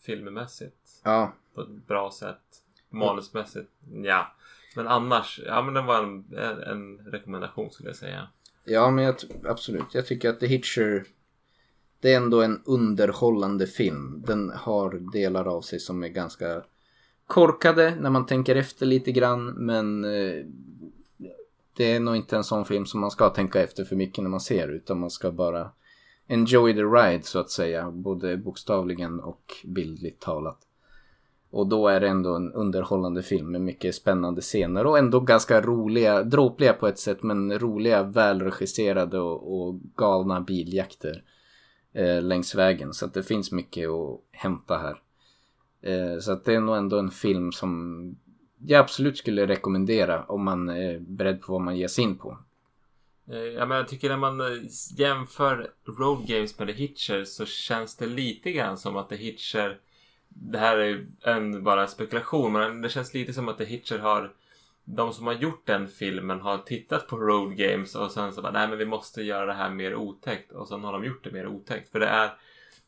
filmmässigt. 0.01 1.01
Ja, 1.03 1.34
På 1.55 1.62
ett 1.62 1.88
bra 1.88 2.12
sätt. 2.12 2.41
Manusmässigt, 2.89 3.72
ja. 4.03 4.36
Men 4.76 4.88
annars, 4.88 5.39
ja 5.45 5.62
men 5.62 5.74
det 5.74 5.82
var 5.82 6.03
en, 6.03 6.34
en, 6.38 6.64
en 6.64 6.97
rekommendation 7.12 7.72
skulle 7.72 7.89
jag 7.89 7.95
säga. 7.95 8.28
Ja, 8.64 8.91
men 8.91 9.03
jag, 9.03 9.16
absolut. 9.45 9.93
Jag 9.93 10.05
tycker 10.05 10.30
att 10.30 10.39
The 10.39 10.47
Hitcher 10.47 11.05
det 11.99 12.14
är 12.14 12.18
ändå 12.18 12.41
en 12.41 12.62
underhållande 12.66 13.68
film. 13.68 14.24
Den 14.28 14.49
har 14.49 15.12
delar 15.14 15.45
av 15.45 15.62
sig 15.62 15.80
som 15.80 16.03
är 16.03 16.07
ganska 16.07 16.64
korkade 17.30 17.95
när 17.95 18.09
man 18.09 18.25
tänker 18.25 18.55
efter 18.55 18.86
lite 18.86 19.11
grann. 19.11 19.45
Men 19.45 20.05
eh, 20.05 20.45
det 21.77 21.93
är 21.93 21.99
nog 21.99 22.15
inte 22.15 22.36
en 22.36 22.43
sån 22.43 22.65
film 22.65 22.86
som 22.86 22.99
man 22.99 23.11
ska 23.11 23.30
tänka 23.30 23.61
efter 23.61 23.84
för 23.84 23.95
mycket 23.95 24.23
när 24.23 24.30
man 24.30 24.39
ser. 24.39 24.67
Utan 24.67 24.99
man 24.99 25.09
ska 25.09 25.32
bara 25.32 25.71
enjoy 26.27 26.73
the 26.73 26.84
ride 26.84 27.23
så 27.23 27.39
att 27.39 27.49
säga. 27.49 27.91
Både 27.91 28.38
bokstavligen 28.38 29.19
och 29.19 29.53
bildligt 29.63 30.21
talat. 30.21 30.57
Och 31.51 31.67
då 31.67 31.88
är 31.88 31.99
det 31.99 32.07
ändå 32.07 32.36
en 32.36 32.53
underhållande 32.53 33.23
film 33.23 33.51
med 33.51 33.61
mycket 33.61 33.95
spännande 33.95 34.41
scener 34.41 34.86
och 34.86 34.97
ändå 34.97 35.19
ganska 35.19 35.61
roliga, 35.61 36.23
dråpliga 36.23 36.73
på 36.73 36.88
ett 36.88 36.99
sätt 36.99 37.23
men 37.23 37.59
roliga, 37.59 38.03
välregisserade 38.03 39.19
och, 39.19 39.61
och 39.61 39.80
galna 39.95 40.41
biljakter 40.41 41.23
eh, 41.93 42.21
längs 42.21 42.55
vägen. 42.55 42.93
Så 42.93 43.05
att 43.05 43.13
det 43.13 43.23
finns 43.23 43.51
mycket 43.51 43.89
att 43.89 44.19
hämta 44.32 44.77
här. 44.77 45.01
Eh, 45.82 46.19
så 46.19 46.32
att 46.32 46.45
det 46.45 46.53
är 46.53 46.59
nog 46.59 46.77
ändå 46.77 46.99
en 46.99 47.11
film 47.11 47.51
som 47.51 48.15
jag 48.65 48.80
absolut 48.80 49.17
skulle 49.17 49.47
rekommendera 49.47 50.23
om 50.23 50.43
man 50.43 50.69
är 50.69 50.99
beredd 50.99 51.41
på 51.41 51.51
vad 51.51 51.61
man 51.61 51.77
ger 51.77 51.88
sig 51.88 52.03
in 52.03 52.17
på. 52.17 52.38
Eh, 53.32 53.38
ja, 53.38 53.65
men 53.65 53.77
jag 53.77 53.88
tycker 53.88 54.09
när 54.09 54.17
man 54.17 54.41
eh, 54.41 54.47
jämför 54.97 55.71
Road 55.99 56.27
Games 56.27 56.59
med 56.59 56.67
The 56.67 56.73
Hitcher 56.73 57.23
så 57.23 57.45
känns 57.45 57.95
det 57.95 58.05
lite 58.05 58.51
grann 58.51 58.77
som 58.77 58.97
att 58.97 59.09
The 59.09 59.15
Hitcher 59.15 59.80
det 60.30 60.57
här 60.57 60.77
är 60.77 61.07
en 61.21 61.63
bara 61.63 61.82
en 61.82 61.88
spekulation 61.88 62.53
men 62.53 62.82
det 62.82 62.89
känns 62.89 63.13
lite 63.13 63.34
som 63.34 63.47
att 63.49 63.57
The 63.57 63.65
Hitcher 63.65 63.97
har 63.97 64.34
de 64.95 65.13
som 65.13 65.27
har 65.27 65.34
gjort 65.34 65.67
den 65.67 65.88
filmen 65.88 66.41
har 66.41 66.57
tittat 66.57 67.07
på 67.07 67.17
Road 67.17 67.57
Games 67.57 67.95
och 67.95 68.11
sen 68.11 68.34
så 68.34 68.41
bara 68.41 68.51
nej 68.51 68.67
men 68.67 68.77
vi 68.77 68.86
måste 68.86 69.21
göra 69.21 69.45
det 69.45 69.53
här 69.53 69.69
mer 69.69 69.95
otäckt. 69.95 70.51
Och 70.51 70.67
sen 70.67 70.84
har 70.84 70.93
de 70.93 71.05
gjort 71.05 71.23
det 71.23 71.32
mer 71.32 71.47
otäckt. 71.47 71.91
För 71.91 71.99
det 71.99 72.07
är 72.07 72.32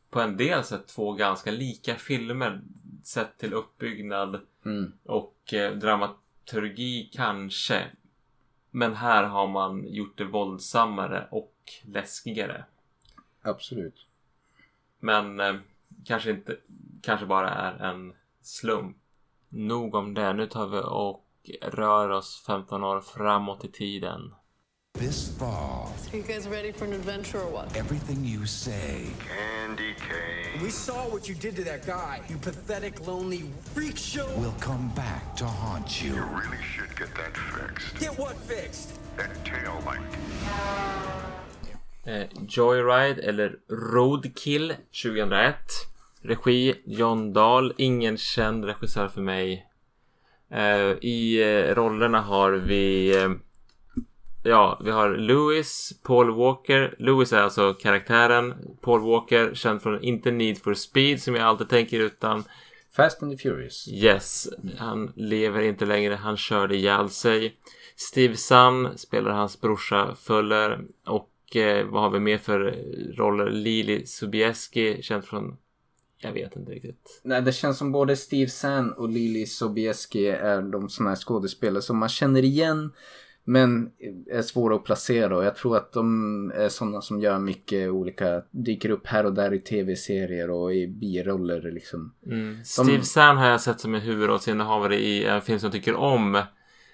på 0.10 0.20
en 0.20 0.38
del 0.38 0.64
sätt 0.64 0.88
två 0.88 1.14
ganska 1.14 1.52
lika 1.52 1.96
filmer 1.96 2.62
sett 3.08 3.38
till 3.38 3.54
uppbyggnad 3.54 4.39
Mm. 4.66 4.91
och 5.04 5.54
eh, 5.54 5.72
dramaturgi 5.76 7.10
kanske. 7.14 7.88
Men 8.72 8.95
här 8.95 9.24
har 9.24 9.47
man 9.47 9.86
gjort 9.88 10.18
det 10.18 10.24
våldsammare 10.26 11.28
och 11.32 11.56
läskigare. 11.84 12.66
Absolut. 13.41 14.06
Men 14.99 15.39
eh, 15.39 15.56
kanske 16.06 16.32
inte, 16.32 16.58
kanske 17.02 17.26
bara 17.26 17.49
är 17.49 17.74
en 17.91 18.14
slump. 18.41 18.97
Nog 19.49 19.95
om 19.95 20.14
det. 20.14 20.34
Nu 20.34 20.47
tar 20.47 20.68
vi 20.68 20.82
och 20.86 21.28
rör 21.62 22.10
oss 22.10 22.43
15 22.47 22.84
år 22.84 23.02
framåt 23.02 23.66
i 23.66 23.68
tiden. 23.72 24.36
This 24.96 25.30
fall, 25.38 25.94
Are 26.12 26.18
you 26.18 26.22
guys 26.24 26.48
ready 26.48 26.72
for 26.72 26.86
an 26.86 26.94
adventure 26.94 27.39
or 27.39 27.48
what? 27.52 27.76
everything 27.78 28.24
you 28.26 28.46
say 28.46 29.08
Candy 29.28 29.96
cane. 29.96 30.62
We 30.62 30.70
saw 30.70 31.08
what 31.10 31.28
you 31.30 31.34
did 31.36 31.56
to 31.56 31.64
that 31.64 31.86
guy. 31.88 32.22
You 32.30 32.38
pathetic, 32.38 33.08
lonely 33.08 33.44
freak 33.74 33.98
show. 33.98 34.28
will 34.38 34.54
come 34.60 34.92
back 34.96 35.36
to 35.38 35.46
haunt 35.46 36.04
you. 36.04 36.14
You 36.14 36.24
really 36.24 36.62
should 36.76 36.96
get 36.98 37.10
that 37.16 37.36
fixed. 37.38 38.00
Get 38.00 38.20
what 38.20 38.36
fixed? 38.36 38.89
That 39.18 39.32
tail 39.46 39.82
light. 39.86 40.02
Eh, 42.06 42.28
Joyride 42.46 43.20
eller 43.24 43.60
Roadkill 43.70 44.76
2001. 44.92 45.56
Regi 46.24 46.76
John 46.86 47.34
Dahl. 47.34 47.74
Ingen 47.78 48.18
känd 48.18 48.66
regissör 48.66 49.08
för 49.08 49.22
mig. 49.22 49.66
Eh, 50.52 50.92
I 51.02 51.42
eh, 51.42 51.76
rollerna 51.76 52.22
har 52.22 52.52
vi 52.52 53.16
Ja, 54.44 54.82
vi 54.84 54.92
har 54.92 55.10
Lewis, 55.10 55.94
Paul 56.04 56.36
Walker. 56.36 56.96
Lewis 57.00 57.34
är 57.34 57.42
alltså 57.42 57.74
karaktären. 57.74 58.54
Paul 58.82 59.02
Walker, 59.02 59.54
känd 59.54 59.82
från 59.82 60.04
inte 60.04 60.32
Need 60.32 60.58
for 60.58 60.74
Speed 60.74 61.22
som 61.22 61.36
jag 61.36 61.44
alltid 61.44 61.70
tänker 61.70 62.00
utan 62.00 62.44
Fast 62.96 63.24
and 63.24 63.32
the 63.32 63.38
Furious. 63.38 63.88
Yes, 63.88 64.50
han 64.78 65.12
lever 65.16 65.62
inte 65.62 65.86
längre. 65.86 66.16
Han 66.16 66.38
körde 66.38 66.76
ihjäl 66.76 67.10
sig. 67.10 67.56
Steve 67.96 68.36
Sun 68.36 68.98
spelar 68.98 69.32
hans 69.32 69.62
brorsa 69.62 70.16
Fuller. 70.16 70.82
Och 71.06 71.56
eh, 71.56 71.88
vad 71.88 72.02
har 72.02 72.10
vi 72.10 72.20
mer 72.20 72.38
för 72.38 72.60
roller? 73.18 73.50
Lili 73.50 74.06
Sobieski, 74.06 75.02
känd 75.02 75.26
från... 75.26 75.58
Jag 76.18 76.32
vet 76.32 76.56
inte 76.56 76.72
riktigt. 76.72 77.22
Nej, 77.24 77.42
det 77.42 77.52
känns 77.52 77.78
som 77.78 77.92
både 77.92 78.16
Steve 78.16 78.50
Zahn 78.50 78.92
och 78.92 79.10
Lili 79.10 79.46
Sobieski 79.46 80.28
är 80.28 80.62
de 80.62 80.89
såna 80.89 81.10
här 81.10 81.16
skådespelare 81.16 81.82
som 81.82 81.98
man 81.98 82.10
känner 82.10 82.44
igen 82.44 82.92
men 83.44 83.92
är 84.32 84.42
svåra 84.42 84.76
att 84.76 84.84
placera 84.84 85.38
och 85.38 85.46
jag 85.46 85.56
tror 85.56 85.78
att 85.78 85.94
de 85.94 86.52
är 86.56 86.70
sådana 86.70 87.02
som 87.02 87.22
gör 87.22 87.39
mycket 87.39 87.89
olika, 87.89 88.42
dyker 88.52 88.89
upp 88.89 89.08
här 89.08 89.26
och 89.26 89.34
där 89.34 89.54
i 89.54 89.60
tv-serier 89.60 90.50
och 90.50 90.74
i 90.74 90.88
biroller 90.88 91.72
liksom. 91.72 92.14
Steve 92.66 93.04
Zahn 93.04 93.38
har 93.38 93.48
jag 93.48 93.62
sett 93.62 93.80
som 93.80 93.96
en 93.96 94.02
huvudrollsinnehavare 94.02 94.96
i 94.96 95.26
en 95.26 95.42
film 95.42 95.60
som 95.60 95.68
jag 95.68 95.74
tycker 95.74 95.96
om. 95.96 96.42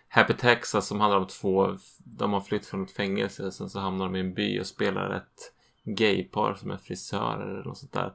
Happy 0.09 0.33
Texas 0.33 0.87
som 0.87 0.99
handlar 0.99 1.19
om 1.19 1.27
två, 1.27 1.77
de 2.03 2.33
har 2.33 2.41
flytt 2.41 2.65
från 2.65 2.83
ett 2.83 2.91
fängelse 2.91 3.51
sen 3.51 3.69
så 3.69 3.79
hamnar 3.79 4.05
de 4.05 4.15
i 4.15 4.19
en 4.19 4.33
by 4.33 4.59
och 4.59 4.65
spelar 4.65 5.15
ett 5.15 5.53
gaypar 5.97 6.53
som 6.53 6.71
är 6.71 6.77
frisörer 6.77 7.53
eller 7.53 7.63
något 7.63 7.77
sånt 7.77 7.93
där. 7.93 8.13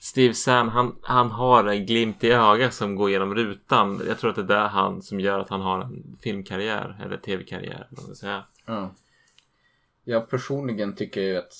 Steve 0.00 0.34
Zahn, 0.34 0.68
han, 0.68 0.96
han 1.02 1.30
har 1.30 1.64
en 1.64 1.86
glimt 1.86 2.24
i 2.24 2.30
ögat 2.30 2.74
som 2.74 2.96
går 2.96 3.10
genom 3.10 3.34
rutan. 3.34 4.02
Jag 4.06 4.18
tror 4.18 4.30
att 4.30 4.36
det 4.36 4.42
är 4.42 4.46
där 4.46 4.68
han 4.68 5.02
som 5.02 5.20
gör 5.20 5.38
att 5.38 5.48
han 5.48 5.60
har 5.60 5.80
en 5.80 6.16
filmkarriär 6.20 7.00
eller 7.04 7.16
tv-karriär. 7.16 7.88
Ja. 8.66 8.94
Jag 10.04 10.30
personligen 10.30 10.94
tycker 10.94 11.20
ju 11.20 11.36
att 11.36 11.52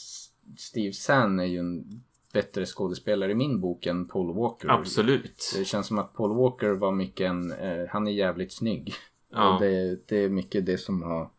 Steve 0.59 0.93
Zahn 0.93 1.41
är 1.41 1.45
ju 1.45 1.59
en 1.59 2.03
bättre 2.33 2.67
skådespelare 2.67 3.33
i 3.33 3.35
min 3.35 3.61
bok 3.61 3.87
än 3.87 4.09
Paul 4.09 4.35
Walker. 4.35 4.69
Absolut. 4.69 5.55
Det 5.57 5.65
känns 5.65 5.87
som 5.87 5.99
att 5.99 6.15
Paul 6.15 6.37
Walker 6.37 6.71
var 6.71 6.93
mycket 6.93 7.31
en, 7.31 7.53
eh, 7.53 7.89
han 7.89 8.07
är 8.07 8.13
jävligt 8.13 8.53
snygg. 8.53 8.95
Ja. 9.33 9.55
Och 9.55 9.61
det, 9.61 10.09
det 10.09 10.17
är 10.17 10.29
mycket 10.29 10.67
det 10.67 10.79
som 10.79 11.03
har 11.03 11.31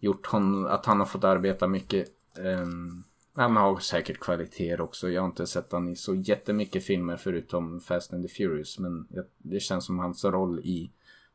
gjort 0.00 0.26
honom, 0.26 0.66
att 0.66 0.86
han 0.86 0.98
har 0.98 1.06
fått 1.06 1.24
arbeta 1.24 1.68
mycket. 1.68 2.08
Um, 2.38 3.04
han 3.38 3.56
har 3.56 3.78
säkert 3.78 4.20
kvaliteter 4.20 4.80
också. 4.80 5.10
Jag 5.10 5.22
har 5.22 5.28
inte 5.28 5.46
sett 5.46 5.72
han 5.72 5.88
i 5.88 5.96
så 5.96 6.14
jättemycket 6.14 6.84
filmer 6.84 7.16
förutom 7.16 7.80
Fast 7.80 8.12
and 8.12 8.28
the 8.28 8.34
Furious. 8.34 8.78
Men 8.78 9.08
det 9.38 9.60
känns 9.60 9.86
som 9.86 9.98
hans 9.98 10.24
roll 10.24 10.60
i 10.60 10.90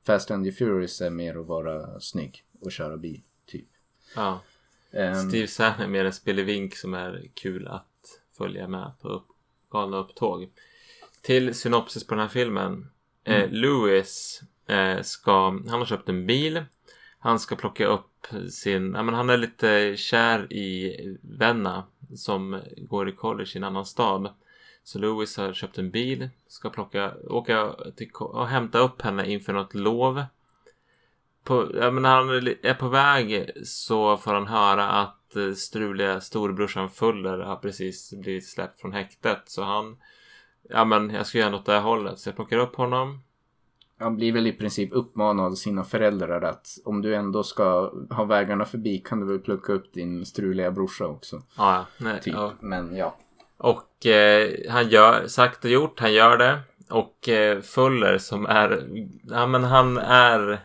Fast 0.06 0.32
and 0.32 0.46
the 0.46 0.52
Furious 0.52 1.02
är 1.02 1.10
mer 1.10 1.40
att 1.40 1.48
vara 1.48 2.00
snygg 2.00 2.44
och 2.62 2.72
köra 2.72 2.98
bil. 2.98 3.22
Typ. 3.46 3.68
Ja. 4.16 4.42
Ehm, 4.92 5.30
Steve 5.30 5.48
Zahn 5.48 5.82
är 5.82 5.88
mer 5.88 6.06
en 6.06 6.14
spelevink 6.14 6.76
som 6.76 6.94
är 6.94 7.28
kul 7.34 7.68
att 7.68 8.22
följa 8.38 8.68
med 8.68 8.92
på 9.02 9.10
upp, 9.10 9.28
galna 9.72 9.98
upptåg. 9.98 10.50
Till 11.22 11.56
synopsis 11.56 12.08
på 12.08 12.14
den 12.14 12.22
här 12.22 12.30
filmen. 12.30 12.90
Eh, 13.24 13.50
Lewis 13.50 14.42
eh, 14.68 15.02
ska, 15.02 15.50
han 15.50 15.70
har 15.70 15.86
köpt 15.86 16.10
en 16.10 16.28
bil. 16.28 16.66
Han 17.20 17.40
ska 17.40 17.56
plocka 17.56 17.88
upp 17.88 18.28
sin, 18.50 18.94
ja 18.94 19.04
men 19.04 19.16
han 19.16 19.30
är 19.30 19.38
lite 19.38 19.98
kär 19.98 20.54
i 20.54 21.18
Venna 21.22 21.84
som 22.16 22.62
går 22.78 23.10
i 23.10 23.12
college 23.12 23.52
i 23.56 23.58
en 23.58 23.64
annan 23.64 23.86
stad. 23.86 24.34
Så 24.84 25.00
Lewis 25.00 25.38
har 25.38 25.54
köpt 25.54 25.78
en 25.78 25.92
bil, 25.92 26.30
ska 26.48 26.70
plocka, 26.70 27.14
åka 27.30 27.76
till, 27.96 28.10
och 28.14 28.48
hämta 28.48 28.80
upp 28.80 29.02
henne 29.02 29.32
inför 29.32 29.54
något 29.54 29.74
lov. 29.74 30.24
På, 31.44 31.72
ja, 31.76 31.92
men 31.92 32.04
när 32.04 32.16
han 32.16 32.30
är 32.62 32.74
på 32.74 32.88
väg 32.88 33.52
så 33.64 34.18
får 34.18 34.34
han 34.34 34.48
höra 34.48 34.90
att 34.90 35.36
eh, 35.36 35.54
struliga 35.54 36.22
storebrorsan 36.22 36.90
Fuller 36.90 37.38
har 37.38 37.56
precis 37.56 38.14
blivit 38.14 38.50
släppt 38.50 38.82
från 38.82 38.94
häktet. 38.94 39.42
Så 39.46 39.64
han, 39.64 39.98
ja 40.70 40.86
men 40.86 41.10
jag 41.10 41.28
ska 41.28 41.38
göra 41.38 41.50
något 41.50 41.60
åt 41.60 41.66
det 41.66 41.74
här 41.74 41.82
hållet. 41.82 42.20
Så 42.20 42.30
jag 42.30 42.36
plockar 42.36 42.58
upp 42.58 42.76
honom. 42.76 43.20
Han 44.04 44.16
blir 44.16 44.32
väl 44.32 44.48
i 44.48 44.52
princip 44.52 44.90
uppmanad 44.94 45.46
av 45.46 45.56
sina 45.56 45.84
föräldrar 45.84 46.42
att 46.42 46.68
om 46.86 47.02
du 47.02 47.16
ändå 47.16 47.44
ska 47.44 47.94
ha 48.10 48.24
vägarna 48.24 48.66
förbi 48.66 48.98
kan 48.98 49.20
du 49.20 49.26
väl 49.26 49.40
plocka 49.40 49.74
upp 49.74 49.94
din 49.94 50.26
struliga 50.26 50.72
brorsa 50.72 51.08
också. 51.08 51.42
Ja, 51.58 51.86
nej, 51.98 52.22
Typ. 52.22 52.34
ja. 52.34 52.54
Men 52.60 52.96
ja. 52.96 53.18
Och 53.58 54.06
eh, 54.06 54.50
han 54.70 54.90
gör, 54.90 55.28
sagt 55.28 55.66
och 55.66 55.72
gjort, 55.72 56.00
han 56.00 56.14
gör 56.14 56.38
det. 56.38 56.60
Och 56.90 57.30
eh, 57.30 57.62
Fuller 57.62 58.18
som 58.18 58.46
är, 58.46 58.88
ja 59.24 59.48
men 59.48 59.64
han 59.64 59.98
är 59.98 60.60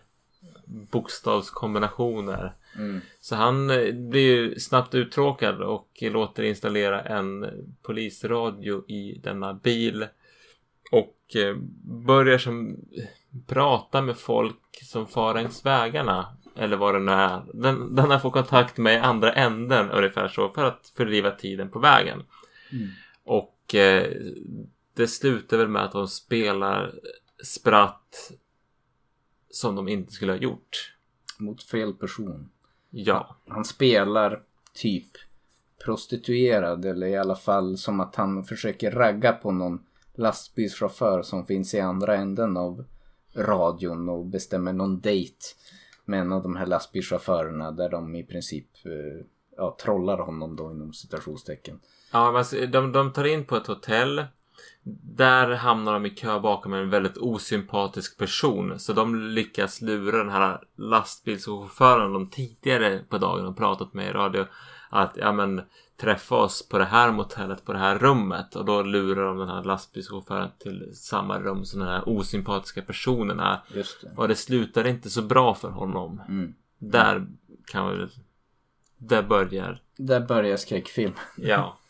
bokstavskombinationer. 0.67 2.55
Mm. 2.77 3.01
Så 3.21 3.35
han 3.37 3.71
eh, 3.71 3.95
blir 3.95 4.37
ju 4.37 4.59
snabbt 4.59 4.95
uttråkad 4.95 5.63
och 5.63 5.89
låter 6.01 6.43
installera 6.43 7.01
en 7.01 7.47
polisradio 7.83 8.85
i 8.89 9.21
denna 9.23 9.55
bil. 9.55 10.07
Och 10.91 11.37
eh, 11.37 11.57
börjar 12.07 12.39
som 12.39 12.77
prata 13.47 14.03
med 14.03 14.17
folk 14.17 14.83
som 14.83 15.07
far 15.07 15.35
längs 15.35 15.67
vägarna. 15.67 16.37
Eller 16.57 16.77
vad 16.77 16.95
det 16.95 17.01
nu 17.01 17.13
är. 17.13 17.43
Den, 17.55 17.95
den 17.95 18.11
har 18.11 18.19
fått 18.19 18.33
kontakt 18.33 18.79
med 18.79 19.05
andra 19.05 19.33
änden 19.33 19.91
ungefär 19.91 20.29
så. 20.29 20.49
För 20.49 20.65
att 20.65 20.93
fördriva 20.97 21.31
tiden 21.31 21.71
på 21.71 21.79
vägen. 21.79 22.23
Och 23.25 23.75
eh, 23.75 24.13
det 24.95 25.09
slutar 25.09 25.57
väl 25.57 25.69
med 25.69 25.85
att 25.85 25.93
de 25.93 26.09
spelar 26.09 26.95
spratt 27.45 28.33
som 29.51 29.77
de 29.77 29.89
inte 29.89 30.13
skulle 30.13 30.33
ha 30.33 30.39
gjort. 30.39 30.95
Mot 31.39 31.63
fel 31.63 31.95
person. 31.95 32.51
Ja. 32.91 33.37
Han 33.49 33.65
spelar 33.65 34.43
typ 34.75 35.09
prostituerad 35.85 36.85
eller 36.85 37.07
i 37.07 37.17
alla 37.17 37.37
fall 37.37 37.77
som 37.77 38.01
att 38.01 38.17
han 38.17 38.45
försöker 38.45 38.91
ragga 38.91 39.33
på 39.33 39.51
någon 39.53 39.85
lastbilschaufför 40.15 41.23
som 41.23 41.47
finns 41.47 41.75
i 41.75 41.81
andra 41.81 42.17
änden 42.17 42.57
av 42.57 42.85
radion 43.39 44.09
och 44.09 44.27
bestämmer 44.27 44.73
någon 44.73 45.01
dejt 45.01 45.37
med 46.05 46.21
en 46.21 46.33
av 46.33 46.43
de 46.43 46.57
här 46.57 46.67
lastbilschaufförerna 46.67 47.73
där 47.73 47.89
de 47.89 48.15
i 48.15 48.25
princip 48.25 48.67
eh, 48.85 49.27
ja, 49.57 49.77
trollar 49.83 50.19
honom 50.19 50.57
då 50.57 50.71
inom 50.71 50.93
citationstecken. 50.93 51.81
Ja, 52.13 52.39
alltså, 52.39 52.67
de, 52.67 52.93
de 52.93 53.13
tar 53.13 53.25
in 53.25 53.45
på 53.45 53.57
ett 53.57 53.67
hotell. 53.67 54.25
Där 55.03 55.51
hamnar 55.51 55.93
de 55.93 56.07
i 56.07 56.11
kö 56.11 56.41
bakom 56.41 56.73
en 56.73 56.91
väldigt 56.91 57.17
osympatisk 57.17 58.19
person. 58.19 58.79
Så 58.79 58.93
de 58.93 59.15
lyckas 59.15 59.81
lura 59.81 60.19
den 60.19 60.31
här 60.31 60.63
lastbilschauffören 60.77 62.13
de 62.13 62.31
tidigare 62.31 63.01
på 63.09 63.19
dagen 63.19 63.45
har 63.45 63.53
pratat 63.53 63.95
med 63.95 64.09
i 64.09 64.13
radio. 64.13 64.45
Att 64.91 65.17
ja 65.17 65.33
men 65.33 65.63
träffa 66.01 66.35
oss 66.37 66.69
på 66.69 66.79
det 66.79 66.85
här 66.85 67.13
motellet, 67.13 67.65
på 67.65 67.73
det 67.73 67.79
här 67.79 67.99
rummet. 67.99 68.57
Och 68.57 68.65
då 68.65 68.83
lurar 68.83 69.27
de 69.27 69.39
den 69.39 69.49
här 69.49 69.65
lastbilschauffören 69.65 70.51
till 70.59 70.91
samma 70.95 71.41
rum 71.41 71.65
som 71.65 71.81
den 71.81 71.89
här 71.89 72.09
osympatiska 72.09 72.83
personen 72.83 73.41
är. 73.41 73.61
Det. 73.75 73.87
Och 74.17 74.29
det 74.29 74.35
slutar 74.35 74.87
inte 74.87 75.11
så 75.11 75.23
bra 75.23 75.55
för 75.55 75.69
honom. 75.69 76.23
Mm. 76.29 76.55
Där 76.79 77.27
kan 77.65 77.99
vi. 77.99 78.07
Där 78.99 79.23
börjar... 79.23 79.83
Där 79.97 80.21
börjar 80.21 80.57
skräckfilm. 80.57 81.13
Ja. 81.37 81.79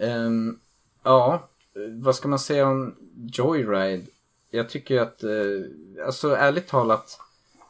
Ehm, 0.00 0.58
ja, 1.02 1.48
vad 1.90 2.14
ska 2.14 2.28
man 2.28 2.38
säga 2.38 2.68
om 2.68 2.94
Joyride? 3.32 4.06
Jag 4.50 4.68
tycker 4.68 5.00
att, 5.00 5.22
eh, 5.22 5.30
alltså 6.06 6.36
ärligt 6.36 6.68
talat, 6.68 7.20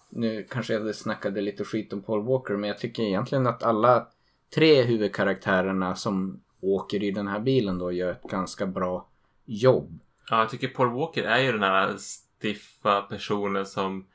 nu 0.08 0.46
kanske 0.50 0.74
jag 0.74 0.94
snackade 0.94 1.40
lite 1.40 1.64
skit 1.64 1.92
om 1.92 2.02
Paul 2.02 2.24
Walker, 2.24 2.56
men 2.56 2.68
jag 2.68 2.78
tycker 2.78 3.02
egentligen 3.02 3.46
att 3.46 3.62
alla 3.62 4.06
tre 4.55 4.82
huvudkaraktärerna 4.82 5.94
som 5.96 6.40
åker 6.61 7.03
i 7.03 7.11
den 7.11 7.28
här 7.28 7.40
bilen 7.40 7.78
då 7.78 7.92
gör 7.92 8.11
ett 8.11 8.22
ganska 8.22 8.66
bra 8.66 9.07
jobb. 9.44 9.98
Ja, 10.30 10.38
jag 10.38 10.51
tycker 10.51 10.68
Paul 10.68 10.88
Walker 10.92 11.22
är 11.24 11.38
ju 11.38 11.53
den 11.53 11.62
här 11.62 11.96
stiffa 11.96 13.01
personen 13.03 13.66
som 13.66 14.07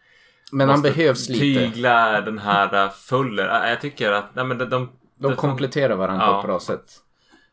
Men 0.52 0.70
han 0.70 0.82
behövs 0.82 1.30
lite. 1.30 1.40
tygla 1.40 2.22
den 2.22 2.40
här 2.40 2.84
äh, 2.86 2.92
Fuller. 2.92 3.64
Äh, 3.64 3.70
Jag 3.70 3.82
tycker 3.82 4.12
att 4.12 4.36
nej, 4.36 4.46
men 4.46 4.58
de, 4.58 4.66
de, 4.66 4.90
De 5.18 5.36
kompletterar 5.36 5.96
varandra 5.96 6.26
på 6.28 6.32
Ja. 6.34 6.40
ett 6.40 6.46
bra 6.46 6.60
sätt. 6.60 6.92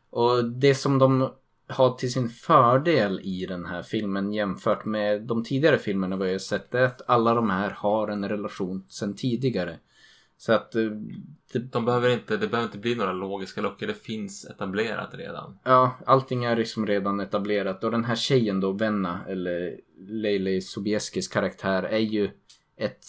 Och 0.09 0.45
det 0.45 0.75
som 0.75 0.99
de 0.99 1.29
har 1.67 1.91
till 1.95 2.11
sin 2.13 2.29
fördel 2.29 3.19
i 3.23 3.45
den 3.45 3.65
här 3.65 3.81
filmen 3.83 4.33
jämfört 4.33 4.85
med 4.85 5.21
de 5.21 5.43
tidigare 5.43 5.77
filmerna 5.77 6.15
vi 6.15 6.31
har 6.31 6.39
sett 6.39 6.75
är 6.75 6.81
att 6.83 7.01
alla 7.09 7.33
de 7.33 7.49
här 7.49 7.69
har 7.69 8.07
en 8.07 8.29
relation 8.29 8.83
sedan 8.87 9.15
tidigare. 9.15 9.77
Så 10.45 10.53
att 10.53 10.75
eh, 10.75 10.91
det, 11.53 11.59
de 11.59 11.85
behöver 11.85 12.09
inte, 12.09 12.37
det 12.37 12.47
behöver 12.47 12.67
inte 12.67 12.77
bli 12.77 12.95
några 12.95 13.13
logiska 13.13 13.61
luckor. 13.61 13.87
Det 13.87 13.93
finns 13.93 14.45
etablerat 14.45 15.13
redan. 15.13 15.59
ja, 15.63 15.97
allting 16.05 16.43
är 16.43 16.55
liksom 16.55 16.87
redan 16.87 17.19
etablerat. 17.19 17.83
Och 17.83 17.91
den 17.91 18.03
här 18.03 18.15
tjejen 18.15 18.59
då, 18.59 18.71
Venna, 18.71 19.25
eller 19.27 19.79
Leila 20.07 20.61
Sobieskis 20.61 21.27
karaktär, 21.27 21.83
är 21.83 21.99
ju 21.99 22.29
ett 22.77 23.05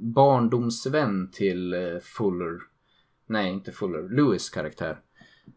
barndomsvän 0.00 1.30
till 1.30 1.74
eh, 1.74 1.98
Fuller. 2.02 2.58
Nej, 3.26 3.52
inte 3.52 3.72
Fuller. 3.72 4.16
Lewis 4.16 4.50
karaktär. 4.50 5.00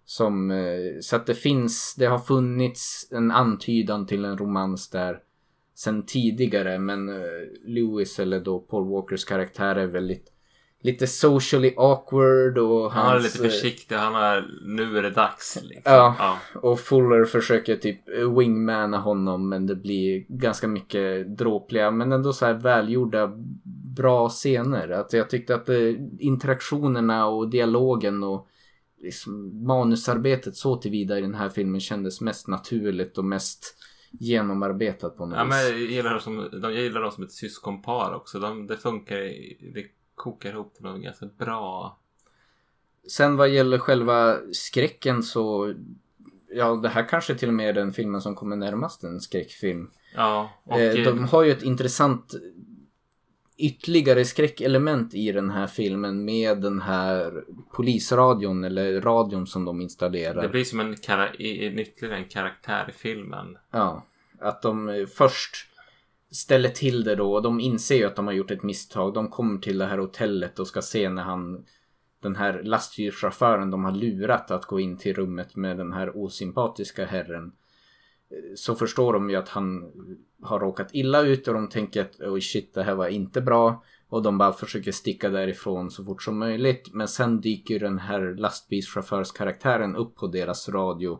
Som, 0.06 0.52
eh, 0.52 1.00
så 1.02 1.16
att 1.16 1.26
det 1.26 1.36
finns, 1.36 1.96
det 1.98 2.06
har 2.06 2.20
funnits 2.20 3.08
en 3.12 3.32
antydan 3.32 4.06
till 4.06 4.26
en 4.26 4.38
romans 4.38 4.90
där 4.90 5.20
sen 5.76 6.06
tidigare. 6.06 6.80
Men 6.80 7.06
Lewis 7.66 8.20
eller 8.20 8.40
då 8.40 8.60
Paul 8.60 8.90
Walkers 8.90 9.26
karaktär 9.26 9.76
är 9.76 9.88
väldigt 9.88 10.34
lite 10.82 11.08
socially 11.08 11.74
awkward 11.78 12.58
och 12.58 12.92
Han 12.92 13.06
är 13.08 13.12
hans, 13.12 13.24
lite 13.24 13.48
eh, 13.48 13.52
försiktig. 13.52 13.96
Han 13.96 14.16
är, 14.16 14.48
nu 14.66 14.98
är 14.98 15.04
det 15.04 15.10
dags. 15.10 15.56
Liksom. 15.64 15.94
Ja. 15.94 16.16
ja. 16.20 16.60
och 16.60 16.80
Fuller 16.80 17.26
försöker 17.26 17.76
typ 17.76 18.00
wingmana 18.38 18.98
honom 18.98 19.50
men 19.50 19.68
det 19.68 19.76
blir 19.76 20.26
ganska 20.28 20.68
mycket 20.68 21.38
dråpliga 21.38 21.92
men 21.92 22.12
ändå 22.12 22.34
så 22.34 22.46
här 22.46 22.54
välgjorda 22.54 23.32
bra 23.96 24.30
scener. 24.30 24.90
Att 24.90 25.14
jag 25.14 25.30
tyckte 25.30 25.56
att 25.56 25.70
eh, 25.70 25.94
interaktionerna 26.20 27.28
och 27.28 27.50
dialogen 27.50 28.24
och 28.24 28.48
liksom 29.02 29.64
manusarbetet 29.68 30.56
så 30.56 30.76
tillvida 30.76 31.18
i 31.18 31.22
den 31.22 31.36
här 31.36 31.50
filmen 31.50 31.80
kändes 31.82 32.22
mest 32.22 32.48
naturligt 32.48 33.18
och 33.18 33.26
mest 33.26 33.76
genomarbetat 34.20 35.18
på 35.18 35.26
något 35.26 35.38
Ja, 35.38 35.44
men 35.46 35.60
vis. 35.60 35.70
jag 35.70 35.80
gillar 35.80 36.12
dem 36.12 36.20
som, 36.20 36.50
de, 36.62 36.74
jag 36.74 36.84
gillar 36.84 37.02
dem 37.02 37.12
som 37.12 37.24
ett 37.24 37.32
syskonpar 37.32 38.16
också. 38.16 38.40
De, 38.40 38.68
det 38.68 38.78
funkar, 38.78 39.16
det 39.74 39.84
kokar 40.18 40.50
ihop 40.50 40.74
till 40.74 40.84
något 40.84 41.02
ganska 41.02 41.26
bra. 41.26 41.98
Sen 43.10 43.38
vad 43.38 43.50
gäller 43.50 43.78
själva 43.78 44.38
skräcken 44.52 45.24
så 45.24 45.74
Ja, 46.50 46.76
det 46.76 46.90
här 46.90 47.08
kanske 47.10 47.36
till 47.36 47.48
och 47.48 47.54
med 47.54 47.70
är 47.70 47.74
den 47.74 47.94
filmen 47.94 48.22
som 48.22 48.36
kommer 48.36 48.56
närmast 48.56 49.04
en 49.04 49.22
skräckfilm. 49.22 49.92
Ja, 50.16 50.50
och 50.64 50.80
Eh, 50.80 51.04
de 51.04 51.24
har 51.26 51.44
ju 51.44 51.52
ett 51.52 51.64
intressant 51.64 52.34
ytterligare 53.58 54.26
skräckelement 54.26 55.14
i 55.14 55.32
den 55.32 55.50
här 55.50 55.68
filmen 55.68 56.26
med 56.26 56.62
den 56.62 56.82
här 56.82 57.44
polisradion 57.74 58.64
eller 58.64 59.02
radion 59.02 59.48
som 59.48 59.66
de 59.66 59.82
installerar. 59.82 60.42
Det 60.42 60.50
blir 60.50 60.64
som 60.64 60.80
en, 60.80 60.96
kara- 60.96 61.34
ytterligare 61.36 62.18
en 62.18 62.26
karaktär 62.30 62.86
i 62.90 62.92
filmen. 62.92 63.58
Ja, 63.72 64.04
att 64.40 64.62
de 64.62 64.90
eh, 64.90 65.06
först 65.06 65.56
ställer 66.32 66.70
till 66.70 67.04
det 67.04 67.16
då 67.16 67.34
och 67.34 67.42
de 67.42 67.60
inser 67.60 67.96
ju 67.96 68.04
att 68.04 68.16
de 68.16 68.28
har 68.28 68.34
gjort 68.34 68.52
ett 68.52 68.64
misstag. 68.64 69.14
De 69.14 69.30
kommer 69.30 69.60
till 69.60 69.78
det 69.78 69.86
här 69.86 69.98
hotellet 69.98 70.60
och 70.60 70.68
ska 70.68 70.82
se 70.82 71.10
när 71.10 71.24
han 71.24 71.66
den 72.22 72.36
här 72.36 72.64
lastbilschauffören 72.64 73.72
de 73.72 73.84
har 73.84 73.92
lurat 73.92 74.52
att 74.52 74.66
gå 74.66 74.80
in 74.80 74.98
till 74.98 75.14
rummet 75.14 75.56
med 75.56 75.78
den 75.78 75.94
här 75.94 76.18
osympatiska 76.18 77.06
herren. 77.06 77.52
Så 78.56 78.76
förstår 78.76 79.14
de 79.14 79.30
ju 79.30 79.36
att 79.36 79.50
han 79.50 79.92
har 80.42 80.60
råkat 80.60 80.90
illa 80.94 81.22
ut 81.22 81.48
och 81.48 81.54
de 81.54 81.70
tänker 81.70 82.02
att 82.02 82.20
oj 82.20 82.42
shit 82.42 82.74
det 82.74 82.84
här 82.84 82.96
var 82.96 83.08
inte 83.08 83.42
bra. 83.42 83.84
Och 84.10 84.24
de 84.24 84.38
bara 84.38 84.54
försöker 84.54 84.92
sticka 84.92 85.30
därifrån 85.30 85.92
så 85.92 86.06
fort 86.06 86.24
som 86.24 86.40
möjligt. 86.40 86.94
Men 86.94 87.08
sen 87.08 87.42
dyker 87.42 87.80
den 87.80 88.00
här 88.00 88.36
lastbilschaufförskaraktären 88.38 89.96
upp 89.96 90.16
på 90.16 90.28
deras 90.28 90.70
radio 90.70 91.20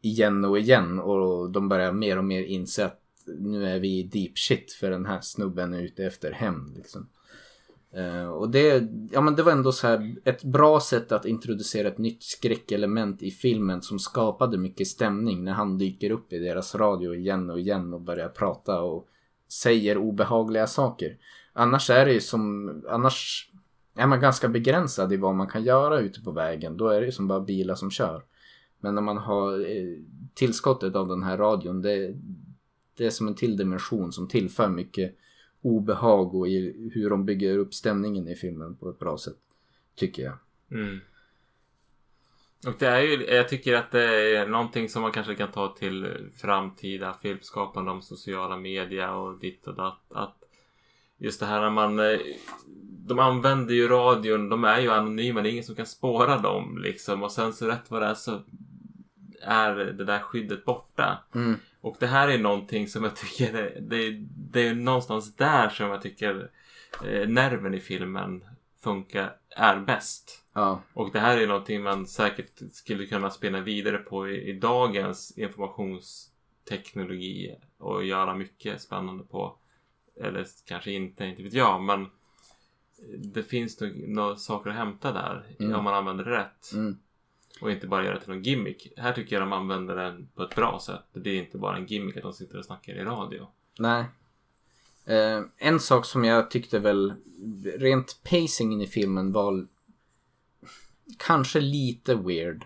igen 0.00 0.44
och 0.44 0.58
igen 0.58 1.00
och 1.00 1.50
de 1.50 1.68
börjar 1.68 1.92
mer 1.92 2.18
och 2.18 2.24
mer 2.24 2.42
inse 2.42 2.84
att 2.84 3.03
nu 3.26 3.66
är 3.66 3.78
vi 3.78 3.98
i 3.98 4.02
deep 4.02 4.38
shit 4.38 4.72
för 4.72 4.90
den 4.90 5.06
här 5.06 5.20
snubben 5.20 5.74
är 5.74 5.80
ute 5.80 6.04
efter 6.04 6.32
hämnd. 6.32 6.76
Liksom. 6.76 7.08
Uh, 7.96 8.28
och 8.28 8.50
det, 8.50 8.88
ja, 9.12 9.20
men 9.20 9.36
det 9.36 9.42
var 9.42 9.52
ändå 9.52 9.72
så 9.72 9.86
här 9.86 10.16
ett 10.24 10.44
bra 10.44 10.80
sätt 10.80 11.12
att 11.12 11.26
introducera 11.26 11.88
ett 11.88 11.98
nytt 11.98 12.22
skräckelement 12.22 13.22
i 13.22 13.30
filmen 13.30 13.82
som 13.82 13.98
skapade 13.98 14.58
mycket 14.58 14.86
stämning 14.88 15.44
när 15.44 15.52
han 15.52 15.78
dyker 15.78 16.10
upp 16.10 16.32
i 16.32 16.38
deras 16.38 16.74
radio 16.74 17.14
igen 17.14 17.50
och 17.50 17.60
igen 17.60 17.94
och 17.94 18.00
börjar 18.00 18.28
prata 18.28 18.80
och 18.80 19.08
säger 19.48 19.98
obehagliga 19.98 20.66
saker. 20.66 21.16
Annars 21.52 21.90
är 21.90 22.06
det 22.06 22.12
ju 22.12 22.20
som, 22.20 22.70
annars 22.88 23.50
är 23.96 24.06
man 24.06 24.20
ganska 24.20 24.48
begränsad 24.48 25.12
i 25.12 25.16
vad 25.16 25.34
man 25.34 25.46
kan 25.46 25.64
göra 25.64 25.98
ute 25.98 26.20
på 26.20 26.30
vägen. 26.30 26.76
Då 26.76 26.88
är 26.88 27.00
det 27.00 27.06
ju 27.06 27.12
som 27.12 27.28
bara 27.28 27.40
bilar 27.40 27.74
som 27.74 27.90
kör. 27.90 28.22
Men 28.80 28.94
när 28.94 29.02
man 29.02 29.18
har 29.18 29.60
eh, 29.60 29.98
tillskottet 30.34 30.96
av 30.96 31.08
den 31.08 31.22
här 31.22 31.36
radion, 31.38 31.82
det, 31.82 32.14
det 32.96 33.06
är 33.06 33.10
som 33.10 33.28
en 33.28 33.34
till 33.34 33.56
dimension 33.56 34.12
som 34.12 34.28
tillför 34.28 34.68
mycket 34.68 35.16
obehag 35.62 36.34
och 36.34 36.48
i 36.48 36.90
hur 36.94 37.10
de 37.10 37.24
bygger 37.24 37.58
upp 37.58 37.74
stämningen 37.74 38.28
i 38.28 38.36
filmen 38.36 38.76
på 38.76 38.90
ett 38.90 38.98
bra 38.98 39.18
sätt. 39.18 39.38
Tycker 39.94 40.22
jag. 40.22 40.34
Mm. 40.70 41.00
Och 42.66 42.74
det 42.78 42.86
är 42.86 43.00
ju, 43.00 43.24
jag 43.24 43.48
tycker 43.48 43.74
att 43.74 43.90
det 43.90 44.36
är 44.36 44.46
någonting 44.46 44.88
som 44.88 45.02
man 45.02 45.12
kanske 45.12 45.34
kan 45.34 45.50
ta 45.52 45.74
till 45.74 46.30
framtida 46.36 47.14
filmskapande 47.22 47.90
om 47.90 48.02
sociala 48.02 48.56
media 48.56 49.14
och 49.14 49.38
ditt 49.38 49.66
och 49.66 49.74
datt. 49.74 50.02
Att 50.08 50.36
just 51.18 51.40
det 51.40 51.46
här 51.46 51.60
när 51.60 51.70
man... 51.70 51.98
eh, 51.98 52.18
De 53.06 53.18
använder 53.18 53.74
ju 53.74 53.88
radion, 53.88 54.48
de 54.48 54.64
är 54.64 54.80
ju 54.80 54.90
anonyma, 54.90 55.42
det 55.42 55.48
är 55.48 55.50
ingen 55.50 55.64
som 55.64 55.74
kan 55.74 55.86
spåra 55.86 56.38
dem 56.38 56.78
liksom. 56.78 57.22
Och 57.22 57.32
sen 57.32 57.52
så 57.52 57.66
rätt 57.66 57.90
vad 57.90 58.02
det 58.02 58.06
är 58.06 58.14
så 58.14 58.42
är 59.42 59.74
det 59.74 60.04
där 60.04 60.18
skyddet 60.18 60.64
borta. 60.64 61.18
Mm. 61.34 61.54
Och 61.84 61.96
det 62.00 62.06
här 62.06 62.28
är 62.28 62.38
någonting 62.38 62.88
som 62.88 63.04
jag 63.04 63.16
tycker, 63.16 63.52
det, 63.52 63.80
det, 63.80 64.10
det 64.52 64.68
är 64.68 64.74
någonstans 64.74 65.36
där 65.36 65.68
som 65.68 65.86
jag 65.86 66.02
tycker 66.02 66.50
eh, 67.04 67.28
nerven 67.28 67.74
i 67.74 67.80
filmen 67.80 68.44
funkar, 68.80 69.36
är 69.50 69.78
bäst. 69.80 70.44
Ja, 70.52 70.80
Och 70.92 71.10
det 71.12 71.20
här 71.20 71.38
är 71.38 71.46
någonting 71.46 71.82
man 71.82 72.06
säkert 72.06 72.60
skulle 72.72 73.06
kunna 73.06 73.30
spinna 73.30 73.60
vidare 73.60 73.98
på 73.98 74.28
i, 74.28 74.50
i 74.50 74.52
dagens 74.52 75.38
informationsteknologi 75.38 77.56
och 77.78 78.04
göra 78.04 78.34
mycket 78.34 78.82
spännande 78.82 79.24
på. 79.24 79.56
Eller 80.20 80.46
kanske 80.66 80.90
inte, 80.92 81.24
inte 81.24 81.42
vet 81.42 81.52
jag, 81.52 81.82
men 81.82 82.06
det 83.18 83.42
finns 83.42 83.80
nog 83.80 84.08
några 84.08 84.36
saker 84.36 84.70
att 84.70 84.76
hämta 84.76 85.12
där 85.12 85.46
Mm. 85.58 85.74
om 85.78 85.84
man 85.84 85.94
använder 85.94 86.24
det 86.24 86.38
rätt. 86.38 86.72
mm. 86.72 86.98
Och 87.60 87.70
inte 87.70 87.86
bara 87.86 88.04
göra 88.04 88.14
det 88.14 88.20
till 88.20 88.30
någon 88.30 88.42
gimmick. 88.42 88.92
Här 88.96 89.12
tycker 89.12 89.36
jag 89.36 89.42
de 89.42 89.52
använder 89.52 89.96
den 89.96 90.28
på 90.34 90.42
ett 90.42 90.54
bra 90.54 90.80
sätt. 90.86 91.04
Det 91.12 91.30
är 91.30 91.38
inte 91.38 91.58
bara 91.58 91.76
en 91.76 91.86
gimmick 91.86 92.16
att 92.16 92.22
de 92.22 92.32
sitter 92.32 92.58
och 92.58 92.64
snackar 92.64 92.92
i 92.92 93.04
radio. 93.04 93.48
nej. 93.78 94.04
Eh, 95.06 95.42
en 95.56 95.80
sak 95.80 96.04
som 96.04 96.24
jag 96.24 96.50
tyckte 96.50 96.78
väl 96.78 97.14
rent 97.76 98.20
pacingen 98.30 98.80
i 98.80 98.86
filmen 98.86 99.32
var 99.32 99.66
kanske 101.18 101.60
lite 101.60 102.14
weird. 102.14 102.64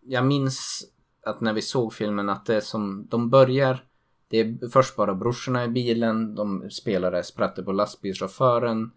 Jag 0.00 0.26
minns 0.26 0.84
att 1.26 1.40
när 1.40 1.52
vi 1.52 1.62
såg 1.62 1.94
filmen 1.94 2.28
att 2.28 2.46
det 2.46 2.54
är 2.54 2.60
som 2.60 3.06
de 3.10 3.30
börjar 3.30 3.88
det 4.28 4.40
är 4.40 4.68
först 4.68 4.96
bara 4.96 5.14
brorsorna 5.14 5.64
i 5.64 5.68
bilen, 5.68 6.34
de 6.34 6.70
spelare 6.70 7.22
sprätter 7.22 7.62
på 7.62 7.72
lastbilschauffören 7.72 8.90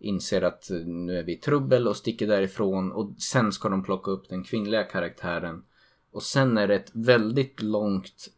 inser 0.00 0.42
att 0.42 0.70
eh, 0.70 0.76
nu 0.76 1.18
är 1.18 1.22
vi 1.22 1.32
i 1.32 1.36
trubbel 1.36 1.88
och 1.88 1.96
sticker 1.96 2.26
därifrån 2.26 2.92
och 2.92 3.10
sen 3.18 3.52
ska 3.52 3.68
de 3.68 3.82
plocka 3.82 4.10
upp 4.10 4.28
den 4.28 4.44
kvinnliga 4.44 4.84
karaktären. 4.84 5.64
Och 6.12 6.22
sen 6.22 6.58
är 6.58 6.68
det 6.68 6.74
ett 6.74 6.90
väldigt 6.94 7.62
långt 7.62 8.28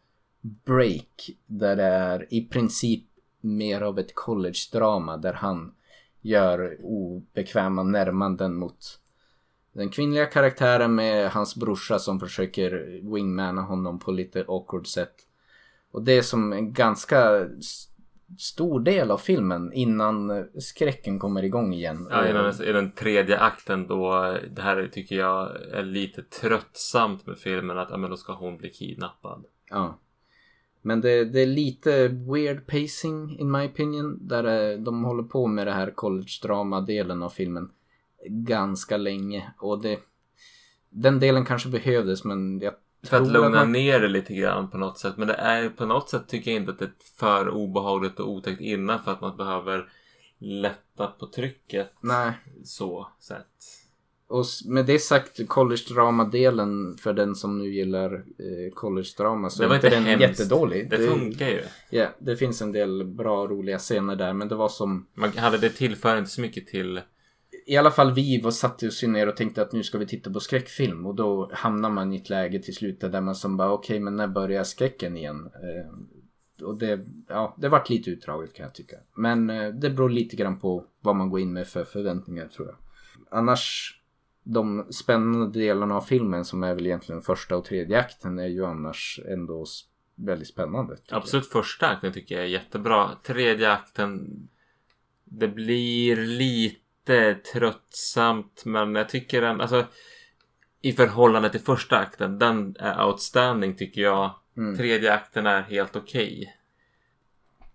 break 0.41 1.31
där 1.47 1.77
det 1.77 1.83
är 1.83 2.35
i 2.35 2.41
princip 2.41 3.05
mer 3.41 3.81
av 3.81 3.99
ett 3.99 4.15
college-drama 4.15 5.17
där 5.17 5.33
han 5.33 5.75
gör 6.21 6.79
obekväma 6.83 7.83
närmanden 7.83 8.55
mot 8.55 8.99
den 9.73 9.89
kvinnliga 9.89 10.27
karaktären 10.27 10.95
med 10.95 11.31
hans 11.31 11.57
brorsa 11.57 11.99
som 11.99 12.21
försöker 12.21 13.01
wingmana 13.13 13.63
honom 13.63 13.99
på 13.99 14.11
lite 14.11 14.45
awkward 14.49 14.87
sätt. 14.87 15.15
Och 15.91 16.03
det 16.03 16.13
är 16.13 16.23
som 16.23 16.53
en 16.53 16.73
ganska 16.73 17.49
stor 18.39 18.81
del 18.81 19.11
av 19.11 19.19
filmen 19.19 19.73
innan 19.73 20.47
skräcken 20.61 21.19
kommer 21.19 21.43
igång 21.45 21.75
igen. 21.75 22.09
Ja, 22.11 22.27
i, 22.27 22.31
Och- 22.33 22.35
den, 22.35 22.69
I 22.69 22.73
den 22.73 22.93
tredje 22.93 23.39
akten 23.39 23.87
då, 23.87 24.37
det 24.51 24.63
här 24.63 24.89
tycker 24.93 25.17
jag 25.17 25.57
är 25.73 25.83
lite 25.83 26.23
tröttsamt 26.23 27.27
med 27.27 27.39
filmen 27.39 27.79
att 27.79 27.91
ja, 27.91 27.97
men 27.97 28.11
då 28.11 28.17
ska 28.17 28.33
hon 28.33 28.57
bli 28.57 28.71
kidnappad. 28.71 29.45
Ja. 29.71 29.99
Men 30.83 31.01
det, 31.01 31.25
det 31.25 31.41
är 31.41 31.47
lite 31.47 32.09
weird 32.09 32.67
pacing 32.67 33.39
in 33.39 33.51
my 33.51 33.67
opinion. 33.67 34.19
Där 34.29 34.73
eh, 34.73 34.79
de 34.79 35.05
håller 35.05 35.23
på 35.23 35.47
med 35.47 35.67
det 35.67 35.73
här 35.73 35.91
college-drama-delen 35.91 37.23
av 37.23 37.31
filmen 37.31 37.71
ganska 38.29 38.97
länge. 38.97 39.53
Och 39.59 39.83
det, 39.83 39.99
den 40.91 41.21
delen 41.21 41.45
kanske 41.45 41.69
behövdes 41.69 42.25
men 42.25 42.61
jag 42.61 42.75
För 43.07 43.17
att 43.23 43.29
lugna 43.33 43.49
man- 43.51 43.73
ner 43.73 44.01
det 44.01 44.09
lite 44.09 44.35
grann 44.35 44.71
på 44.71 44.79
något 44.79 44.99
sätt. 44.99 45.17
Men 45.17 45.29
det 45.29 45.35
är 45.35 45.69
på 45.69 45.87
något 45.87 46.09
sätt 46.11 46.29
tycker 46.29 46.51
jag 46.51 46.61
inte 46.61 46.73
att 46.73 46.79
det 46.79 46.85
är 46.85 46.93
för 47.19 47.49
obehagligt 47.49 48.21
och 48.21 48.31
otäckt 48.31 48.61
innan 48.61 49.03
för 49.05 49.13
att 49.13 49.21
man 49.21 49.37
behöver 49.37 49.89
lätta 50.39 51.07
på 51.07 51.27
trycket 51.27 51.91
Nej. 52.01 52.33
så 52.65 53.09
sett. 53.21 53.47
Och 54.29 54.45
med 54.67 54.87
det 54.87 54.99
sagt, 54.99 55.49
college-drama-delen 55.49 56.97
för 56.99 57.13
den 57.13 57.35
som 57.35 57.59
nu 57.59 57.69
gillar 57.75 58.13
eh, 58.15 58.73
college-drama 58.75 59.51
så 59.51 59.63
Det 59.63 59.69
var 59.69 59.75
inte 59.75 59.89
den 59.91 60.05
hemskt. 60.05 60.21
jättedålig. 60.41 60.91
Det 60.91 60.99
funkar 61.09 61.49
ju. 61.49 61.63
Ja, 61.91 62.07
det 62.19 62.37
finns 62.37 62.63
en 62.63 62.73
del 62.73 63.05
bra 63.05 63.47
roliga 63.47 63.79
scener 63.79 64.17
där 64.17 64.33
men 64.33 64.49
det 64.49 64.55
var 64.55 64.69
som 64.69 65.07
Man 65.15 65.33
hade 65.37 65.59
det 65.59 65.69
tillför 65.71 66.19
inte 66.19 66.31
så 66.31 66.41
mycket 66.41 66.67
till 66.67 67.01
i 67.67 67.77
alla 67.77 67.91
fall 67.91 68.15
vi 68.15 68.41
var 68.41 68.51
satte 68.51 68.87
oss 68.87 69.05
ju 69.05 69.09
ner 69.09 69.29
och 69.29 69.37
tänkte 69.37 69.63
att 69.63 69.73
nu 69.73 69.83
ska 69.83 69.99
vi 69.99 70.07
titta 70.07 70.31
på 70.31 70.41
skräckfilm 70.41 71.07
och 71.07 71.15
då 71.15 71.51
hamnar 71.53 71.91
man 71.91 72.13
i 72.13 72.17
ett 72.17 72.31
läge 72.31 72.59
till 72.59 72.75
slut 72.75 73.01
där 73.01 73.21
man 73.21 73.35
som 73.35 73.57
bara 73.57 73.73
okej 73.73 74.01
men 74.01 74.17
när 74.17 74.29
börjar 74.29 74.65
skräcken 74.65 75.17
igen? 75.17 75.51
Eh, 75.55 76.67
och 76.67 76.79
det, 76.79 77.01
ja, 77.29 77.57
det 77.59 77.69
vart 77.69 77.89
lite 77.91 78.11
utdraget 78.11 78.55
kan 78.55 78.65
jag 78.65 78.75
tycka. 78.75 78.97
Men 79.15 79.51
eh, 79.51 79.69
det 79.69 79.91
beror 79.91 80.11
lite 80.11 80.37
grann 80.37 80.59
på 80.59 80.85
vad 81.01 81.17
man 81.17 81.31
går 81.31 81.41
in 81.41 81.53
med 81.53 81.67
för 81.67 81.85
förväntningar 81.85 82.49
tror 82.49 82.69
jag. 82.69 82.77
Annars 83.39 83.99
de 84.43 84.87
spännande 84.91 85.59
delarna 85.59 85.97
av 85.97 86.01
filmen 86.01 86.45
som 86.45 86.63
är 86.63 86.75
väl 86.75 86.87
egentligen 86.87 87.23
första 87.23 87.57
och 87.57 87.65
tredje 87.65 88.01
akten 88.01 88.39
är 88.39 88.47
ju 88.47 88.65
annars 88.65 89.21
ändå 89.29 89.65
väldigt 90.15 90.49
spännande. 90.49 90.93
Absolut 90.93 91.11
jag. 91.11 91.17
Absolut 91.17 91.47
första 91.47 91.89
akten 91.89 92.13
tycker 92.13 92.35
jag 92.35 92.45
är 92.45 92.49
jättebra. 92.49 93.11
Tredje 93.23 93.73
akten 93.73 94.29
det 95.25 95.49
blir 95.49 96.17
lite 96.17 96.82
tröttsamt 97.53 98.65
men 98.65 98.95
jag 98.95 99.09
tycker 99.09 99.43
den, 99.43 99.61
alltså 99.61 99.87
i 100.83 100.93
förhållande 100.93 101.51
till 101.51 101.61
första 101.61 101.99
akten, 101.99 102.39
den 102.39 102.77
är 102.79 103.05
outstanding 103.07 103.77
tycker 103.77 104.01
jag. 104.03 104.35
Mm. 104.57 104.77
Tredje 104.77 105.13
akten 105.13 105.47
är 105.47 105.63
helt 105.63 105.97
okej. 105.97 106.57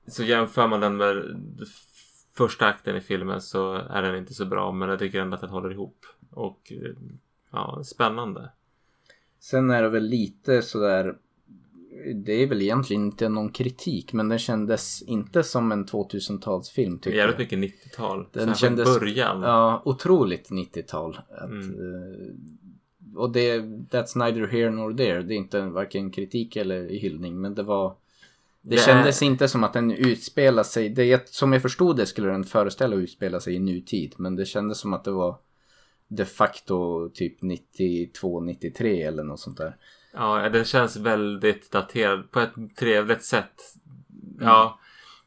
Så 0.08 0.24
jämför 0.24 0.68
man 0.68 0.80
den 0.80 0.98
med 0.98 1.38
första 2.34 2.66
akten 2.66 2.96
i 2.96 3.02
filmen 3.02 3.42
så 3.42 3.74
är 3.74 4.02
den 4.02 4.16
inte 4.16 4.34
så 4.34 4.46
bra 4.46 4.72
men 4.72 4.90
jag 4.90 5.00
tycker 5.00 5.22
ändå 5.22 5.36
att 5.36 5.42
den 5.42 5.50
håller 5.50 5.72
ihop. 5.72 6.06
Och 6.32 6.72
ja, 7.52 7.84
spännande. 7.84 8.52
Sen 9.40 9.70
är 9.70 9.84
det 9.84 9.90
väl 9.90 10.04
lite 10.04 10.62
sådär 10.62 11.18
det 12.16 12.32
är 12.34 12.48
väl 12.48 12.62
egentligen 12.62 13.06
inte 13.06 13.30
någon 13.30 13.50
kritik 13.52 14.14
men 14.14 14.30
den 14.30 14.40
kändes 14.40 15.02
inte 15.02 15.44
som 15.44 15.72
en 15.72 15.86
2000-talsfilm 15.86 17.00
tycker 17.00 17.18
Jävligt 17.18 17.52
jag. 17.52 17.60
mycket 17.60 17.84
90-tal. 17.86 18.28
Den 18.34 18.56
kändes 18.56 19.00
början. 19.00 19.42
Ja, 19.42 19.82
otroligt 19.86 20.50
90-tal. 20.50 21.20
Att, 21.30 21.50
Mm. 21.50 21.70
eh, 21.70 22.28
och 23.20 23.32
det, 23.32 23.60
that's 23.92 24.18
neither 24.18 24.48
here 24.48 24.70
nor 24.72 24.94
there. 24.94 25.22
Det 25.22 25.34
är 25.34 25.38
inte 25.38 25.62
varken 25.62 26.12
kritik 26.12 26.56
eller 26.56 26.90
hyllning 26.90 27.42
men 27.42 27.56
det 27.56 27.64
var 27.64 27.96
Det, 28.62 28.76
Det 28.76 28.82
kändes 28.82 29.22
är- 29.22 29.26
inte 29.26 29.48
som 29.48 29.64
att 29.64 29.74
den 29.74 29.92
utspelar 29.92 30.64
sig, 30.64 30.90
det, 30.90 31.30
som 31.30 31.54
jag 31.54 31.62
förstod 31.62 31.98
det 31.98 32.06
skulle 32.06 32.28
den 32.28 32.44
föreställa 32.44 32.96
att 32.96 33.00
utspela 33.02 33.40
sig 33.40 33.56
i 33.56 33.60
nutid. 33.60 34.14
Men 34.18 34.36
det 34.36 34.46
kändes 34.46 34.78
som 34.80 34.94
att 34.94 35.04
det 35.04 35.12
var 35.12 35.36
de 36.08 36.26
facto 36.26 37.10
typ 37.10 37.42
92-93 37.42 39.08
eller 39.08 39.24
något 39.24 39.40
sånt 39.40 39.58
där. 39.58 39.76
Ja, 40.18 40.50
den 40.50 40.66
känns 40.66 40.98
väldigt 40.98 41.72
daterad 41.72 42.32
på 42.32 42.40
ett 42.40 42.54
trevligt 42.80 43.24
sätt. 43.24 43.74
Ja, 44.40 44.80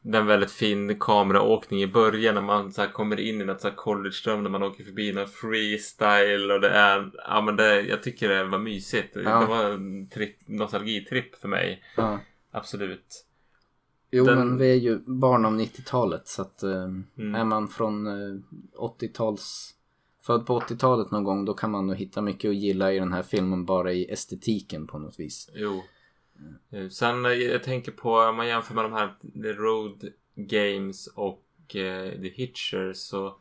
den 0.03 0.27
väldigt 0.27 0.51
fin 0.51 0.99
kameraåkning 1.01 1.83
i 1.83 1.87
början 1.87 2.35
när 2.35 2.43
man 2.43 2.73
så 2.73 2.87
kommer 2.87 3.21
in 3.21 3.41
i 3.41 3.45
något 3.45 3.61
så 3.61 3.69
här 3.69 3.75
college-dröm 3.77 4.43
när 4.43 4.51
man 4.51 4.63
åker 4.63 4.85
förbi 4.85 5.13
någon 5.13 5.29
freestyle 5.29 6.51
och 6.55 6.61
det 6.61 6.69
är, 6.71 7.11
ja 7.29 7.41
men 7.41 7.57
det, 7.57 7.81
jag 7.81 8.03
tycker 8.03 8.29
det 8.29 8.45
var 8.45 8.59
mysigt. 8.59 9.17
Ja. 9.17 9.41
Det 9.41 9.47
var 9.47 9.65
en 9.65 10.09
tripp, 10.09 10.37
nostalgitripp 10.49 11.37
för 11.37 11.49
mig. 11.49 11.83
Ja. 11.97 12.19
Absolut. 12.53 13.27
Jo 14.11 14.25
Den- 14.25 14.39
men 14.39 14.59
vi 14.59 14.71
är 14.71 14.75
ju 14.77 14.99
barn 14.99 15.45
av 15.45 15.53
90-talet 15.61 16.29
så 16.29 16.43
att 16.43 16.63
eh, 16.63 16.85
Mm. 17.19 17.35
är 17.35 17.45
man 17.45 17.69
från 17.69 18.07
eh, 18.07 18.39
80-tals 18.79 19.75
Född 20.21 20.47
på 20.47 20.61
80-talet 20.61 21.11
någon 21.11 21.25
gång 21.25 21.45
då 21.45 21.55
kan 21.55 21.71
man 21.71 21.87
nog 21.87 21.97
hitta 21.97 22.21
mycket 22.23 22.49
att 22.49 22.57
gilla 22.57 22.93
i 22.93 22.99
den 22.99 23.13
här 23.13 23.23
filmen 23.23 23.65
bara 23.65 23.93
i 23.93 24.13
estetiken 24.13 24.87
på 24.87 24.99
något 24.99 25.21
vis. 25.21 25.51
Jo. 25.55 25.83
Eh, 26.71 26.89
sen 26.89 27.27
eh, 27.27 27.33
jag 27.33 27.63
tänker 27.63 27.93
på 27.93 28.15
om 28.15 28.37
man 28.37 28.49
jämför 28.49 28.75
med 28.75 28.85
de 28.85 28.93
här 28.93 29.15
The 29.43 29.53
Road 29.53 30.13
Games 30.35 31.07
och 31.07 31.77
eh, 31.77 32.13
The 32.13 32.29
Hitcher 32.29 32.93
så 32.93 33.37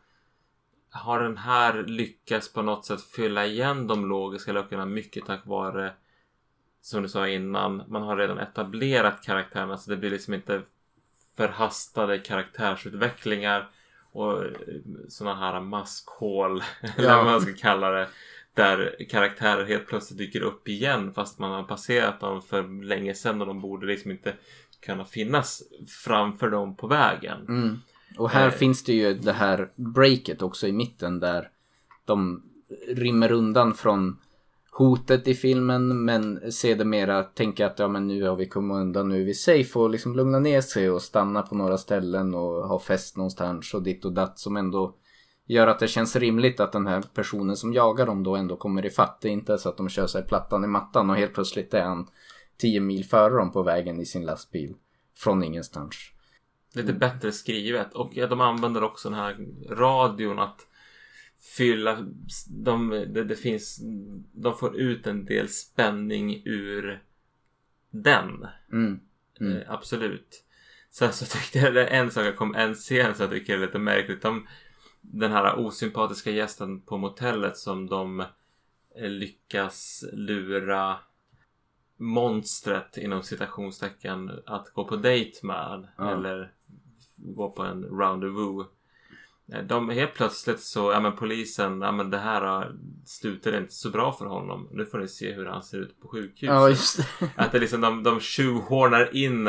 har 0.90 1.24
den 1.24 1.38
här 1.38 1.84
lyckats 1.84 2.54
på 2.54 2.62
något 2.62 2.86
sätt 2.86 3.02
fylla 3.02 3.46
igen 3.46 3.88
de 3.88 4.06
logiska 4.06 4.52
luckorna 4.52 4.86
mycket 4.86 5.26
tack 5.26 5.46
vare 5.46 5.94
som 6.82 7.04
du 7.04 7.10
sa 7.10 7.28
innan, 7.28 7.84
man 7.88 8.02
har 8.02 8.18
redan 8.18 8.40
etablerat 8.40 9.24
karaktärerna 9.24 9.78
så 9.78 9.90
det 9.90 9.98
blir 9.98 10.10
liksom 10.10 10.34
inte 10.34 10.62
förhastade 11.38 12.20
karaktärsutvecklingar 12.20 13.70
och 14.12 14.44
sådana 15.10 15.36
här 15.40 15.62
maskhål 15.62 16.64
eller 16.98 17.10
Ja. 17.10 17.18
vad 17.18 17.26
man 17.26 17.42
ska 17.42 17.54
kalla 17.54 17.90
det. 17.90 18.08
Där 18.54 18.96
karaktärer 19.10 19.66
helt 19.66 19.88
plötsligt 19.88 20.18
dyker 20.18 20.42
upp 20.42 20.68
igen 20.68 21.14
fast 21.14 21.40
man 21.40 21.52
har 21.52 21.64
passerat 21.64 22.20
dem 22.20 22.42
för 22.42 22.84
länge 22.84 23.14
sedan 23.14 23.42
och 23.42 23.48
de 23.48 23.62
borde 23.62 23.88
liksom 23.88 24.12
inte 24.12 24.34
kunna 24.86 25.06
finnas 25.06 25.64
framför 26.06 26.50
dem 26.50 26.76
på 26.76 26.88
vägen. 26.88 27.42
Mm. 27.48 27.78
Och 28.18 28.30
här 28.30 28.48
Eh. 28.48 28.52
finns 28.54 28.84
det 28.84 28.94
ju 28.94 29.14
det 29.14 29.34
här 29.34 29.70
breaket 29.76 30.42
också 30.42 30.68
i 30.68 30.72
mitten 30.72 31.20
där 31.20 31.50
de 32.06 32.44
rymmer 32.88 33.32
undan 33.32 33.74
från 33.74 34.18
hotet 34.72 35.28
i 35.28 35.34
filmen 35.34 36.06
men 36.06 36.52
sedermera 36.52 37.24
tänker 37.24 37.66
att 37.66 37.80
ja 37.80 37.88
men 37.88 38.08
nu 38.08 38.24
har 38.24 38.36
vi 38.36 38.48
kommit 38.48 38.76
undan, 38.76 39.10
nu 39.10 39.22
är 39.22 39.26
vi 39.26 39.34
safe 39.34 39.80
och 39.80 39.90
liksom 39.90 40.16
lugna 40.16 40.40
ner 40.40 40.62
sig 40.62 40.90
och 40.90 41.02
stanna 41.02 41.42
på 41.42 41.56
några 41.56 41.78
ställen 41.78 42.36
och 42.36 42.68
ha 42.68 42.80
fest 42.80 43.18
någonstans 43.18 43.74
och 43.74 43.84
ditt 43.84 44.06
och 44.06 44.14
datt 44.14 44.40
som 44.40 44.58
ändå 44.58 44.96
gör 45.46 45.68
att 45.68 45.80
det 45.80 45.88
känns 45.88 46.16
rimligt 46.16 46.60
att 46.60 46.72
den 46.72 46.88
här 46.88 47.04
personen 47.14 47.56
som 47.56 47.74
jagar 47.74 48.06
dem 48.06 48.24
då 48.24 48.36
ändå 48.36 48.56
kommer 48.56 48.86
ifatt. 48.86 49.22
Det 49.22 49.28
är 49.28 49.32
inte 49.32 49.58
så 49.58 49.70
att 49.70 49.78
de 49.78 49.90
kör 49.90 50.08
sig 50.08 50.24
plattan 50.28 50.64
i 50.64 50.68
mattan 50.68 51.10
och 51.10 51.16
helt 51.16 51.34
plötsligt 51.34 51.74
är 51.74 51.84
han 51.84 52.08
10 52.58 52.80
mil 52.80 53.06
före 53.06 53.34
dem 53.34 53.52
på 53.52 53.64
vägen 53.64 54.00
i 54.00 54.06
sin 54.06 54.26
lastbil 54.26 54.76
från 55.18 55.44
ingenstans. 55.44 55.96
Lite 56.74 56.94
bättre 56.94 57.32
skrivet 57.32 57.94
och 57.94 58.12
de 58.16 58.42
använder 58.42 58.84
också 58.84 59.10
den 59.10 59.20
här 59.20 59.38
radion 59.70 60.40
att 60.40 60.69
fylla 61.58 62.06
de, 62.50 62.90
det, 62.90 63.24
det 63.24 63.36
finns 63.36 63.80
de 64.34 64.58
får 64.58 64.76
ut 64.76 65.08
en 65.08 65.26
del 65.26 65.50
spänning 65.50 66.42
ur 66.46 67.04
den 67.90 68.48
Mm. 68.72 69.00
Mm. 69.40 69.58
Eh, 69.58 69.72
absolut 69.72 70.44
sen 70.90 71.14
så 71.14 71.26
tyckte 71.38 71.60
jag 71.60 71.74
det 71.74 71.88
är 71.88 72.02
en 72.02 72.12
sak 72.12 72.26
jag 72.26 72.38
kom 72.38 72.56
en 72.56 72.74
scen 72.74 73.16
som 73.16 73.24
jag 73.24 73.32
tycker 73.32 73.54
är 73.54 73.60
lite 73.60 73.80
märkligt 73.80 74.22
de, 74.22 74.48
den 75.02 75.32
här 75.32 75.60
osympatiska 75.60 76.32
gästen 76.32 76.82
på 76.82 76.98
motellet 76.98 77.58
som 77.58 77.88
de 77.88 78.20
eh, 78.96 79.10
lyckas 79.10 80.06
lura 80.14 80.98
monstret 81.98 82.98
inom 82.98 83.24
citationstecken 83.24 84.32
att 84.46 84.74
gå 84.74 84.86
på 84.86 84.96
dejt 84.96 85.40
med 85.48 85.88
Ja. 85.98 86.12
eller 86.12 86.54
gå 87.18 87.52
på 87.52 87.64
en 87.64 87.84
rendezvous. 87.84 88.68
Eh, 89.54 89.64
De 89.64 89.90
helt 89.90 90.14
plötsligt 90.14 90.60
så, 90.60 90.92
ja 90.92 91.00
men 91.00 91.16
polisen, 91.16 91.82
ja 91.82 91.92
men 91.92 92.10
det 92.10 92.18
här 92.18 92.42
har- 92.42 92.76
slutade 93.06 93.58
inte 93.58 93.74
så 93.74 93.90
bra 93.90 94.12
för 94.14 94.26
honom. 94.26 94.68
Nu 94.72 94.86
får 94.86 95.00
ni 95.00 95.08
se 95.08 95.34
hur 95.34 95.46
han 95.46 95.64
ser 95.64 95.78
ut 95.78 96.02
på 96.02 96.08
sjukhuset. 96.08 96.56
Ja, 96.56 96.70
just 96.70 96.98
det. 96.98 97.30
Att 97.36 97.52
det 97.52 97.60
liksom 97.60 97.82
de, 97.82 98.04
de 98.04 98.20
tjuvhornar 98.20 99.16
in. 99.16 99.46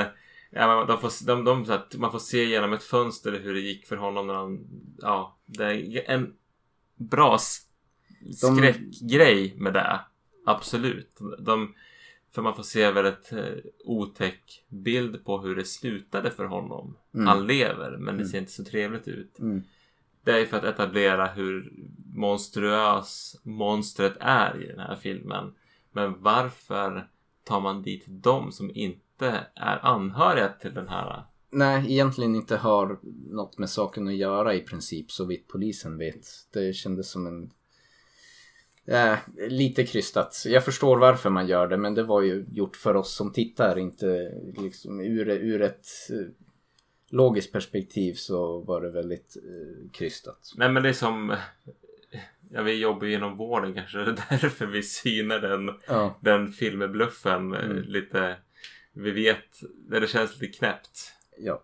Ja, 0.53 0.76
men 0.76 0.86
de 0.86 0.98
får, 1.01 1.26
de, 1.26 1.44
de, 1.44 1.64
så 1.66 1.72
att 1.72 1.94
man 1.96 2.11
får 2.12 2.18
se 2.18 2.44
genom 2.44 2.72
ett 2.72 2.82
fönster 2.82 3.40
hur 3.42 3.55
det 3.55 3.61
gick 3.61 3.86
för 3.86 3.96
honom 3.96 4.26
när 4.26 4.34
han... 4.34 4.66
Ja, 4.98 5.38
det 5.46 5.64
är 5.64 6.11
en 6.11 6.32
bra 6.96 7.38
De- 8.20 8.32
skräckgrej 8.32 9.55
med 9.57 9.72
det. 9.72 10.01
Absolut. 10.46 11.18
De, 11.38 11.74
för 12.34 12.42
man 12.42 12.55
får 12.57 12.62
se 12.62 12.90
väldigt 12.90 13.32
eh, 13.32 13.44
otäck 13.84 14.64
bild 14.68 15.24
på 15.24 15.38
hur 15.40 15.57
det 15.57 15.64
slutade 15.64 16.30
för 16.30 16.44
honom. 16.44 16.96
Mm. 17.14 17.26
Han 17.26 17.46
lever 17.46 17.96
men 17.96 18.16
det 18.18 18.24
ser 18.26 18.38
inte 18.38 18.53
så 18.53 18.64
trevligt 18.64 19.09
ut. 19.09 19.38
Mm. 19.38 19.62
Det 20.25 20.41
är 20.41 20.47
för 20.47 20.57
att 20.57 20.64
etablera 20.64 21.27
hur 21.27 21.73
monstruös 22.14 23.41
monstret 23.43 24.16
är 24.21 24.62
i 24.62 24.66
den 24.66 24.79
här 24.79 24.97
filmen. 24.97 25.55
Men 25.93 26.23
varför 26.23 27.09
tar 27.45 27.61
man 27.61 27.83
dit 27.83 28.05
de 28.07 28.53
som 28.53 28.71
inte 28.75 29.47
är 29.55 29.87
anhöriga 29.87 30.49
till 30.49 30.75
den 30.75 30.89
här? 30.89 31.25
Nej, 31.51 31.93
egentligen 31.93 32.35
inte 32.35 32.57
har 32.57 32.99
något 33.31 33.59
med 33.59 33.71
saken 33.71 34.09
att 34.09 34.14
göra 34.14 34.55
i 34.55 34.61
princip 34.61 35.11
så 35.11 35.25
vitt 35.25 35.49
polisen 35.49 35.99
vet. 35.99 36.27
Det 36.53 36.73
kändes 36.73 37.11
som 37.11 37.27
en... 37.27 37.51
Äh, 38.87 39.18
lite 39.49 39.87
krystat. 39.87 40.43
Jag 40.47 40.64
förstår 40.64 40.99
varför 40.99 41.31
man 41.31 41.47
gör 41.47 41.68
det 41.68 41.77
men 41.77 41.95
det 41.95 42.03
var 42.03 42.23
ju 42.23 42.47
gjort 42.53 42.77
för 42.77 42.97
oss 42.97 43.14
som 43.14 43.33
tittar 43.33 43.79
inte 43.79 44.33
liksom 44.57 45.01
ur, 45.01 45.29
ur 45.29 45.62
ett 45.62 45.87
logiskt 47.11 47.52
perspektiv 47.52 48.14
så 48.14 48.61
var 48.61 48.80
det 48.80 48.90
väldigt 48.90 49.36
eh, 49.36 49.90
krystat. 49.92 50.52
Nej 50.56 50.68
men 50.72 50.82
det 50.82 50.88
är 50.88 50.92
som... 50.92 51.36
Ja, 52.52 52.62
vi 52.62 52.80
jobbar 52.80 53.06
ju 53.06 53.14
inom 53.14 53.36
vården 53.36 53.74
kanske. 53.74 53.98
Det 53.98 54.04
är 54.11 54.16
därför 54.30 54.66
vi 54.66 54.82
synar 54.82 55.38
den, 55.40 55.70
Ja. 55.88 56.18
den 56.20 56.52
filmbluffen 56.52 57.54
eh, 57.54 57.64
Mm. 57.64 57.82
lite. 57.82 58.36
Vi 58.92 59.11
vet, 59.11 59.61
det 59.88 60.11
känns 60.11 60.40
lite 60.40 60.58
knäppt. 60.58 61.12
ja. 61.38 61.62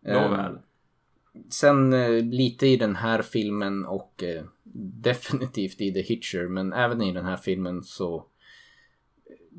Nåväl. 0.00 0.52
Eh, 0.54 0.58
Sen 1.50 1.92
eh, 1.92 2.10
lite 2.24 2.66
i 2.66 2.76
den 2.76 2.96
här 2.96 3.22
filmen 3.22 3.84
och 3.86 4.22
eh, 4.22 4.44
definitivt 5.02 5.80
i 5.80 5.92
The 5.92 6.00
Hitcher 6.02 6.48
men 6.48 6.72
även 6.72 7.02
i 7.02 7.12
den 7.12 7.24
här 7.24 7.36
filmen 7.36 7.82
så 7.84 8.24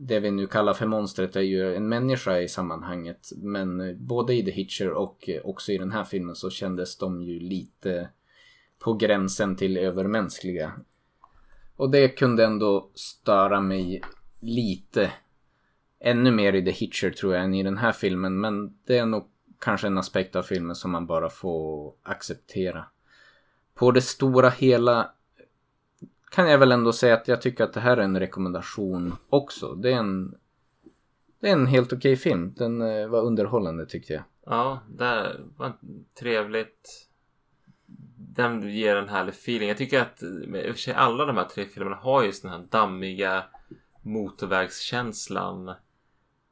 det 0.01 0.19
vi 0.19 0.31
nu 0.31 0.47
kallar 0.47 0.73
för 0.73 0.85
monstret 0.85 1.35
är 1.35 1.41
ju 1.41 1.75
en 1.75 1.89
människa 1.89 2.39
i 2.39 2.47
sammanhanget 2.47 3.29
men 3.37 3.97
både 4.05 4.33
i 4.33 4.43
The 4.43 4.51
Hitcher 4.51 4.89
och 4.89 5.29
också 5.43 5.71
i 5.71 5.77
den 5.77 5.91
här 5.91 6.03
filmen 6.03 6.35
så 6.35 6.49
kändes 6.49 6.97
de 6.97 7.21
ju 7.21 7.39
lite 7.39 8.09
på 8.79 8.93
gränsen 8.93 9.55
till 9.55 9.77
övermänskliga. 9.77 10.73
Och 11.75 11.89
det 11.89 12.09
kunde 12.09 12.45
ändå 12.45 12.91
störa 12.93 13.61
mig 13.61 14.01
lite 14.39 15.11
ännu 15.99 16.31
mer 16.31 16.53
i 16.53 16.65
The 16.65 16.71
Hitcher 16.71 17.09
tror 17.09 17.35
jag 17.35 17.43
än 17.43 17.53
i 17.53 17.63
den 17.63 17.77
här 17.77 17.91
filmen 17.91 18.39
men 18.39 18.77
det 18.85 18.97
är 18.97 19.05
nog 19.05 19.27
kanske 19.59 19.87
en 19.87 19.97
aspekt 19.97 20.35
av 20.35 20.43
filmen 20.43 20.75
som 20.75 20.91
man 20.91 21.05
bara 21.05 21.29
får 21.29 21.93
acceptera. 22.03 22.85
På 23.73 23.91
det 23.91 24.01
stora 24.01 24.49
hela 24.49 25.11
kan 26.29 26.49
jag 26.49 26.57
väl 26.57 26.71
ändå 26.71 26.93
säga 26.93 27.13
att 27.13 27.27
jag 27.27 27.41
tycker 27.41 27.63
att 27.63 27.73
det 27.73 27.79
här 27.79 27.97
är 27.97 28.01
en 28.01 28.19
rekommendation 28.19 29.15
också. 29.29 29.75
Det 29.75 29.91
är 29.93 29.97
en, 29.97 30.35
det 31.39 31.49
är 31.49 31.53
en 31.53 31.67
helt 31.67 31.93
okej 31.93 32.15
film. 32.15 32.53
Den 32.57 32.81
eh, 32.81 33.07
var 33.07 33.21
underhållande 33.21 33.85
tyckte 33.85 34.13
jag. 34.13 34.23
Ja, 34.45 34.79
det 34.89 35.35
var 35.57 35.73
trevligt. 36.19 37.09
Den 38.17 38.69
ger 38.69 38.95
en 38.95 39.09
härlig 39.09 39.33
feeling. 39.33 39.67
Jag 39.67 39.77
tycker 39.77 40.01
att 40.01 40.23
i 40.23 40.71
och 40.71 40.75
för 40.75 40.81
sig 40.81 40.93
alla 40.93 41.25
de 41.25 41.37
här 41.37 41.45
tre 41.45 41.65
filmerna 41.65 41.95
har 41.95 42.23
just 42.23 42.41
den 42.41 42.51
här 42.51 42.65
dammiga 42.69 43.43
motorvägskänslan 44.01 45.73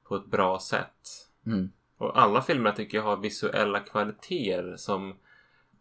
på 0.03 0.15
ett 0.15 0.25
bra 0.25 0.59
sätt. 0.59 1.29
Mm. 1.45 1.71
Och 1.97 2.21
alla 2.21 2.41
filmer 2.41 2.71
tycker 2.71 2.97
jag 2.97 3.05
har 3.05 3.17
visuella 3.17 3.79
kvaliteter 3.79 4.75
som 4.77 5.15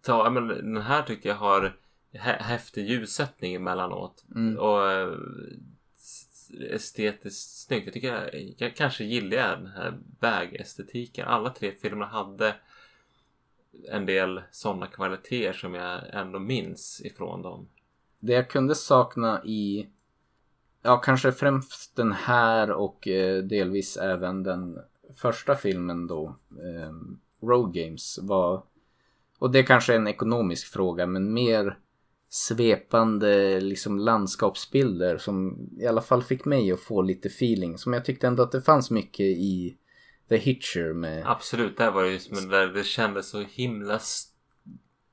tar, 0.03 0.31
men 0.31 0.49
den 0.49 0.83
här 0.83 1.03
tycker 1.03 1.29
jag 1.29 1.37
har 1.37 1.77
häftig 2.19 2.89
ljussättning 2.89 3.55
emellanåt. 3.55 4.25
Mm. 4.35 4.59
Och 4.59 4.91
eh, 4.91 5.15
estetiskt 6.71 7.67
snyggt. 7.67 7.87
Jag 7.87 7.95
tycker 7.95 8.15
jag, 8.15 8.55
jag 8.59 8.77
kanske 8.77 9.05
gillar 9.05 9.57
den 9.57 9.67
här 9.67 9.99
vägestetiken. 10.21 11.29
Alla 11.29 11.51
tre 11.51 11.73
filmerna 11.73 12.07
hade 12.07 12.55
en 13.91 14.07
del 14.07 14.43
sådana 14.51 14.87
kvaliteter 14.87 15.53
som 15.53 15.75
jag 15.75 16.01
ändå 16.13 16.39
minns 16.39 17.01
ifrån 17.05 17.43
dem. 17.43 17.69
Det 18.19 18.33
jag 18.33 18.51
kunde 18.51 18.75
sakna 18.75 19.45
i 19.45 19.89
Ja, 20.87 20.97
kanske 20.97 21.33
främst 21.33 21.97
den 21.97 22.13
här 22.13 22.71
och 22.71 23.09
eh, 23.09 23.43
delvis 23.43 23.97
även 23.97 24.43
den 24.43 24.79
första 25.17 25.55
filmen 25.55 26.07
då. 26.07 26.37
Eh, 26.51 26.93
Road 27.49 27.75
Games 27.75 28.19
var... 28.23 28.63
Och 29.39 29.51
det 29.51 29.63
kanske 29.63 29.93
är 29.93 29.97
en 29.97 30.07
ekonomisk 30.07 30.73
fråga 30.73 31.07
men 31.07 31.33
mer 31.33 31.79
svepande 32.29 33.61
liksom 33.61 33.99
landskapsbilder 33.99 35.19
som 35.19 35.69
i 35.81 35.87
alla 35.87 36.03
fall 36.03 36.23
fick 36.23 36.45
mig 36.45 36.73
att 36.73 36.81
få 36.81 37.03
lite 37.03 37.29
feeling. 37.29 37.79
Som 37.79 37.93
jag 37.93 38.05
tyckte 38.05 38.27
ändå 38.27 38.43
att 38.43 38.53
det 38.53 38.63
fanns 38.63 38.91
mycket 38.91 39.27
i 39.27 39.77
The 40.29 40.37
Hitcher 40.37 40.93
med... 40.93 41.23
Absolut, 41.27 41.77
där 41.77 41.91
var 41.91 42.03
det 42.03 42.11
ju 42.11 42.19
som 42.19 42.49
där 42.49 42.67
det 42.67 42.85
kändes 42.85 43.29
så 43.29 43.41
himla 43.41 44.01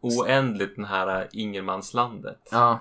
oändligt 0.01 0.75
den 0.75 0.85
här 0.85 1.29
ingenmanslandet. 1.33 2.39
Ja, 2.51 2.79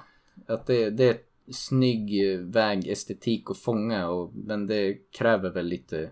att 0.49 0.67
det, 0.67 0.91
det 0.91 1.09
är 1.09 1.17
snygg 1.53 2.39
väg 2.41 2.89
estetik 2.89 3.51
att 3.51 3.59
fånga 3.59 4.09
och, 4.09 4.35
men 4.35 4.67
det 4.67 4.95
kräver 5.11 5.51
väl 5.51 5.67
lite 5.67 6.11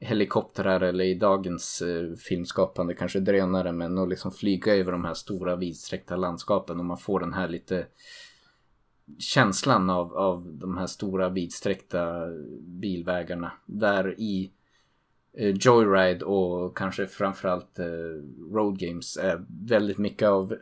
helikoptrar 0.00 0.80
eller 0.80 1.04
i 1.04 1.14
dagens 1.14 1.82
eh, 1.82 2.16
filmskapande 2.16 2.94
kanske 2.94 3.20
drönare 3.20 3.72
men 3.72 3.98
att 3.98 4.08
liksom 4.08 4.32
flyga 4.32 4.74
över 4.76 4.92
de 4.92 5.04
här 5.04 5.14
stora 5.14 5.56
vidsträckta 5.56 6.16
landskapen 6.16 6.78
och 6.78 6.84
man 6.84 6.98
får 6.98 7.20
den 7.20 7.32
här 7.32 7.48
lite 7.48 7.86
känslan 9.18 9.90
av, 9.90 10.16
av 10.16 10.52
de 10.52 10.76
här 10.76 10.86
stora 10.86 11.28
vidsträckta 11.28 12.26
bilvägarna 12.60 13.52
där 13.66 14.20
i 14.20 14.52
eh, 15.38 15.56
Joyride 15.56 16.24
och 16.24 16.76
kanske 16.76 17.06
framförallt 17.06 17.78
eh, 17.78 17.84
Road 18.52 18.78
Games 18.78 19.16
är 19.16 19.44
väldigt 19.68 19.98
mycket 19.98 20.28
av 20.28 20.54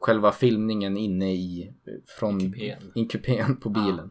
själva 0.00 0.32
filmningen 0.32 0.96
inne 0.96 1.32
i 1.32 1.74
eh, 1.86 1.92
från 2.18 2.40
I 2.40 2.50
kupén. 2.50 2.92
i 2.94 3.04
kupén 3.04 3.56
på 3.56 3.68
bilen. 3.68 4.10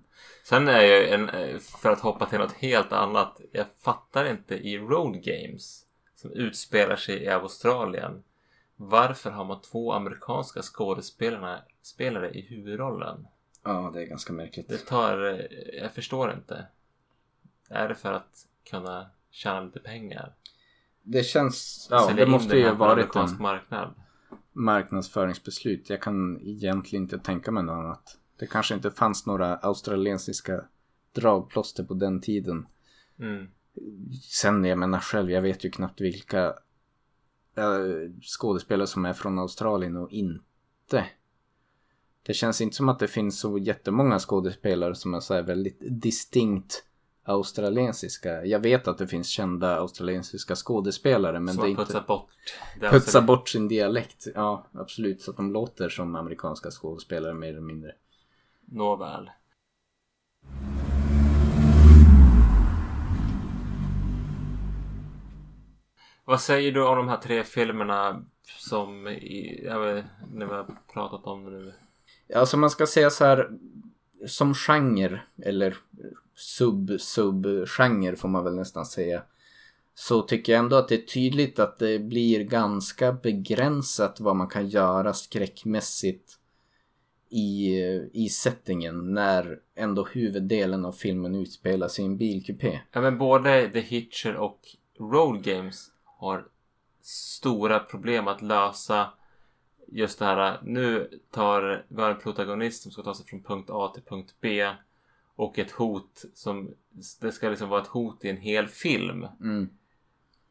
Sen 0.49 0.67
är 0.67 0.81
ju 0.81 1.07
en, 1.09 1.29
för 1.59 1.91
att 1.91 1.99
hoppa 1.99 2.25
till 2.25 2.39
något 2.39 2.53
helt 2.53 2.91
annat. 2.93 3.41
Jag 3.51 3.65
fattar 3.83 4.25
inte 4.25 4.55
i 4.55 4.77
Road 4.77 5.23
Games 5.23 5.85
som 6.15 6.31
utspelar 6.31 6.95
sig 6.95 7.23
i 7.23 7.27
Australien. 7.29 8.23
Varför 8.75 9.31
har 9.31 9.45
man 9.45 9.61
två 9.61 9.93
amerikanska 9.93 10.61
skådespelare 10.61 11.61
spelare 11.81 12.31
i 12.31 12.41
huvudrollen? 12.41 13.27
Ja, 13.63 13.91
det 13.93 14.01
är 14.01 14.05
ganska 14.05 14.33
märkligt. 14.33 14.69
Det 14.69 14.77
tar... 14.77 15.29
eh, 15.29 15.81
Jag 15.81 15.91
förstår 15.91 16.33
inte. 16.33 16.65
Är 17.69 17.87
det 17.89 17.95
för 17.95 18.13
att 18.13 18.45
kunna 18.69 19.09
tjäna 19.31 19.61
lite 19.61 19.79
pengar? 19.79 20.33
Det 21.01 21.23
känns, 21.23 21.87
ja 21.91 21.99
Sälja 22.07 22.25
det 22.25 22.31
måste 22.31 22.57
ju 22.57 22.71
varit 22.71 23.15
en 23.15 23.37
marknad. 23.39 23.93
marknadsföringsbeslut. 24.51 25.89
Jag 25.89 26.01
kan 26.01 26.41
egentligen 26.41 27.03
inte 27.03 27.19
tänka 27.19 27.51
mig 27.51 27.63
något 27.63 27.73
annat. 27.73 28.18
Det 28.39 28.47
kanske 28.47 28.75
inte 28.75 28.91
fanns 28.91 29.25
några 29.25 29.55
australiensiska 29.55 30.65
dragplåster 31.11 31.83
på 31.83 31.93
den 31.93 32.21
tiden. 32.21 32.67
Mm. 33.19 33.47
Sen 34.21 34.65
jag 34.65 34.77
menar 34.77 34.99
själv, 34.99 35.31
jag 35.31 35.41
vet 35.41 35.63
ju 35.65 35.71
knappt 35.71 36.01
vilka 36.01 36.45
eh, 37.55 38.11
skådespelare 38.21 38.87
som 38.87 39.05
är 39.05 39.13
från 39.13 39.39
Australien 39.39 39.97
och 39.97 40.11
inte. 40.11 41.05
Det 42.23 42.33
känns 42.33 42.61
inte 42.61 42.75
som 42.75 42.89
att 42.89 42.99
det 42.99 43.07
finns 43.07 43.39
så 43.39 43.57
jättemånga 43.57 44.19
skådespelare 44.19 44.95
som 44.95 45.13
är 45.13 45.19
så 45.19 45.33
här 45.33 45.41
väldigt 45.41 45.77
distinkt 45.79 46.83
australiensiska. 47.23 48.45
Jag 48.45 48.59
vet 48.59 48.87
att 48.87 48.97
det 48.97 49.07
finns 49.07 49.27
kända 49.27 49.75
australiensiska 49.75 50.55
skådespelare 50.55 51.39
men 51.39 51.55
Så 51.55 51.61
det 51.61 51.67
är 51.67 51.69
inte... 51.69 52.03
bort. 52.07 52.29
Det 52.79 52.89
Putsa 52.89 53.21
bort 53.21 53.49
sin 53.49 53.67
dialekt. 53.67 54.27
Ja, 54.35 54.67
absolut. 54.73 55.21
Så 55.21 55.31
att 55.31 55.37
de 55.37 55.51
låter 55.51 55.89
som 55.89 56.15
amerikanska 56.15 56.71
skådespelare 56.71 57.33
mer 57.33 57.49
eller 57.49 57.61
mindre. 57.61 57.91
Nåväl. 58.71 59.29
Vad 66.25 66.41
säger 66.41 66.71
du 66.71 66.87
om 66.87 66.97
de 66.97 67.07
här 67.07 67.17
tre 67.17 67.43
filmerna 67.43 68.25
som 68.57 69.07
i, 69.07 69.61
jag 69.65 69.79
vet, 69.79 70.05
när 70.33 70.45
vi 70.45 70.53
har 70.53 70.67
pratat 70.93 71.25
om 71.25 71.45
det 71.45 71.51
nu? 71.51 71.73
Alltså 72.35 72.57
man 72.57 72.69
ska 72.69 72.87
säga 72.87 73.09
så 73.09 73.25
här. 73.25 73.49
Som 74.27 74.53
genre, 74.53 75.21
eller 75.43 75.77
sub-sub-genre 76.35 78.15
får 78.15 78.29
man 78.29 78.43
väl 78.43 78.55
nästan 78.55 78.85
säga. 78.85 79.23
Så 79.95 80.21
tycker 80.21 80.53
jag 80.53 80.59
ändå 80.59 80.75
att 80.75 80.87
det 80.87 80.95
är 80.95 81.05
tydligt 81.05 81.59
att 81.59 81.79
det 81.79 81.99
blir 81.99 82.43
ganska 82.43 83.11
begränsat 83.11 84.19
vad 84.19 84.35
man 84.35 84.47
kan 84.47 84.67
göra 84.67 85.13
skräckmässigt 85.13 86.38
i, 87.29 87.79
i 88.13 88.29
settingen 88.29 89.13
när 89.13 89.59
ändå 89.75 90.05
huvuddelen 90.05 90.85
av 90.85 90.91
filmen 90.91 91.35
utspelar 91.35 91.87
sig 91.87 92.03
i 92.03 92.07
en 92.07 92.17
bilkupé. 92.17 92.81
Ja 92.91 93.01
men 93.01 93.17
både 93.17 93.69
The 93.69 93.79
Hitcher 93.79 94.35
och 94.35 94.59
Road 94.99 95.43
Games 95.43 95.91
har 96.05 96.45
stora 97.01 97.79
problem 97.79 98.27
att 98.27 98.41
lösa 98.41 99.09
just 99.87 100.19
det 100.19 100.25
här. 100.25 100.59
Nu 100.63 101.09
tar 101.31 101.85
vi 101.87 102.01
har 102.01 102.09
en 102.09 102.19
protagonist 102.19 102.83
som 102.83 102.91
ska 102.91 103.01
ta 103.01 103.13
sig 103.13 103.25
från 103.25 103.43
punkt 103.43 103.69
A 103.69 103.91
till 103.93 104.03
punkt 104.03 104.35
B 104.41 104.69
och 105.35 105.59
ett 105.59 105.71
hot 105.71 106.25
som 106.33 106.73
det 107.19 107.31
ska 107.31 107.49
liksom 107.49 107.69
vara 107.69 107.81
ett 107.81 107.87
hot 107.87 108.25
i 108.25 108.29
en 108.29 108.37
hel 108.37 108.67
film. 108.67 109.27
Mm. 109.41 109.69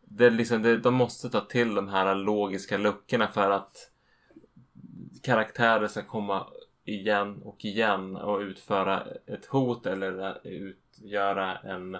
Det 0.04 0.30
liksom, 0.30 0.62
det, 0.62 0.78
de 0.78 0.94
måste 0.94 1.30
ta 1.30 1.40
till 1.40 1.74
de 1.74 1.88
här 1.88 2.14
logiska 2.14 2.78
luckorna 2.78 3.28
för 3.28 3.50
att 3.50 3.90
karaktärer 5.22 5.88
ska 5.88 6.02
komma 6.02 6.46
igen 6.88 7.42
och 7.42 7.64
igen 7.64 8.16
och 8.16 8.38
utföra 8.38 9.02
ett 9.26 9.46
hot 9.46 9.86
eller 9.86 10.40
utgöra 10.46 11.56
en 11.56 11.96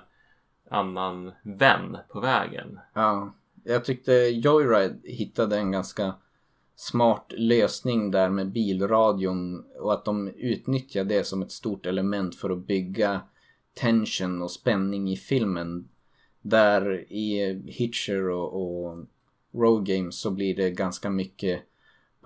annan 0.70 1.32
vän 1.42 1.96
på 2.08 2.20
vägen. 2.20 2.78
Ja, 2.94 3.34
jag 3.64 3.84
tyckte 3.84 4.12
Joyride 4.12 5.00
hittade 5.04 5.56
en 5.56 5.72
ganska 5.72 6.14
smart 6.76 7.32
lösning 7.36 8.10
där 8.10 8.30
med 8.30 8.52
bilradion 8.52 9.64
och 9.80 9.92
att 9.92 10.04
de 10.04 10.28
utnyttjar 10.28 11.04
det 11.04 11.24
som 11.24 11.42
ett 11.42 11.52
stort 11.52 11.86
element 11.86 12.36
för 12.36 12.50
att 12.50 12.66
bygga 12.66 13.20
tension 13.74 14.42
och 14.42 14.50
spänning 14.50 15.10
i 15.10 15.16
filmen. 15.16 15.88
Där 16.42 17.12
i 17.12 17.62
Hitcher 17.66 18.28
och, 18.30 18.62
och 18.62 19.06
Road 19.52 19.86
Games 19.86 20.20
så 20.20 20.30
blir 20.30 20.56
det 20.56 20.70
ganska 20.70 21.10
mycket 21.10 21.62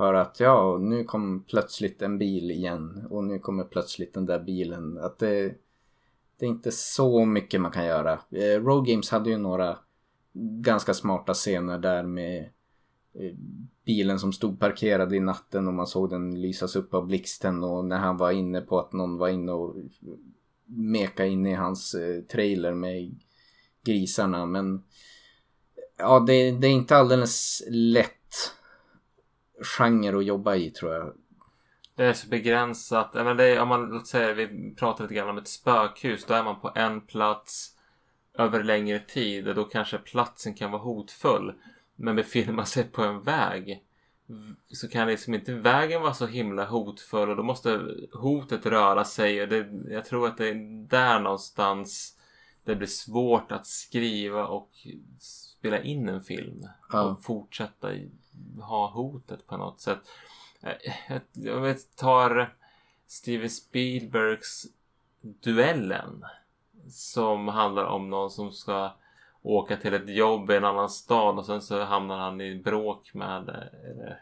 för 0.03 0.15
att 0.15 0.41
ja, 0.41 0.79
nu 0.81 1.05
kom 1.05 1.45
plötsligt 1.49 2.03
en 2.03 2.19
bil 2.19 2.51
igen 2.51 3.07
och 3.11 3.25
nu 3.25 3.39
kommer 3.39 3.65
plötsligt 3.65 4.15
den 4.15 4.27
där 4.27 4.41
bilen. 4.41 4.99
Att 4.99 5.19
det, 5.19 5.55
det 6.39 6.47
är 6.47 6.51
inte 6.51 6.73
så 6.73 7.25
mycket 7.25 7.61
man 7.61 7.71
kan 7.71 7.85
göra. 7.85 8.13
Eh, 8.13 8.65
Road 8.65 8.87
Games 8.87 9.11
hade 9.11 9.31
ju 9.31 9.39
några 9.39 9.79
ganska 10.63 10.95
smarta 10.95 11.35
scener 11.35 11.79
där 11.79 12.03
med 12.03 12.43
eh, 13.15 13.35
bilen 13.85 14.19
som 14.19 14.33
stod 14.33 14.61
parkerad 14.61 15.13
i 15.13 15.21
natten 15.21 15.69
och 15.69 15.75
man 15.75 15.87
såg 15.87 16.11
den 16.11 16.41
lysas 16.43 16.77
upp 16.77 16.95
av 16.95 17.07
blixten 17.07 17.65
och 17.65 17.85
när 17.85 17.99
han 17.99 18.17
var 18.17 18.31
inne 18.31 18.61
på 18.61 18.81
att 18.81 18.93
någon 18.93 19.19
var 19.19 19.29
inne 19.29 19.53
och 19.53 19.77
meka 20.67 21.27
in 21.27 21.47
i 21.47 21.55
hans 21.55 21.95
eh, 21.95 22.23
trailer 22.23 22.75
med 22.75 23.21
grisarna 23.85 24.47
men 24.47 24.83
ja 25.99 26.21
det, 26.21 26.51
det 26.51 26.67
är 26.67 26.73
inte 26.73 26.97
alldeles 26.97 27.63
lätt 27.71 28.13
genre 29.63 30.19
att 30.19 30.25
jobba 30.25 30.55
i 30.55 30.71
tror 30.71 30.95
jag. 30.95 31.13
Det 31.95 32.05
är 32.05 32.13
så 32.13 32.29
begränsat. 32.29 33.13
Det 33.13 33.45
är, 33.45 33.61
om 33.61 33.69
man 33.69 33.89
låt 33.89 34.07
säga 34.07 34.35
vi 34.35 34.75
pratar 34.75 35.05
lite 35.05 35.15
grann 35.15 35.29
om 35.29 35.39
ett 35.39 35.49
spökhus. 35.49 36.25
Då 36.25 36.35
är 36.35 36.45
man 36.45 36.61
på 36.61 36.73
en 36.75 37.01
plats 37.01 37.77
över 38.39 38.63
längre 38.63 38.99
tid 38.99 39.49
och 39.49 39.55
då 39.55 39.65
kanske 39.65 39.99
platsen 39.99 40.55
kan 40.55 40.71
vara 40.71 40.83
hotfull. 40.83 41.55
Men 41.97 42.17
befinner 42.17 42.53
man 42.53 42.67
sig 42.67 42.85
på 42.85 43.03
en 43.03 43.23
väg 43.23 43.83
så 44.69 44.89
kan 44.89 45.09
liksom 45.09 45.35
inte 45.35 45.55
vägen 45.55 46.03
vara 46.03 46.15
så 46.15 46.27
himla 46.27 46.65
hotfull 46.65 47.31
och 47.31 47.37
då 47.37 47.43
måste 47.43 47.81
hotet 48.13 48.67
röra 48.67 49.05
sig. 49.05 49.43
Och 49.43 49.49
det, 49.49 49.69
jag 49.89 50.05
tror 50.05 50.27
att 50.27 50.37
det 50.37 50.49
är 50.49 50.89
där 50.89 51.21
någonstans 51.21 52.19
det 52.65 52.77
blir 52.77 52.89
svårt 52.89 53.53
att 53.53 53.67
skriva 53.67 54.47
och 54.47 54.71
spela 55.19 55.83
in 55.83 56.09
en 56.09 56.23
film. 56.23 56.69
Ja. 56.93 57.03
Och 57.03 57.23
fortsätta 57.23 57.93
ha 58.61 58.91
hotet 58.91 59.47
på 59.47 59.57
något 59.57 59.81
sätt. 59.81 60.01
Eh, 60.61 61.21
jag 61.33 61.61
vet, 61.61 61.97
tar 61.97 62.55
Steven 63.07 63.51
Spielbergs 63.51 64.67
Duellen. 65.21 66.25
Som 66.89 67.49
handlar 67.49 67.85
om 67.85 68.11
någon 68.11 68.31
som 68.31 68.53
ska 68.53 68.93
åka 69.43 69.77
till 69.77 69.95
ett 69.95 70.09
jobb 70.09 70.51
i 70.51 70.57
en 70.57 70.65
annan 70.65 70.91
stad 70.91 71.39
och 71.39 71.47
sen 71.47 71.63
så 71.63 71.85
hamnar 71.85 72.19
han 72.19 72.41
i 72.41 72.55
bråk 72.55 73.15
med, 73.15 73.49
eh, 73.49 73.91
eller, 73.91 74.19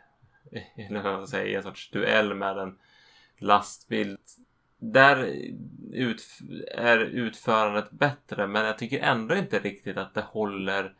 eller 0.74 1.02
vad 1.02 1.12
man 1.12 1.28
säger, 1.28 1.56
en 1.56 1.62
sorts 1.62 1.90
duell 1.90 2.34
med 2.34 2.58
en 2.58 2.78
lastbil. 3.38 4.18
Där 4.78 5.24
ut, 5.92 6.22
är 6.74 6.98
utförandet 6.98 7.90
bättre 7.90 8.46
men 8.46 8.64
jag 8.64 8.78
tycker 8.78 9.00
ändå 9.00 9.34
inte 9.34 9.58
riktigt 9.58 9.96
att 9.96 10.14
det 10.14 10.24
håller 10.28 10.94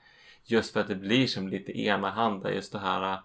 just 0.51 0.73
för 0.73 0.81
att 0.81 0.89
det 0.89 0.95
blir 0.95 1.27
som 1.27 1.49
lite 1.49 1.79
enahanda 1.81 2.53
just 2.55 2.73
det 2.73 2.79
här 2.79 3.21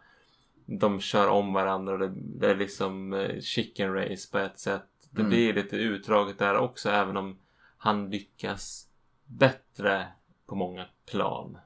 de 0.66 1.00
kör 1.00 1.28
om 1.28 1.54
varandra 1.54 1.94
och 1.94 2.00
det, 2.00 2.12
det 2.16 2.52
är 2.52 2.56
liksom 2.56 3.14
eh, 3.14 3.40
chicken 3.42 3.94
race 3.94 4.32
på 4.32 4.38
ett 4.38 4.60
sätt. 4.60 4.84
Det 5.10 5.22
Mm. 5.22 5.30
blir 5.30 5.54
lite 5.54 5.76
utdraget 5.76 6.40
där 6.40 6.58
också 6.58 6.90
även 6.90 7.18
om 7.18 7.38
han 7.78 8.10
lyckas 8.10 8.88
bättre 9.26 10.08
på 10.48 10.56
många 10.56 10.86
plan. 11.12 11.58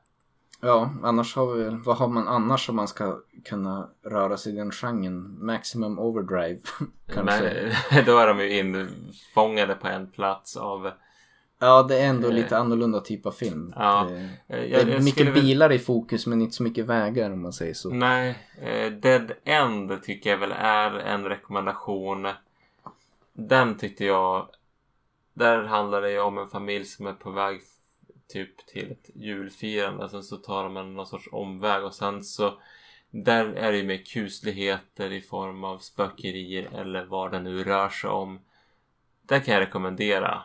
Ja, 0.61 0.91
annars 1.03 1.35
har 1.35 1.53
vi 1.53 1.63
väl, 1.63 1.77
vad 1.77 1.97
har 1.97 2.07
man 2.07 2.27
annars 2.27 2.69
om 2.69 2.75
man 2.75 2.87
ska 2.87 3.19
kunna 3.45 3.89
röra 4.03 4.37
sig 4.37 4.53
i 4.53 4.55
den 4.55 4.71
genren? 4.71 5.45
Maximum 5.45 5.99
overdrive 5.99 6.59
kanske? 7.13 7.73
Men 7.91 8.05
då 8.05 8.17
är 8.17 8.27
de 8.27 8.39
ju 8.39 8.57
infångade 8.59 9.75
på 9.75 9.87
en 9.87 10.11
plats 10.11 10.57
av... 10.57 10.91
Ja, 11.59 11.83
det 11.83 11.99
är 11.99 12.07
ändå 12.09 12.27
Eh. 12.27 12.33
lite 12.33 12.57
annorlunda 12.57 12.99
typ 12.99 13.25
av 13.25 13.31
film. 13.31 13.73
Ja, 13.75 14.07
det, 14.09 14.15
eh, 14.15 14.29
det 14.47 14.75
är 14.75 14.87
jag 14.87 14.87
mycket 14.87 15.13
skulle 15.13 15.31
väl- 15.31 15.41
bilar 15.41 15.71
i 15.71 15.79
fokus 15.79 16.27
men 16.27 16.41
inte 16.41 16.55
så 16.55 16.63
mycket 16.63 16.85
vägar 16.85 17.31
om 17.31 17.41
man 17.41 17.53
säger 17.53 17.73
så. 17.73 17.89
Nej, 17.89 18.37
eh, 18.61 18.91
Dead 18.91 19.31
End 19.43 20.03
tycker 20.03 20.29
jag 20.29 20.37
väl 20.37 20.51
är 20.57 20.91
en 20.99 21.25
rekommendation. 21.25 22.27
Den 23.33 23.77
tyckte 23.77 24.05
jag... 24.05 24.47
Där 25.33 25.63
handlar 25.63 26.01
det 26.01 26.11
ju 26.11 26.19
om 26.19 26.37
en 26.37 26.47
familj 26.49 26.85
som 26.85 27.07
är 27.07 27.13
på 27.13 27.31
väg 27.31 27.61
typ 28.27 28.65
till 28.65 28.91
ett 28.91 29.09
julfirande. 29.15 30.09
Sen 30.09 30.23
så 30.23 30.37
tar 30.37 30.63
de 30.63 30.93
någon 30.93 31.05
sorts 31.07 31.29
omväg 31.31 31.83
och 31.83 31.93
sen 31.93 32.23
så... 32.23 32.53
Där 33.11 33.45
är 33.45 33.71
det 33.71 33.77
ju 33.77 33.83
mer 33.83 33.97
kusligheter 34.05 35.11
i 35.11 35.21
form 35.21 35.63
av 35.63 35.77
spökerier 35.77 36.69
eller 36.75 37.05
vad 37.05 37.31
det 37.31 37.39
nu 37.39 37.63
rör 37.63 37.89
sig 37.89 38.09
om. 38.09 38.39
Det 39.21 39.39
kan 39.39 39.53
jag 39.53 39.61
rekommendera. 39.61 40.41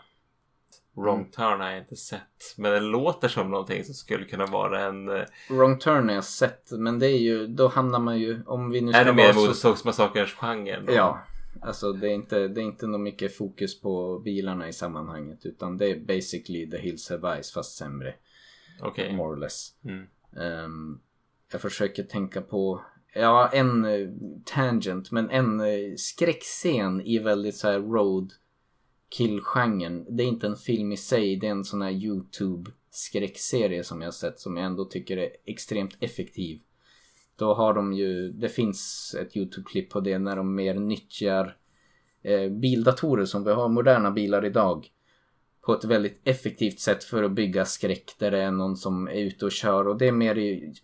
Wrong. 0.95 1.31
Turn 1.31 1.61
har 1.61 1.71
jag 1.71 1.79
inte 1.79 1.97
sett. 1.97 2.55
Men 2.57 2.73
det 2.73 2.81
låter 2.81 3.29
som 3.29 3.51
någonting 3.51 3.85
som 3.85 3.95
skulle 3.95 4.25
kunna 4.25 4.47
vara 4.47 4.81
en... 4.81 5.09
eh, 5.09 5.25
Wrong 5.51 5.79
turn 5.79 6.09
har 6.09 6.15
jag 6.15 6.25
sett 6.25 6.71
men 6.71 6.99
det 6.99 7.07
är 7.07 7.19
ju, 7.19 7.47
då 7.47 7.69
hamnar 7.69 7.99
man 7.99 8.19
ju, 8.19 8.43
om 8.47 8.71
vi 8.71 8.81
nu 8.81 8.93
ska 8.93 9.01
Är 9.01 9.05
det 9.05 9.13
mer 9.13 9.33
vara 9.33 9.47
mot 9.47 9.57
Sågsmassakerns 9.57 10.33
genren? 10.33 10.85
Ja, 10.89 11.19
alltså 11.63 11.93
det 11.93 12.09
är 12.09 12.15
inte, 12.15 12.49
det 12.49 12.61
är 12.61 12.65
inte 12.65 12.87
något 12.87 13.01
mycket 13.01 13.37
fokus 13.37 13.81
på 13.81 14.19
bilarna 14.19 14.69
i 14.69 14.73
sammanhanget 14.73 15.47
utan 15.47 15.77
det 15.77 15.91
är 15.91 16.01
basically 16.01 16.71
The 16.71 16.79
Hills 16.79 17.11
Have 17.11 17.35
Eyes 17.35 17.53
fast 17.53 17.77
sämre. 17.77 18.15
Okej. 18.81 19.17
More 19.17 19.33
or 19.33 19.37
less. 19.37 19.69
Mm. 19.85 20.07
Ehm, 20.37 21.01
jag 21.53 21.61
försöker 21.61 22.03
tänka 22.03 22.41
på, 22.41 22.85
ja 23.15 23.51
en 23.53 23.85
eh, 23.85 24.09
tangent 24.45 25.11
men 25.11 25.31
en 25.31 25.61
uh, 25.61 25.95
skräckscen 25.97 27.01
i 27.01 27.19
väldigt 27.19 27.57
så 27.57 27.69
här 27.69 27.79
road 27.79 28.33
kill-genren. 29.17 30.07
Det 30.09 30.23
är 30.23 30.27
inte 30.27 30.47
en 30.47 30.57
film 30.57 30.93
i 30.93 30.97
sig, 30.97 31.37
det 31.37 31.47
är 31.47 31.51
en 31.51 31.65
sån 31.65 31.83
här 31.83 31.91
YouTube 31.91 32.71
skräckserie 32.91 33.85
som 33.85 34.01
jag 34.01 34.07
har 34.07 34.13
sett 34.13 34.41
som 34.41 34.57
jag 34.57 34.67
ändå 34.67 34.85
tycker 34.85 35.17
är 35.17 35.29
extremt 35.45 35.97
effektiv. 36.01 36.61
Då 37.37 37.55
har 37.55 37.75
de 37.75 37.93
ju, 37.93 38.33
det 38.33 38.49
finns 38.49 39.15
ett 39.21 39.37
YouTube-klipp 39.37 39.91
på 39.91 40.01
det 40.01 40.19
när 40.19 40.37
de 40.37 40.55
mer 40.55 40.75
nyttjar 40.75 41.57
eh, 42.23 42.51
bildatorer 42.51 43.25
som 43.25 43.45
vi 43.45 43.53
har 43.53 43.69
moderna 43.69 44.11
bilar 44.11 44.45
idag 44.45 44.91
på 45.61 45.75
ett 45.75 45.85
väldigt 45.85 46.21
effektivt 46.25 46.81
sätt 46.81 47.05
för 47.05 47.23
att 47.23 47.33
bygga 47.33 47.65
skräck 47.65 48.15
där 48.19 48.31
det 48.31 48.43
är 48.43 48.51
någon 48.51 48.77
som 48.77 49.09
är 49.09 49.21
ute 49.25 49.45
och 49.45 49.53
kör 49.53 49.89
och 49.89 49.99
det 49.99 50.09
är 50.09 50.13
mer 50.13 50.39
i, 50.39 50.75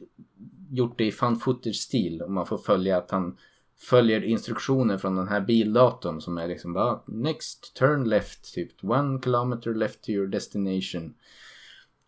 gjort 0.71 0.99
det 0.99 1.07
i 1.07 1.13
fan 1.13 1.37
footage-stil 1.37 2.23
och 2.23 2.31
man 2.31 2.47
får 2.47 2.59
följa 2.59 2.97
att 2.97 3.11
han 3.11 3.37
följer 3.81 4.25
instruktioner 4.25 4.99
från 4.99 5.17
den 5.17 5.29
här 5.29 5.41
bildatorn 5.41 6.21
som 6.21 6.39
är 6.39 6.49
liksom 6.49 6.73
bara 6.73 7.01
next 7.07 7.77
turn 7.77 8.09
left 8.09 8.55
typ 8.55 8.85
one 8.85 9.21
kilometer 9.25 9.75
left 9.75 10.03
to 10.03 10.11
your 10.11 10.27
destination. 10.27 11.15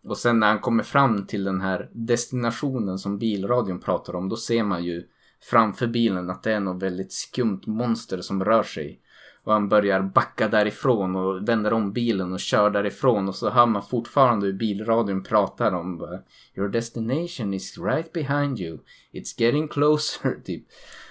Och 0.04 0.18
sen 0.18 0.40
när 0.40 0.46
han 0.46 0.60
kommer 0.60 0.82
fram 0.82 1.26
till 1.26 1.44
den 1.44 1.60
här 1.60 1.90
destinationen 1.92 2.98
som 2.98 3.18
bilradion 3.18 3.80
pratar 3.80 4.14
om 4.14 4.28
då 4.28 4.36
ser 4.36 4.64
man 4.64 4.84
ju 4.84 5.04
framför 5.40 5.86
bilen 5.86 6.30
att 6.30 6.42
det 6.42 6.52
är 6.52 6.60
något 6.60 6.82
väldigt 6.82 7.12
skumt 7.12 7.60
monster 7.66 8.20
som 8.20 8.44
rör 8.44 8.62
sig 8.62 9.01
och 9.44 9.52
han 9.52 9.68
börjar 9.68 10.02
backa 10.02 10.48
därifrån 10.48 11.16
och 11.16 11.48
vänder 11.48 11.72
om 11.72 11.92
bilen 11.92 12.32
och 12.32 12.40
kör 12.40 12.70
därifrån 12.70 13.28
och 13.28 13.34
så 13.34 13.50
hör 13.50 13.66
man 13.66 13.82
fortfarande 13.82 14.46
hur 14.46 14.52
bilradion 14.52 15.22
pratar 15.22 15.72
om 15.72 16.02
eh, 16.02 16.18
Your 16.56 16.68
destination 16.68 17.54
is 17.54 17.78
right 17.78 18.12
behind 18.12 18.60
you. 18.60 18.78
It's 19.12 19.40
getting 19.40 19.68
closer 19.68 20.40
typ. 20.44 20.64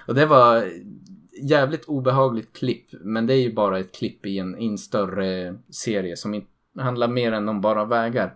Och 0.08 0.16
det 0.16 0.26
var 0.26 0.72
jävligt 1.42 1.86
obehagligt 1.86 2.54
klipp 2.54 2.88
men 2.92 3.28
det 3.28 3.34
är 3.34 3.42
ju 3.42 3.54
bara 3.54 3.80
ett 3.80 3.96
klipp 3.96 4.26
i 4.26 4.40
en, 4.40 4.60
i 4.60 4.68
en 4.68 4.78
större 4.78 5.56
serie 5.70 6.18
som 6.18 6.34
inte 6.34 6.48
handlar 6.78 7.08
mer 7.08 7.32
än 7.32 7.50
om 7.50 7.62
bara 7.62 7.86
vägar. 7.86 8.34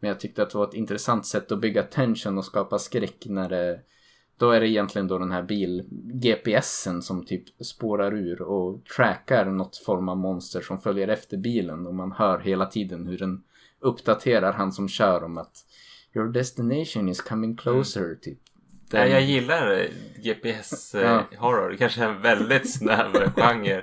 Men 0.00 0.08
jag 0.08 0.20
tyckte 0.20 0.42
att 0.42 0.50
det 0.50 0.58
var 0.58 0.68
ett 0.68 0.74
intressant 0.74 1.26
sätt 1.26 1.52
att 1.52 1.60
bygga 1.60 1.82
tension 1.82 2.38
och 2.38 2.44
skapa 2.44 2.78
skräck 2.78 3.26
när 3.26 3.48
det 3.48 3.80
då 4.38 4.50
är 4.50 4.60
det 4.60 4.68
egentligen 4.68 5.08
då 5.08 5.18
den 5.18 5.32
här 5.32 5.42
bil-GPSen 5.42 7.02
som 7.02 7.24
typ 7.26 7.44
spårar 7.64 8.14
ur 8.14 8.42
och 8.42 8.84
trackar 8.84 9.44
något 9.44 9.76
form 9.76 10.08
av 10.08 10.16
monster 10.16 10.60
som 10.60 10.80
följer 10.80 11.08
efter 11.08 11.36
bilen 11.36 11.86
och 11.86 11.94
man 11.94 12.12
hör 12.12 12.38
hela 12.38 12.66
tiden 12.66 13.06
hur 13.06 13.18
den 13.18 13.42
uppdaterar 13.80 14.52
han 14.52 14.72
som 14.72 14.88
kör 14.88 15.24
om 15.24 15.38
att 15.38 15.56
Your 16.14 16.28
destination 16.32 17.08
is 17.08 17.20
coming 17.20 17.56
closer 17.56 18.14
typ. 18.22 18.38
Den- 18.90 19.00
Nej, 19.00 19.10
jag 19.10 19.22
gillar 19.22 19.86
GPS 20.22 20.94
eh, 20.94 21.24
Ja. 21.40 21.68
Det 21.70 21.76
kanske 21.76 22.04
är 22.04 22.08
en 22.08 22.22
väldigt 22.22 22.72
snäv 22.72 23.12
genre. 23.36 23.82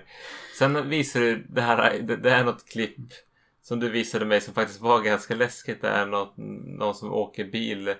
Sen 0.60 0.90
visar 0.90 1.20
du 1.20 1.46
det 1.50 1.62
här, 1.62 2.00
det 2.00 2.30
är 2.32 2.44
något 2.44 2.66
klipp 2.66 2.98
som 3.62 3.80
du 3.80 3.90
visade 3.90 4.26
mig 4.26 4.42
som 4.42 4.54
faktiskt 4.54 4.82
var 4.82 5.02
ganska 5.02 5.36
läskigt. 5.36 5.82
Det 5.82 5.88
är 5.88 6.06
något, 6.06 6.34
någon 6.78 6.96
som 6.96 7.14
åker 7.14 7.46
bil. 7.46 7.94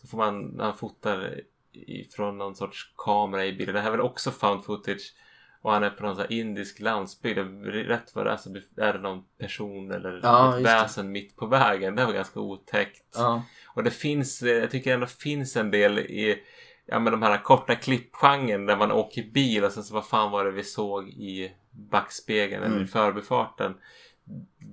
Så 0.00 0.06
får 0.06 0.18
man, 0.18 0.56
han 0.60 0.76
fotar 0.76 1.40
från 2.16 2.38
någon 2.38 2.54
sorts 2.56 2.94
kamera 2.96 3.46
i 3.46 3.52
bilen. 3.52 3.74
Det 3.74 3.80
här 3.80 3.86
är 3.88 3.90
väl 3.92 4.00
också 4.00 4.30
found 4.30 4.64
footage. 4.64 5.14
Och 5.62 5.72
han 5.72 5.82
är 5.84 5.90
på 5.90 6.02
någon 6.02 6.16
sån 6.16 6.26
indisk 6.32 6.80
landsbygd. 6.80 7.38
Rätt 7.66 8.14
vad 8.14 8.26
det 8.26 8.32
är 8.32 8.36
så 8.36 8.50
är 8.76 8.92
det 8.92 8.98
någon 8.98 9.22
person 9.38 9.90
eller 9.90 10.20
Ja, 10.22 10.48
ett 10.54 10.60
just 10.60 10.66
det. 10.72 10.74
väsen 10.82 11.12
mitt 11.12 11.36
på 11.36 11.46
vägen. 11.46 11.94
Det 11.96 12.04
var 12.04 12.12
ganska 12.12 12.40
otäckt. 12.40 13.14
Ja. 13.14 13.42
Och 13.66 13.84
det 13.84 13.90
finns, 13.90 14.42
eh, 14.42 14.48
jag 14.48 14.70
tycker 14.70 14.94
ändå 14.94 15.06
finns 15.06 15.56
en 15.56 15.70
del 15.70 15.98
i 15.98 16.38
ja, 16.86 16.98
men 16.98 17.12
de 17.12 17.22
här 17.22 17.42
korta 17.42 17.74
klippgenren 17.74 18.66
där 18.66 18.76
man 18.76 18.92
åker 18.92 19.22
bil 19.22 19.64
och 19.64 19.72
sen 19.72 19.82
så 19.84 19.94
vad 19.94 20.06
fan 20.06 20.30
var 20.30 20.44
det 20.44 20.50
vi 20.50 20.64
såg 20.64 21.08
i 21.08 21.52
backspegeln 21.70 22.62
eller 22.62 22.74
i 22.74 22.76
Mm. 22.76 22.88
förbifarten. 22.88 23.74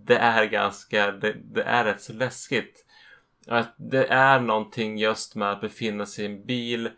Det 0.06 0.18
är 0.18 0.46
ganska, 0.46 1.12
det, 1.12 1.34
det 1.34 1.64
är 1.64 1.84
rätt 1.86 2.02
så 2.02 2.14
läskigt. 2.14 2.86
Att 3.48 3.74
det 3.78 4.06
är 4.08 4.40
någonting 4.40 4.98
just 4.98 5.36
med 5.36 5.52
att 5.52 5.62
befinna 5.62 6.06
sig 6.06 6.26
i 6.26 6.28
en 6.28 6.46
bil. 6.46 6.90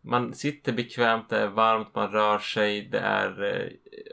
Man 0.00 0.34
sitter 0.34 0.72
bekvämt, 0.72 1.28
det 1.28 1.38
är 1.38 1.48
varmt, 1.48 1.94
man 1.94 2.12
rör 2.12 2.38
sig, 2.38 2.82
det 2.82 2.98
är 2.98 3.42
eh, 3.44 3.68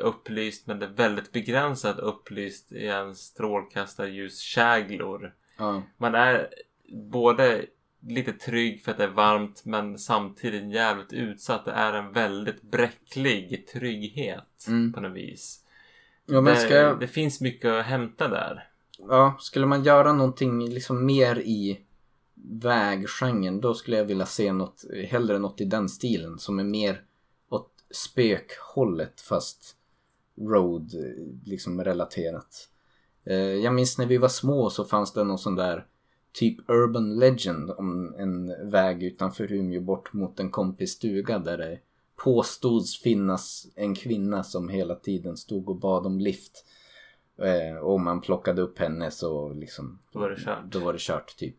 upplyst 0.06 0.68
men 0.68 0.80
det 0.80 0.86
är 0.86 0.90
väldigt 0.90 1.32
begränsat 1.32 2.00
upplyst 2.00 2.72
i 2.72 2.88
en 2.88 3.16
strålkastarljuskäglor 3.16 5.34
Ja. 5.58 5.84
man 5.98 6.16
är 6.16 6.48
både 7.12 7.66
lite 8.08 8.34
trygg 8.34 8.84
för 8.84 8.92
att 8.92 8.98
det 8.98 9.04
är 9.04 9.08
varmt 9.08 9.66
men 9.66 9.98
samtidigt 10.00 10.74
jävligt 10.74 11.14
utsatt. 11.14 11.66
Det 11.66 11.72
är 11.72 11.94
en 11.94 12.12
väldigt 12.12 12.62
bräcklig 12.62 13.68
trygghet 13.68 14.66
Mm. 14.68 14.94
på 14.94 15.00
något 15.02 15.18
vis. 15.18 15.66
Ja, 16.26 16.42
det, 16.42 16.70
jag... 16.70 17.00
det 17.00 17.08
finns 17.08 17.42
mycket 17.42 17.72
att 17.72 17.86
hämta 17.86 18.28
där. 18.28 18.68
Ja, 19.08 19.38
skulle 19.40 19.66
man 19.66 19.84
göra 19.84 20.14
någonting 20.14 20.70
liksom 20.70 21.06
mer 21.06 21.40
i 21.40 21.80
väggenren 22.34 23.62
då 23.62 23.74
skulle 23.74 23.98
jag 23.98 24.06
vilja 24.06 24.26
se 24.26 24.54
något, 24.54 24.84
hellre 25.08 25.40
något 25.40 25.62
i 25.62 25.66
den 25.66 25.90
stilen 25.90 26.40
som 26.40 26.60
är 26.60 26.64
mer 26.64 27.04
åt 27.50 27.72
spökhållet 27.92 29.22
fast 29.22 29.76
road 30.38 30.92
liksom 31.46 31.84
relaterat. 31.84 32.70
Eh, 33.24 33.36
jag 33.36 33.74
minns 33.74 33.98
när 33.98 34.06
vi 34.06 34.18
var 34.18 34.30
små 34.30 34.70
så 34.70 34.86
fanns 34.86 35.14
det 35.14 35.24
någon 35.24 35.38
sån 35.38 35.56
där 35.56 35.86
typ 36.32 36.70
urban 36.70 37.20
legend 37.20 37.72
om 37.72 38.16
en 38.18 38.70
väg 38.70 39.04
utanför 39.04 39.52
Umeå 39.52 39.82
bort 39.82 40.14
mot 40.14 40.40
en 40.40 40.50
kompis 40.50 40.92
stuga 40.92 41.40
där 41.40 41.58
det 41.58 41.80
påstods 42.16 43.02
finnas 43.02 43.68
en 43.76 43.96
kvinna 43.96 44.44
som 44.44 44.70
hela 44.70 44.96
tiden 44.96 45.38
stod 45.38 45.70
och 45.70 45.80
bad 45.80 46.06
om 46.06 46.20
lift. 46.20 46.66
Eh, 47.44 47.78
och 47.78 47.94
om 47.94 48.04
man 48.04 48.22
plockade 48.22 48.62
upp 48.62 48.80
henne 48.80 49.12
så 49.12 49.54
liksom 49.54 50.00
Då 50.12 50.20
var 50.20 50.30
det 50.30 50.36
kört. 50.36 50.64
Då 50.66 50.80
var 50.80 50.94
det 50.94 51.00
kört 51.00 51.38
typ. 51.38 51.56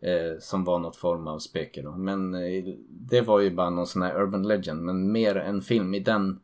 Eh, 0.00 0.38
som 0.40 0.64
var 0.64 0.78
något 0.78 0.96
form 0.96 1.26
av 1.26 1.38
spöke 1.38 1.82
då. 1.82 1.92
Men 1.92 2.34
eh, 2.34 2.64
det 2.88 3.20
var 3.20 3.40
ju 3.40 3.50
bara 3.50 3.70
någon 3.70 3.86
sån 3.86 4.02
här 4.02 4.20
urban 4.20 4.42
legend. 4.48 4.82
Men 4.82 5.12
mer 5.12 5.36
en 5.36 5.62
film 5.62 5.94
i 5.94 6.00
den 6.00 6.40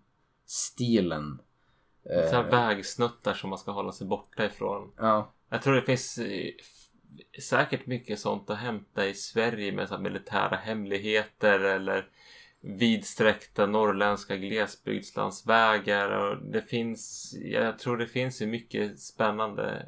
stilen. 0.46 1.38
Så 2.04 2.36
här 2.36 2.50
vägsnuttar 2.50 3.34
som 3.34 3.50
man 3.50 3.59
ska 3.59 3.70
hålla 3.70 3.92
sig 3.92 4.06
borta 4.06 4.44
ifrån. 4.44 4.92
ja, 4.96 5.32
Jag 5.48 5.62
tror 5.62 5.74
det 5.74 5.82
finns 5.82 6.18
säkert 7.42 7.86
mycket 7.86 8.18
sånt 8.18 8.50
att 8.50 8.59
hämta 8.59 9.06
i 9.06 9.14
Sverige 9.14 9.72
med 9.72 9.88
så 9.88 9.98
militära 9.98 10.56
hemligheter 10.56 11.60
eller 11.60 12.09
vidsträckta 12.64 13.66
norrländska 13.66 14.36
glesbygdslandsvägar. 14.36 16.10
Och 16.10 16.43
det 16.43 16.62
finns, 16.62 17.34
jag 17.44 17.78
tror 17.78 17.97
det 17.97 18.06
finns 18.06 18.43
ju 18.43 18.47
mycket 18.47 19.01
spännande 19.01 19.86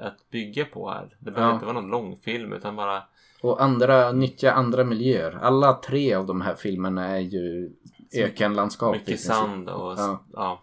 att 0.00 0.30
bygga 0.30 0.64
på 0.64 0.90
här. 0.90 1.16
Det 1.18 1.30
behöver 1.30 1.50
Ja. 1.50 1.54
inte 1.54 1.66
vara 1.66 1.80
någon 1.80 1.90
långfilm 1.90 2.52
utan 2.52 2.76
bara 2.76 3.02
och 3.42 3.62
andra, 3.62 4.12
nyttja 4.12 4.52
andra 4.52 4.84
miljöer. 4.84 5.32
Alla 5.42 5.72
tre 5.72 6.14
av 6.14 6.26
de 6.26 6.40
här 6.40 6.54
filmerna 6.54 7.06
är 7.06 7.18
ju 7.20 7.70
ökenlandskap. 8.14 8.92
mycket 8.96 9.20
sand 9.20 9.68
och 9.68 9.92
Ja. 9.98 10.24
ja. 10.32 10.62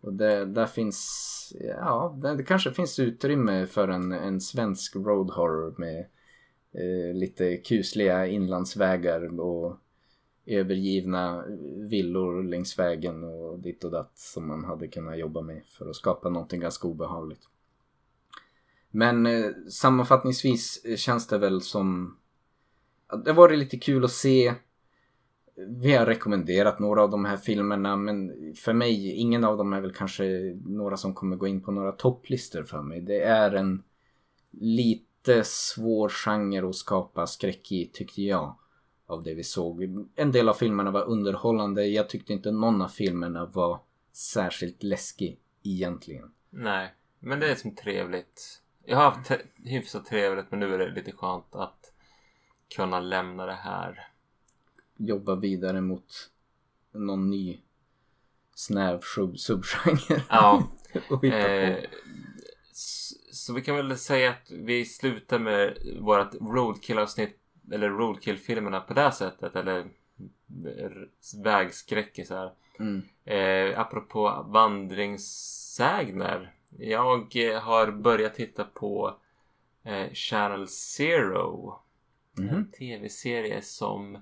Och 0.00 0.12
det, 0.12 0.44
där 0.44 0.66
finns, 0.66 1.52
ja, 1.80 2.18
det, 2.22 2.36
det 2.36 2.42
kanske 2.42 2.70
finns 2.72 2.98
utrymme 2.98 3.66
för 3.66 3.88
en, 3.88 4.12
en 4.12 4.40
svensk 4.40 4.96
road 4.96 5.30
horror 5.30 5.74
med 5.78 5.98
eh, 6.74 7.14
lite 7.14 7.56
kusliga 7.56 8.26
inlandsvägar 8.26 9.40
och 9.40 9.76
övergivna 10.46 11.44
villor 11.76 12.42
längs 12.42 12.78
vägen 12.78 13.24
och 13.24 13.58
ditt 13.58 13.84
och 13.84 13.90
datt 13.90 14.18
som 14.18 14.48
man 14.48 14.64
hade 14.64 14.88
kunnat 14.88 15.18
jobba 15.18 15.40
med 15.40 15.62
för 15.66 15.90
att 15.90 15.96
skapa 15.96 16.28
någonting 16.28 16.60
ganska 16.60 16.88
obehagligt. 16.88 17.48
Men 18.90 19.26
eh, 19.26 19.50
sammanfattningsvis 19.70 20.84
eh, 20.84 20.96
känns 20.96 21.26
det 21.26 21.38
väl 21.38 21.60
som 21.60 22.16
det 23.24 23.30
har 23.30 23.36
varit 23.36 23.58
lite 23.58 23.78
kul 23.78 24.04
att 24.04 24.10
se. 24.10 24.54
Vi 25.68 25.92
har 25.92 26.06
rekommenderat 26.06 26.78
några 26.78 27.02
av 27.02 27.10
de 27.10 27.24
här 27.24 27.36
filmerna 27.36 27.96
men 27.96 28.32
för 28.56 28.72
mig, 28.72 29.10
ingen 29.10 29.44
av 29.44 29.56
dem 29.56 29.72
är 29.72 29.80
väl 29.80 29.92
kanske 29.92 30.24
några 30.66 30.96
som 30.96 31.14
kommer 31.14 31.36
gå 31.36 31.46
in 31.46 31.60
på 31.60 31.72
några 31.72 31.92
topplistor 31.92 32.62
för 32.62 32.82
mig. 32.82 33.00
Det 33.00 33.22
är 33.22 33.52
en 33.52 33.82
lite 34.50 35.44
svår 35.44 36.08
genre 36.08 36.68
att 36.68 36.74
skapa 36.74 37.26
skräck 37.26 37.72
i 37.72 37.90
tyckte 37.92 38.22
jag. 38.22 38.56
Av 39.06 39.22
det 39.22 39.34
vi 39.34 39.44
såg. 39.44 40.06
En 40.14 40.32
del 40.32 40.48
av 40.48 40.54
filmerna 40.54 40.90
var 40.90 41.04
underhållande. 41.04 41.86
Jag 41.86 42.08
tyckte 42.08 42.32
inte 42.32 42.50
någon 42.50 42.82
av 42.82 42.88
filmerna 42.88 43.46
var 43.46 43.80
särskilt 44.12 44.82
läskig 44.82 45.38
egentligen. 45.62 46.32
Nej, 46.50 46.94
men 47.20 47.40
det 47.40 47.50
är 47.50 47.54
som 47.54 47.74
trevligt. 47.74 48.60
Jag 48.84 48.96
har 48.96 49.10
haft 49.10 49.30
hyfsat 49.64 50.06
trevligt 50.06 50.50
men 50.50 50.60
nu 50.60 50.74
är 50.74 50.78
det 50.78 50.90
lite 50.90 51.12
skönt 51.12 51.54
att 51.54 51.92
kunna 52.76 53.00
lämna 53.00 53.46
det 53.46 53.52
här. 53.54 54.06
Jobba 54.96 55.34
vidare 55.34 55.80
mot 55.80 56.30
någon 56.92 57.30
ny 57.30 57.60
snäv 58.54 59.00
sub- 59.00 59.36
subgenre. 59.36 60.22
Ja. 60.28 60.68
och 61.10 61.24
hitta 61.24 61.36
på. 61.42 61.42
Eh, 61.48 61.84
s- 62.70 63.12
så 63.36 63.52
vi 63.52 63.62
kan 63.62 63.76
väl 63.76 63.98
säga 63.98 64.30
att 64.30 64.50
vi 64.50 64.84
slutar 64.84 65.38
med 65.38 65.78
vårt 66.00 66.34
roadkill-avsnitt 66.34 67.38
eller 67.72 67.88
roadkill-filmerna 67.88 68.80
på 68.80 68.94
det 68.94 69.12
sättet 69.12 69.56
eller 69.56 69.86
vägskräckisar. 71.44 72.52
Mm. 72.78 73.02
Eh, 73.24 73.80
apropå 73.80 74.44
vandringssägner. 74.48 76.54
Jag 76.78 77.36
eh, 77.36 77.60
har 77.60 77.90
börjat 77.90 78.34
titta 78.34 78.64
på 78.64 79.16
eh, 79.84 80.12
Channel 80.12 80.68
Zero. 80.68 81.78
En 82.38 82.70
tv-serie 82.70 83.62
som 83.62 84.18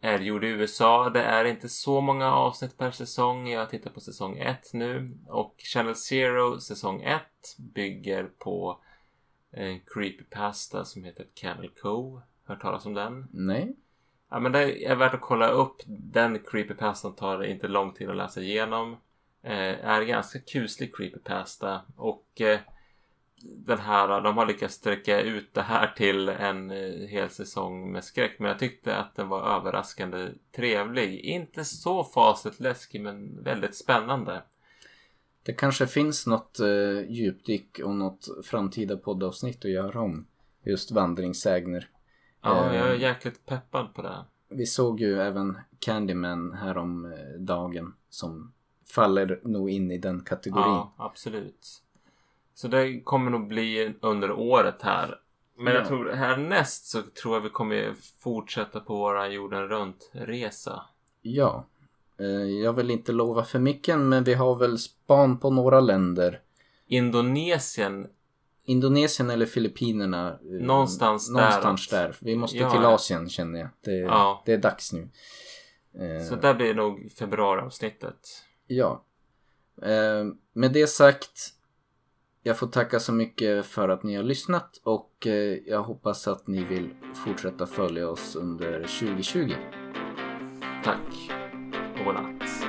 är 0.00 0.18
gjord 0.18 0.44
i 0.44 0.48
USA. 0.48 1.10
Det 1.10 1.22
är 1.22 1.44
inte 1.44 1.68
så 1.68 2.00
många 2.00 2.32
avsnitt 2.32 2.78
per 2.78 2.90
säsong. 2.90 3.48
Jag 3.48 3.70
tittar 3.70 3.90
på 3.90 4.00
säsong 4.00 4.38
1 4.38 4.70
nu. 4.72 5.18
Och 5.28 5.54
Channel 5.58 5.94
Zero 5.94 6.60
säsong 6.60 7.02
1 7.02 7.22
bygger 7.58 8.30
på 8.38 8.80
en 9.50 9.80
creepypasta 9.86 10.84
som 10.84 11.04
heter 11.04 11.26
Camel 11.34 11.70
Cove. 11.82 12.22
Hört 12.44 12.60
talas 12.60 12.86
om 12.86 12.94
den? 12.94 13.28
Nej. 13.32 13.76
Ja 14.30 14.40
men 14.40 14.52
det 14.52 14.86
är 14.86 14.96
värt 14.96 15.14
att 15.14 15.20
kolla 15.20 15.48
upp. 15.48 15.76
Den 15.86 16.38
creepypastan 16.38 17.14
tar 17.14 17.44
inte 17.44 17.68
lång 17.68 17.92
tid 17.92 18.10
att 18.10 18.16
läsa 18.16 18.40
igenom. 18.40 18.96
Eh, 19.42 19.86
är 19.88 20.02
ganska 20.02 20.38
kuslig 20.38 20.96
creepypasta. 20.96 21.80
Och 21.96 22.40
eh, 22.40 22.58
den 23.42 23.78
här, 23.78 24.20
de 24.20 24.36
har 24.36 24.46
lyckats 24.46 24.74
sträcka 24.74 25.20
ut 25.20 25.54
det 25.54 25.62
här 25.62 25.92
till 25.96 26.28
en 26.28 26.70
eh, 26.70 27.08
hel 27.08 27.30
säsong 27.30 27.92
med 27.92 28.04
skräck. 28.04 28.38
Men 28.38 28.48
jag 28.48 28.58
tyckte 28.58 28.96
att 28.96 29.16
den 29.16 29.28
var 29.28 29.56
överraskande 29.56 30.28
trevlig. 30.56 31.20
Inte 31.20 31.64
så 31.64 32.04
fasligt 32.04 32.60
läskig 32.60 33.00
men 33.00 33.42
väldigt 33.42 33.76
spännande. 33.76 34.42
Det 35.48 35.54
kanske 35.54 35.86
finns 35.86 36.26
något 36.26 36.60
eh, 36.60 37.10
djupdyk 37.10 37.80
och 37.84 37.94
något 37.94 38.28
framtida 38.44 38.96
poddavsnitt 38.96 39.64
att 39.64 39.70
göra 39.70 40.00
om 40.00 40.26
just 40.64 40.90
vandringssägner. 40.90 41.88
Ja, 42.42 42.70
Eh, 42.70 42.76
jag 42.76 42.88
är 42.90 42.94
jäkligt 42.94 43.46
peppad 43.46 43.94
på 43.94 44.02
det. 44.02 44.24
Vi 44.48 44.66
såg 44.66 45.00
ju 45.00 45.20
även 45.20 45.58
Candyman 45.78 46.52
härom 46.52 47.04
eh, 47.04 47.40
dagen 47.40 47.94
som 48.08 48.52
faller 48.94 49.40
nog 49.44 49.70
in 49.70 49.90
i 49.90 49.98
den 49.98 50.20
kategorin. 50.24 50.64
Ja, 50.66 50.94
absolut. 50.96 51.82
Så 52.54 52.68
det 52.68 53.00
kommer 53.00 53.30
nog 53.30 53.48
bli 53.48 53.94
under 54.00 54.30
året 54.32 54.82
här. 54.82 55.20
Men 55.56 55.72
jag 55.74 55.82
Ja. 55.82 55.86
tror 55.88 56.10
härnäst 56.12 56.86
så 56.86 57.02
tror 57.02 57.34
jag 57.34 57.40
vi 57.40 57.50
kommer 57.50 57.94
fortsätta 58.22 58.80
på 58.80 58.96
våra 58.96 59.28
jorden 59.28 59.68
runt-resa. 59.68 60.82
Ja. 61.22 61.64
Eh, 62.20 62.26
jag 62.62 62.72
vill 62.72 62.90
inte 62.90 63.12
lova 63.12 63.44
för 63.44 63.58
mycket 63.58 63.98
men 63.98 64.24
vi 64.24 64.34
har 64.34 64.54
väl 64.56 64.78
span 64.78 65.38
på 65.38 65.50
några 65.50 65.80
länder. 65.80 66.40
Indonesien, 66.86 68.06
Indonesien 68.64 69.30
eller 69.30 69.46
Filippinerna. 69.46 70.28
eh, 70.30 70.66
Någonstans 70.66 71.28
där. 71.28 71.34
Någonstans 71.40 71.88
där. 71.88 72.16
Vi 72.20 72.36
måste 72.36 72.56
Ja. 72.58 72.70
till 72.70 72.84
Asien 72.84 73.28
känner 73.28 73.58
jag. 73.60 73.68
Det, 73.80 73.92
Ja. 73.96 74.42
det 74.46 74.52
är 74.52 74.58
dags 74.58 74.92
nu. 74.92 75.08
Eh, 75.98 76.24
så 76.28 76.36
där 76.36 76.54
blir 76.54 76.74
nog 76.74 77.12
februariavsnittet. 77.18 78.18
Ja. 78.66 79.04
Med 80.52 80.72
det 80.72 80.86
sagt. 80.86 81.54
Jag 82.42 82.58
får 82.58 82.66
tacka 82.66 83.00
så 83.00 83.12
mycket 83.12 83.66
för 83.66 83.88
att 83.88 84.02
ni 84.02 84.16
har 84.16 84.22
lyssnat 84.22 84.80
och 84.84 85.26
jag 85.66 85.82
hoppas 85.82 86.28
att 86.28 86.46
ni 86.46 86.64
vill 86.64 86.90
fortsätta 87.24 87.66
följa 87.66 88.08
oss 88.08 88.36
under 88.36 88.82
2020. 88.86 89.52
Tack 90.84 91.30
och 91.98 92.04
godnatt. 92.04 92.66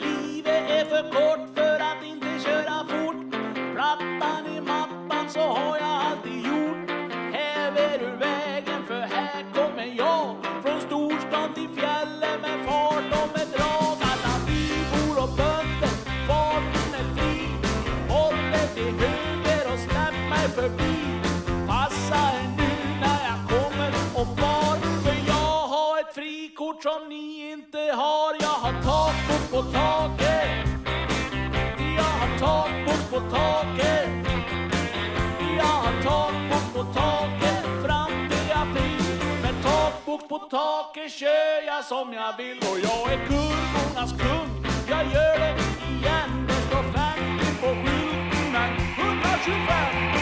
Livet 0.00 0.70
är 0.70 0.84
för 0.84 1.02
kort 1.02 1.56
för 1.56 1.80
att 1.80 2.04
inte 2.04 2.26
köra 2.44 2.76
fort. 2.88 3.34
Plattan 3.74 4.46
i 4.56 4.60
mattan 4.60 5.30
så 5.30 5.40
har 5.40 5.76
jag 5.76 6.02
alltid 6.06 6.36
gjort. 6.36 6.90
Häver 7.32 8.02
ur 8.02 8.16
vägen 8.16 8.86
för 8.86 9.00
här 9.00 9.44
kommer 9.54 9.94
jag. 9.96 10.36
Från 10.62 10.80
storstan 10.80 11.54
till 11.54 11.68
fjällen 11.68 12.40
med 12.40 12.66
fart 12.66 13.12
och 13.22 13.30
med 13.38 13.46
drag. 13.56 13.96
Alla 14.10 14.34
bybor 14.46 15.22
och 15.22 15.28
bönder, 15.40 15.94
farten 16.28 16.90
är 17.00 17.06
fri. 17.16 17.38
Håller 18.08 18.66
till 18.74 18.92
höger 19.04 19.72
och 19.72 19.78
släpp 19.78 20.18
mig 20.30 20.48
förbi. 20.48 20.96
Passa 21.66 22.20
er 22.40 22.48
nu 22.56 22.70
när 23.00 23.20
jag 23.30 23.40
kommer 23.52 23.90
och 24.20 24.38
far. 24.38 24.76
För 25.04 25.16
jag 25.26 25.58
har 25.74 26.00
ett 26.00 26.14
frikort 26.14 26.82
som 26.82 27.08
ni 27.08 27.27
på 29.50 29.62
taket. 29.62 30.68
Jag 31.96 32.02
har 32.02 32.38
takbok 32.38 33.10
på 33.10 33.36
taket. 33.36 34.08
Jag 35.56 35.64
har 35.64 36.02
takbok 36.02 36.74
på 36.74 36.92
taket 36.94 37.64
fram 37.84 38.28
till 38.28 38.52
april 38.52 39.20
Med 39.42 39.62
takbok 39.62 40.28
på 40.28 40.38
taket 40.38 41.12
kör 41.12 41.66
jag 41.66 41.84
som 41.84 42.12
jag 42.12 42.36
vill. 42.36 42.58
Och 42.58 42.78
jag 42.78 43.12
är 43.12 43.26
kurvornas 43.26 44.12
kung 44.12 44.48
Jag 44.88 45.06
gör 45.06 45.38
det 45.38 45.54
igen. 45.90 46.46
Det 46.48 46.54
står 46.68 46.82
50 46.82 47.60
på 47.60 47.66
skylten 47.66 48.52
men 48.52 48.70
125 48.98 50.18